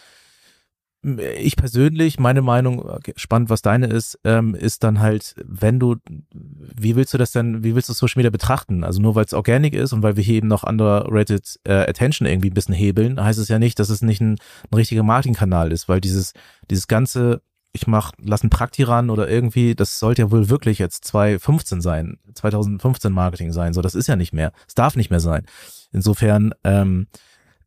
ich 1.03 1.55
persönlich, 1.55 2.19
meine 2.19 2.43
Meinung, 2.43 2.87
spannend, 3.15 3.49
was 3.49 3.63
deine 3.63 3.87
ist, 3.87 4.19
ähm, 4.23 4.53
ist 4.53 4.83
dann 4.83 4.99
halt, 4.99 5.33
wenn 5.43 5.79
du, 5.79 5.95
wie 6.31 6.95
willst 6.95 7.13
du 7.13 7.17
das 7.17 7.31
denn, 7.31 7.63
wie 7.63 7.73
willst 7.73 7.89
du 7.89 7.93
Social 7.93 8.19
Media 8.19 8.29
betrachten? 8.29 8.83
Also 8.83 9.01
nur 9.01 9.15
weil 9.15 9.25
es 9.25 9.33
organic 9.33 9.73
ist 9.73 9.93
und 9.93 10.03
weil 10.03 10.15
wir 10.15 10.23
hier 10.23 10.35
eben 10.35 10.47
noch 10.47 10.63
underrated 10.63 11.59
äh, 11.63 11.89
Attention 11.89 12.27
irgendwie 12.27 12.51
ein 12.51 12.53
bisschen 12.53 12.75
hebeln, 12.75 13.21
heißt 13.21 13.39
es 13.39 13.47
ja 13.47 13.57
nicht, 13.57 13.79
dass 13.79 13.89
es 13.89 14.03
nicht 14.03 14.21
ein, 14.21 14.33
ein 14.69 14.75
richtiger 14.75 15.01
Marketingkanal 15.01 15.71
ist, 15.71 15.89
weil 15.89 16.01
dieses, 16.01 16.33
dieses 16.69 16.87
ganze, 16.87 17.41
ich 17.73 17.87
mach, 17.87 18.11
lass 18.21 18.43
ein 18.43 18.51
Prakti 18.51 18.83
ran 18.83 19.09
oder 19.09 19.27
irgendwie, 19.27 19.73
das 19.73 19.97
sollte 19.97 20.21
ja 20.21 20.31
wohl 20.31 20.49
wirklich 20.49 20.77
jetzt 20.77 21.05
2015 21.05 21.81
sein, 21.81 22.19
2015 22.35 23.11
Marketing 23.11 23.51
sein, 23.53 23.73
so, 23.73 23.81
das 23.81 23.95
ist 23.95 24.07
ja 24.07 24.15
nicht 24.15 24.33
mehr, 24.33 24.51
es 24.67 24.75
darf 24.75 24.95
nicht 24.95 25.09
mehr 25.09 25.19
sein. 25.19 25.45
Insofern, 25.91 26.53
ähm, 26.63 27.07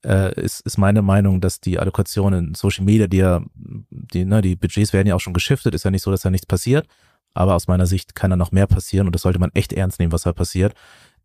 äh, 0.04 0.40
ist, 0.40 0.60
ist 0.60 0.78
meine 0.78 1.02
Meinung, 1.02 1.40
dass 1.40 1.60
die 1.60 1.78
Allokation 1.78 2.32
in 2.32 2.54
Social 2.54 2.84
Media, 2.84 3.06
die 3.06 3.18
ja, 3.18 3.42
die, 3.54 4.24
ne, 4.24 4.42
die 4.42 4.56
Budgets 4.56 4.92
werden 4.92 5.06
ja 5.06 5.14
auch 5.14 5.20
schon 5.20 5.32
geschiftet, 5.32 5.74
ist 5.74 5.84
ja 5.84 5.90
nicht 5.90 6.02
so, 6.02 6.10
dass 6.10 6.22
da 6.22 6.30
nichts 6.30 6.46
passiert. 6.46 6.86
Aber 7.32 7.54
aus 7.54 7.66
meiner 7.66 7.86
Sicht 7.86 8.14
kann 8.14 8.30
da 8.30 8.36
noch 8.36 8.52
mehr 8.52 8.66
passieren 8.66 9.06
und 9.06 9.14
das 9.14 9.22
sollte 9.22 9.40
man 9.40 9.50
echt 9.54 9.72
ernst 9.72 9.98
nehmen, 9.98 10.12
was 10.12 10.22
da 10.22 10.32
passiert. 10.32 10.74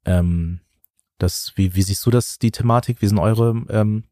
Ähm, 0.05 0.59
das, 1.19 1.53
wie, 1.55 1.75
wie 1.75 1.81
siehst 1.81 2.05
du 2.05 2.09
das, 2.09 2.39
die 2.39 2.51
Thematik? 2.51 3.01
Wie 3.01 3.07
sind 3.07 3.19
eure, 3.19 3.63
ähm, 3.69 4.03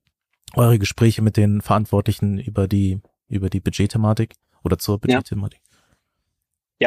eure 0.53 0.77
Gespräche 0.77 1.21
mit 1.21 1.37
den 1.37 1.61
Verantwortlichen 1.61 2.37
über 2.37 2.67
die, 2.67 2.99
über 3.27 3.49
die 3.49 3.61
Budgetthematik 3.61 4.35
oder 4.63 4.77
zur 4.77 4.99
Budgetthematik? 4.99 5.61
Ja, 5.63 5.66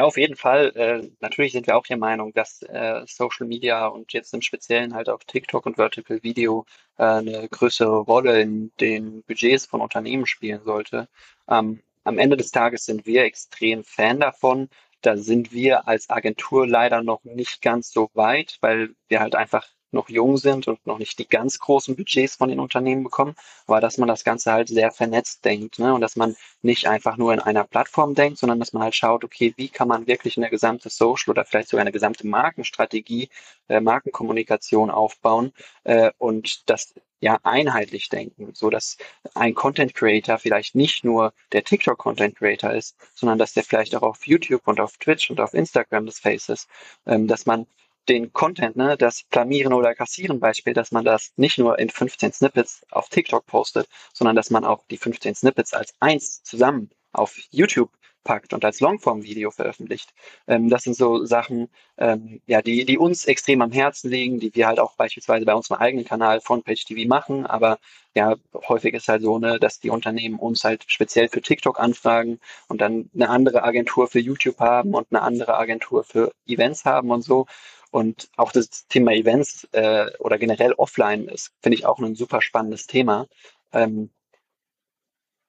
auf 0.04 0.16
jeden 0.16 0.36
Fall. 0.36 0.72
Äh, 0.76 1.10
natürlich 1.20 1.52
sind 1.52 1.66
wir 1.66 1.76
auch 1.76 1.86
der 1.86 1.96
Meinung, 1.96 2.32
dass 2.32 2.62
äh, 2.62 3.02
Social 3.06 3.46
Media 3.46 3.86
und 3.86 4.12
jetzt 4.12 4.32
im 4.32 4.42
Speziellen 4.42 4.94
halt 4.94 5.08
auch 5.08 5.20
TikTok 5.26 5.66
und 5.66 5.76
Vertical 5.76 6.22
Video 6.22 6.64
äh, 6.96 7.04
eine 7.04 7.48
größere 7.48 7.98
Rolle 7.98 8.40
in 8.40 8.72
den 8.80 9.22
Budgets 9.24 9.66
von 9.66 9.80
Unternehmen 9.80 10.26
spielen 10.26 10.62
sollte. 10.62 11.08
Ähm, 11.48 11.82
am 12.04 12.18
Ende 12.18 12.36
des 12.36 12.52
Tages 12.52 12.84
sind 12.84 13.04
wir 13.04 13.24
extrem 13.24 13.82
Fan 13.84 14.20
davon. 14.20 14.68
Da 15.00 15.16
sind 15.16 15.52
wir 15.52 15.88
als 15.88 16.08
Agentur 16.08 16.68
leider 16.68 17.02
noch 17.02 17.24
nicht 17.24 17.60
ganz 17.62 17.90
so 17.90 18.10
weit, 18.14 18.58
weil 18.60 18.94
wir 19.08 19.20
halt 19.20 19.34
einfach 19.34 19.66
noch 19.92 20.08
jung 20.08 20.36
sind 20.36 20.68
und 20.68 20.86
noch 20.86 20.98
nicht 20.98 21.18
die 21.18 21.28
ganz 21.28 21.58
großen 21.58 21.96
Budgets 21.96 22.36
von 22.36 22.48
den 22.48 22.60
Unternehmen 22.60 23.04
bekommen, 23.04 23.34
aber 23.66 23.80
dass 23.80 23.98
man 23.98 24.08
das 24.08 24.24
Ganze 24.24 24.52
halt 24.52 24.68
sehr 24.68 24.90
vernetzt 24.90 25.44
denkt 25.44 25.78
ne? 25.78 25.94
und 25.94 26.00
dass 26.00 26.16
man 26.16 26.36
nicht 26.62 26.86
einfach 26.86 27.16
nur 27.16 27.32
in 27.32 27.40
einer 27.40 27.64
Plattform 27.64 28.14
denkt, 28.14 28.38
sondern 28.38 28.60
dass 28.60 28.72
man 28.72 28.82
halt 28.82 28.94
schaut, 28.94 29.24
okay, 29.24 29.52
wie 29.56 29.68
kann 29.68 29.88
man 29.88 30.06
wirklich 30.06 30.36
eine 30.36 30.50
gesamte 30.50 30.90
Social 30.90 31.30
oder 31.30 31.44
vielleicht 31.44 31.68
sogar 31.68 31.82
eine 31.82 31.92
gesamte 31.92 32.26
Markenstrategie, 32.26 33.28
äh, 33.68 33.80
Markenkommunikation 33.80 34.90
aufbauen 34.90 35.52
äh, 35.84 36.10
und 36.18 36.68
das 36.70 36.94
ja 37.20 37.38
einheitlich 37.42 38.08
denken, 38.08 38.50
so 38.54 38.70
dass 38.70 38.96
ein 39.34 39.54
Content 39.54 39.94
Creator 39.94 40.38
vielleicht 40.38 40.74
nicht 40.74 41.04
nur 41.04 41.32
der 41.52 41.64
TikTok 41.64 41.98
Content 41.98 42.36
Creator 42.36 42.72
ist, 42.72 42.96
sondern 43.14 43.38
dass 43.38 43.52
der 43.52 43.62
vielleicht 43.62 43.94
auch 43.94 44.02
auf 44.02 44.26
YouTube 44.26 44.66
und 44.66 44.80
auf 44.80 44.96
Twitch 44.96 45.30
und 45.30 45.40
auf 45.40 45.54
Instagram 45.54 46.06
das 46.06 46.18
Face 46.18 46.48
ist, 46.48 46.68
ähm, 47.06 47.28
dass 47.28 47.46
man 47.46 47.66
den 48.08 48.32
Content, 48.32 48.76
ne, 48.76 48.96
das 48.96 49.22
Planieren 49.30 49.72
oder 49.72 49.94
Kassieren 49.94 50.40
Beispiel, 50.40 50.74
dass 50.74 50.92
man 50.92 51.04
das 51.04 51.32
nicht 51.36 51.58
nur 51.58 51.78
in 51.78 51.90
15 51.90 52.32
Snippets 52.32 52.82
auf 52.90 53.08
TikTok 53.08 53.46
postet, 53.46 53.88
sondern 54.12 54.36
dass 54.36 54.50
man 54.50 54.64
auch 54.64 54.84
die 54.90 54.96
15 54.96 55.34
Snippets 55.34 55.74
als 55.74 55.94
eins 56.00 56.42
zusammen 56.42 56.90
auf 57.12 57.36
YouTube 57.50 57.90
packt 58.24 58.52
und 58.52 58.64
als 58.64 58.80
Longform-Video 58.80 59.50
veröffentlicht. 59.50 60.12
Ähm, 60.46 60.68
das 60.68 60.84
sind 60.84 60.96
so 60.96 61.24
Sachen, 61.24 61.68
ähm, 61.98 62.40
ja, 62.46 62.62
die, 62.62 62.84
die 62.84 62.98
uns 62.98 63.24
extrem 63.24 63.62
am 63.62 63.72
Herzen 63.72 64.10
liegen, 64.10 64.40
die 64.40 64.54
wir 64.54 64.66
halt 64.66 64.78
auch 64.78 64.96
beispielsweise 64.96 65.46
bei 65.46 65.54
unserem 65.54 65.80
eigenen 65.80 66.04
Kanal 66.04 66.40
Frontpage 66.40 66.84
TV 66.84 67.08
machen, 67.08 67.46
aber 67.46 67.78
ja, 68.14 68.36
häufig 68.68 68.94
ist 68.94 69.08
halt 69.08 69.22
so, 69.22 69.38
ne, 69.38 69.58
dass 69.58 69.80
die 69.80 69.90
Unternehmen 69.90 70.38
uns 70.38 70.64
halt 70.64 70.84
speziell 70.88 71.28
für 71.28 71.40
TikTok 71.40 71.78
anfragen 71.80 72.40
und 72.68 72.80
dann 72.80 73.08
eine 73.14 73.28
andere 73.30 73.62
Agentur 73.62 74.08
für 74.08 74.20
YouTube 74.20 74.58
haben 74.58 74.94
und 74.94 75.08
eine 75.10 75.22
andere 75.22 75.56
Agentur 75.56 76.04
für 76.04 76.32
Events 76.46 76.84
haben 76.84 77.10
und 77.10 77.22
so. 77.22 77.46
Und 77.90 78.30
auch 78.36 78.52
das 78.52 78.86
Thema 78.86 79.12
Events 79.12 79.68
äh, 79.72 80.10
oder 80.18 80.38
generell 80.38 80.72
offline 80.74 81.26
ist, 81.26 81.52
finde 81.60 81.76
ich 81.76 81.86
auch 81.86 81.98
ein 81.98 82.14
super 82.14 82.40
spannendes 82.40 82.86
Thema. 82.86 83.26
Ähm, 83.72 84.10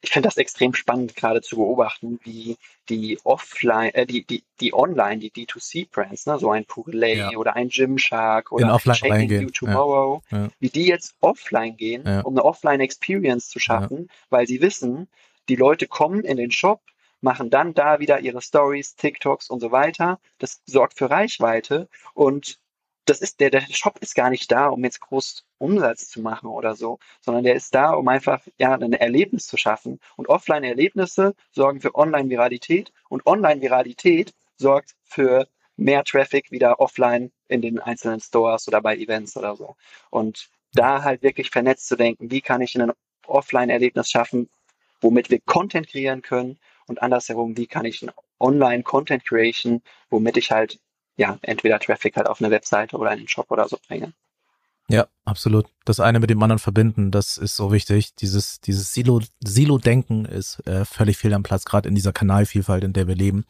ich 0.03 0.09
finde 0.09 0.27
das 0.27 0.37
extrem 0.37 0.73
spannend, 0.73 1.15
gerade 1.15 1.41
zu 1.41 1.57
beobachten, 1.57 2.19
wie 2.23 2.57
die 2.89 3.19
Offline, 3.23 3.93
äh, 3.93 4.07
die, 4.07 4.25
die, 4.25 4.43
die 4.59 4.73
Online, 4.73 5.19
die 5.19 5.31
D2C-Brands, 5.31 6.25
ne, 6.25 6.39
so 6.39 6.49
ein 6.49 6.65
Purelay 6.65 7.17
ja. 7.17 7.29
oder 7.37 7.55
ein 7.55 7.69
Gymshark 7.69 8.51
oder 8.51 8.73
ein 8.73 8.95
Shaking 8.95 9.29
You 9.29 9.49
Tomorrow, 9.51 10.23
ja. 10.31 10.37
Ja. 10.37 10.49
wie 10.59 10.69
die 10.69 10.87
jetzt 10.87 11.15
offline 11.21 11.77
gehen, 11.77 12.01
um 12.23 12.33
eine 12.33 12.43
Offline-Experience 12.43 13.49
zu 13.49 13.59
schaffen, 13.59 14.09
weil 14.31 14.47
sie 14.47 14.61
wissen, 14.61 15.07
die 15.49 15.55
Leute 15.55 15.87
kommen 15.87 16.23
in 16.23 16.37
den 16.37 16.51
Shop, 16.51 16.81
machen 17.21 17.49
dann 17.49 17.73
da 17.73 17.99
wieder 17.99 18.19
ihre 18.19 18.41
Stories, 18.41 18.95
TikToks 18.95 19.49
und 19.49 19.59
so 19.59 19.71
weiter. 19.71 20.19
Das 20.39 20.61
sorgt 20.65 20.97
für 20.97 21.09
Reichweite 21.09 21.87
und 22.13 22.59
das 23.05 23.21
ist 23.21 23.39
der, 23.39 23.49
der 23.49 23.61
Shop 23.61 23.97
ist 23.99 24.15
gar 24.15 24.29
nicht 24.29 24.51
da, 24.51 24.67
um 24.67 24.83
jetzt 24.83 25.01
groß 25.01 25.45
Umsatz 25.57 26.09
zu 26.09 26.21
machen 26.21 26.47
oder 26.47 26.75
so, 26.75 26.99
sondern 27.19 27.43
der 27.43 27.55
ist 27.55 27.73
da, 27.73 27.93
um 27.93 28.07
einfach 28.07 28.41
ja 28.57 28.73
ein 28.73 28.93
Erlebnis 28.93 29.47
zu 29.47 29.57
schaffen. 29.57 29.99
Und 30.17 30.29
Offline-Erlebnisse 30.29 31.35
sorgen 31.51 31.81
für 31.81 31.95
Online-Viralität 31.95 32.93
und 33.09 33.25
Online-Viralität 33.25 34.33
sorgt 34.57 34.95
für 35.03 35.47
mehr 35.77 36.03
Traffic 36.03 36.51
wieder 36.51 36.79
offline 36.79 37.31
in 37.47 37.61
den 37.61 37.79
einzelnen 37.79 38.19
Stores 38.19 38.67
oder 38.67 38.81
bei 38.81 38.95
Events 38.95 39.35
oder 39.35 39.55
so. 39.55 39.75
Und 40.09 40.49
da 40.73 41.03
halt 41.03 41.23
wirklich 41.23 41.49
vernetzt 41.49 41.87
zu 41.87 41.95
denken, 41.95 42.31
wie 42.31 42.41
kann 42.41 42.61
ich 42.61 42.79
ein 42.79 42.91
Offline-Erlebnis 43.25 44.09
schaffen, 44.09 44.49
womit 45.01 45.29
wir 45.29 45.39
Content 45.41 45.87
kreieren 45.87 46.21
können 46.21 46.59
und 46.91 47.01
andersherum, 47.01 47.57
wie 47.57 47.67
kann 47.67 47.85
ich 47.85 48.01
ein 48.03 48.11
Online-Content 48.39 49.25
Creation, 49.25 49.81
womit 50.09 50.37
ich 50.37 50.51
halt 50.51 50.79
ja, 51.17 51.37
entweder 51.41 51.79
Traffic 51.79 52.15
halt 52.15 52.27
auf 52.27 52.41
eine 52.41 52.51
Webseite 52.51 52.97
oder 52.97 53.11
einen 53.11 53.27
Shop 53.27 53.49
oder 53.51 53.67
so 53.67 53.77
bringen. 53.87 54.13
Ja, 54.87 55.07
absolut. 55.23 55.67
Das 55.85 55.99
eine 55.99 56.19
mit 56.19 56.29
dem 56.29 56.41
anderen 56.41 56.59
verbinden, 56.59 57.11
das 57.11 57.37
ist 57.37 57.55
so 57.55 57.71
wichtig. 57.71 58.15
Dieses, 58.15 58.59
dieses 58.59 58.93
Silo, 58.93 59.21
Silo-Denken 59.41 60.25
ist 60.25 60.65
äh, 60.67 60.83
völlig 60.83 61.17
fehl 61.17 61.33
am 61.33 61.43
Platz, 61.43 61.63
gerade 61.63 61.87
in 61.87 61.95
dieser 61.95 62.11
Kanalvielfalt, 62.11 62.83
in 62.83 62.93
der 62.93 63.07
wir 63.07 63.15
leben. 63.15 63.45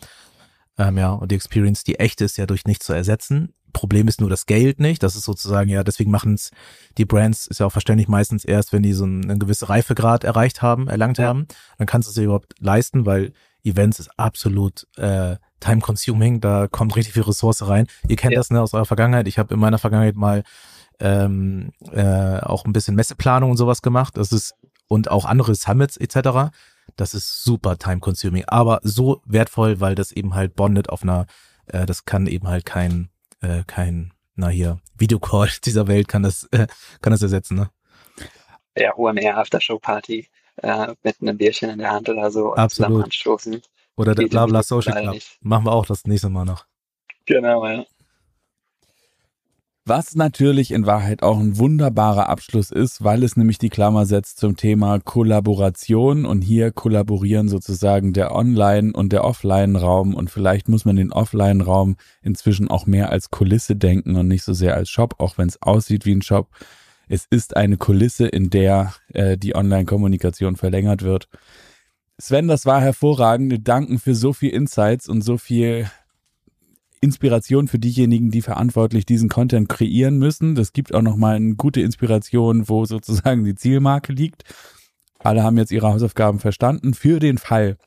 Ähm, 0.78 0.98
ja, 0.98 1.12
und 1.12 1.32
die 1.32 1.36
Experience, 1.36 1.84
die 1.84 2.00
echte 2.00 2.26
ist 2.26 2.38
ja 2.38 2.46
durch 2.46 2.66
nichts 2.66 2.86
zu 2.86 2.94
ersetzen. 2.94 3.54
Problem 3.72 4.08
ist 4.08 4.22
nur 4.22 4.30
das 4.30 4.46
Geld 4.46 4.80
nicht. 4.80 5.04
Das 5.04 5.16
ist 5.16 5.24
sozusagen, 5.24 5.70
ja, 5.70 5.84
deswegen 5.84 6.12
machen 6.12 6.34
es 6.34 6.52
die 6.98 7.06
Brands, 7.06 7.48
ist 7.48 7.60
ja 7.60 7.66
auch 7.66 7.72
verständlich 7.72 8.08
meistens 8.08 8.46
erst, 8.46 8.74
wenn 8.74 8.84
die 8.84 8.94
so 8.94 9.04
einen, 9.04 9.30
einen 9.30 9.40
gewissen 9.40 9.66
Reifegrad 9.66 10.24
erreicht 10.24 10.62
haben, 10.62 10.88
erlangt 10.88 11.18
ja. 11.18 11.28
haben. 11.28 11.48
Dann 11.78 11.88
kannst 11.88 12.08
du 12.08 12.12
es 12.12 12.16
dir 12.16 12.24
überhaupt 12.24 12.54
leisten, 12.60 13.06
weil 13.06 13.34
Events 13.64 14.00
ist 14.00 14.10
absolut 14.18 14.88
äh, 14.98 15.36
time-consuming, 15.60 16.42
da 16.42 16.68
kommt 16.68 16.96
richtig 16.96 17.14
viel 17.14 17.24
Ressource 17.24 17.68
rein. 17.68 17.88
Ihr 18.08 18.16
kennt 18.16 18.34
ja. 18.34 18.40
das 18.40 18.50
ne, 18.50 18.62
aus 18.62 18.74
eurer 18.74 18.86
Vergangenheit. 18.86 19.28
Ich 19.28 19.38
habe 19.38 19.54
in 19.54 19.60
meiner 19.60 19.78
Vergangenheit 19.78 20.16
mal 20.16 20.44
ähm, 21.00 21.72
äh, 21.92 22.40
auch 22.40 22.66
ein 22.66 22.74
bisschen 22.74 22.96
Messeplanung 22.96 23.52
und 23.52 23.58
sowas 23.58 23.82
gemacht. 23.82 24.18
Das 24.18 24.32
ist 24.32 24.56
und 24.88 25.10
auch 25.10 25.24
andere 25.24 25.56
Summits 25.56 25.96
etc. 25.96 26.52
Das 26.98 27.14
ist 27.14 27.44
super 27.44 27.78
time-consuming, 27.78 28.44
aber 28.48 28.82
so 28.84 29.22
wertvoll, 29.26 29.80
weil 29.80 29.96
das 29.96 30.12
eben 30.12 30.36
halt 30.36 30.56
bondet 30.56 30.90
auf 30.90 31.04
einer, 31.04 31.28
äh, 31.68 31.86
das 31.86 32.04
kann 32.04 32.28
eben 32.28 32.48
halt 32.48 32.66
kein, 32.66 33.10
äh, 33.42 33.64
kein, 33.68 34.14
na 34.36 34.50
hier, 34.50 34.80
Videocall 34.98 35.50
dieser 35.66 35.88
Welt 35.88 36.08
kann 36.08 36.24
das, 36.24 36.48
äh, 36.52 36.68
kann 37.02 37.12
das 37.12 37.22
ersetzen, 37.22 37.56
ne? 37.56 37.70
Ja, 38.78 38.96
OMR 38.96 39.38
Aftershow 39.38 39.80
Party 39.80 40.30
äh, 40.58 40.94
mit 41.04 41.22
einem 41.22 41.38
Bierchen 41.38 41.70
in 41.70 41.80
der 41.80 41.92
Hand 41.92 42.08
oder 42.10 42.32
so 42.32 42.54
Absolut. 42.54 42.72
zusammen 42.72 43.04
anstoßen. 43.04 43.62
Oder 43.98 44.16
der 44.16 44.28
Blabla 44.28 44.64
Social 44.64 45.00
Club. 45.02 45.22
Machen 45.42 45.66
wir 45.66 45.74
auch 45.74 45.86
das 45.86 46.06
nächste 46.06 46.30
Mal 46.30 46.46
noch. 46.46 46.66
Genau, 47.26 47.68
ja. 47.68 47.86
Was 49.84 50.14
natürlich 50.14 50.72
in 50.72 50.86
Wahrheit 50.86 51.24
auch 51.24 51.40
ein 51.40 51.58
wunderbarer 51.58 52.30
Abschluss 52.30 52.70
ist, 52.70 53.04
weil 53.04 53.24
es 53.24 53.36
nämlich 53.36 53.58
die 53.58 53.70
Klammer 53.70 54.06
setzt 54.06 54.40
zum 54.40 54.56
Thema 54.56 55.00
Kollaboration 55.00 56.26
und 56.28 56.44
hier 56.44 56.72
kollaborieren 56.72 57.50
sozusagen 57.50 58.14
der 58.14 58.36
Online- 58.36 58.94
und 58.94 59.12
der 59.12 59.24
Offline-Raum 59.24 60.14
und 60.14 60.30
vielleicht 60.30 60.70
muss 60.70 60.86
man 60.86 60.98
den 60.98 61.12
Offline-Raum 61.12 61.96
inzwischen 62.22 62.68
auch 62.68 62.86
mehr 62.86 63.10
als 63.10 63.32
Kulisse 63.32 63.76
denken 63.76 64.18
und 64.18 64.28
nicht 64.28 64.44
so 64.44 64.54
sehr 64.54 64.76
als 64.76 64.90
Shop, 64.90 65.16
auch 65.18 65.40
wenn 65.40 65.48
es 65.48 65.60
aussieht 65.64 66.06
wie 66.06 66.14
ein 66.14 66.22
Shop. 66.22 66.50
Es 67.10 67.26
ist 67.32 67.58
eine 67.58 67.78
Kulisse, 67.78 68.28
in 68.28 68.52
der 68.52 68.94
äh, 69.14 69.36
die 69.36 69.56
Online-Kommunikation 69.56 70.58
verlängert 70.58 71.02
wird. 71.02 71.28
Sven, 72.20 72.48
das 72.48 72.68
war 72.68 72.82
hervorragend. 72.82 73.68
Danken 73.68 73.98
für 73.98 74.14
so 74.14 74.32
viel 74.32 74.52
Insights 74.52 75.10
und 75.10 75.24
so 75.24 75.40
viel 75.40 75.90
Inspiration 77.02 77.68
für 77.68 77.80
diejenigen, 77.80 78.30
die 78.30 78.44
verantwortlich 78.44 79.06
diesen 79.06 79.28
Content 79.28 79.68
kreieren 79.68 80.20
müssen. 80.20 80.56
Das 80.56 80.72
gibt 80.72 80.94
auch 80.94 81.02
nochmal 81.02 81.36
eine 81.36 81.56
gute 81.56 81.82
Inspiration, 81.82 82.70
wo 82.70 82.86
sozusagen 82.86 83.44
die 83.44 83.56
Zielmarke 83.56 84.14
liegt. 84.14 84.44
Alle 85.20 85.44
haben 85.44 85.58
jetzt 85.58 85.72
ihre 85.72 85.92
Hausaufgaben 85.92 86.40
verstanden. 86.40 86.94
Für 86.94 87.20
den 87.20 87.40
Fall, 87.40 87.78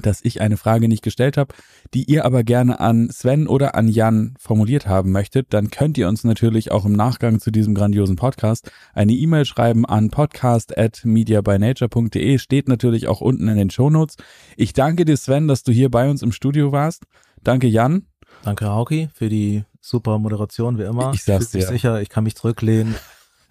dass 0.00 0.24
ich 0.24 0.40
eine 0.40 0.56
Frage 0.56 0.88
nicht 0.88 1.02
gestellt 1.02 1.36
habe, 1.36 1.52
die 1.94 2.04
ihr 2.04 2.24
aber 2.24 2.44
gerne 2.44 2.80
an 2.80 3.10
Sven 3.10 3.48
oder 3.48 3.74
an 3.74 3.88
Jan 3.88 4.34
formuliert 4.38 4.86
haben 4.86 5.10
möchtet, 5.10 5.52
dann 5.52 5.70
könnt 5.70 5.98
ihr 5.98 6.06
uns 6.08 6.22
natürlich 6.22 6.70
auch 6.70 6.84
im 6.84 6.92
Nachgang 6.92 7.40
zu 7.40 7.50
diesem 7.50 7.74
grandiosen 7.74 8.14
Podcast 8.16 8.70
eine 8.94 9.12
E-Mail 9.12 9.44
schreiben 9.44 9.84
an 9.86 10.10
podcast@mediabynature.de, 10.10 12.38
steht 12.38 12.68
natürlich 12.68 13.08
auch 13.08 13.20
unten 13.20 13.48
in 13.48 13.56
den 13.56 13.70
Shownotes. 13.70 14.16
Ich 14.56 14.72
danke 14.72 15.04
dir 15.04 15.16
Sven, 15.16 15.48
dass 15.48 15.62
du 15.62 15.72
hier 15.72 15.90
bei 15.90 16.10
uns 16.10 16.22
im 16.22 16.32
Studio 16.32 16.72
warst. 16.72 17.04
Danke 17.42 17.66
Jan. 17.66 18.06
Danke 18.46 18.66
Hauki 18.66 19.08
für 19.12 19.28
die 19.28 19.64
super 19.80 20.18
Moderation 20.18 20.78
wie 20.78 20.84
immer. 20.84 21.12
Ich 21.12 21.24
sag's 21.24 21.50
dir. 21.50 21.66
sicher, 21.66 22.00
ich 22.00 22.08
kann 22.08 22.22
mich 22.22 22.36
zurücklehnen. 22.36 22.94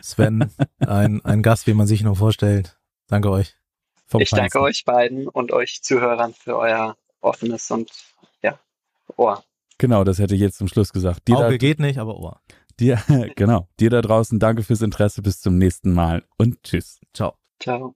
Sven, 0.01 0.49
ein, 0.79 1.19
ein 1.25 1.43
Gast, 1.43 1.67
wie 1.67 1.73
man 1.73 1.85
sich 1.85 2.01
nur 2.01 2.15
vorstellt. 2.15 2.77
Danke 3.07 3.29
euch. 3.29 3.57
ich 4.17 4.29
danke 4.29 4.61
euch 4.61 4.85
beiden 4.85 5.27
und 5.27 5.51
euch 5.51 5.83
Zuhörern 5.83 6.33
für 6.33 6.57
euer 6.57 6.95
offenes 7.19 7.69
und 7.71 7.91
ja, 8.41 8.57
Ohr. 9.17 9.43
Genau, 9.79 10.05
das 10.05 10.17
hätte 10.19 10.33
ich 10.33 10.39
jetzt 10.39 10.59
zum 10.59 10.69
Schluss 10.69 10.93
gesagt. 10.93 11.27
Dir 11.27 11.39
Auge 11.39 11.49
da, 11.49 11.57
geht 11.57 11.81
nicht, 11.81 11.99
aber 11.99 12.15
Ohr. 12.17 12.39
Dir, 12.79 12.97
genau. 13.35 13.67
Dir 13.81 13.89
da 13.89 14.01
draußen, 14.01 14.39
danke 14.39 14.63
fürs 14.63 14.81
Interesse. 14.81 15.21
Bis 15.21 15.41
zum 15.41 15.57
nächsten 15.57 15.91
Mal 15.91 16.23
und 16.37 16.63
tschüss. 16.63 17.01
Ciao. 17.13 17.33
Ciao. 17.59 17.95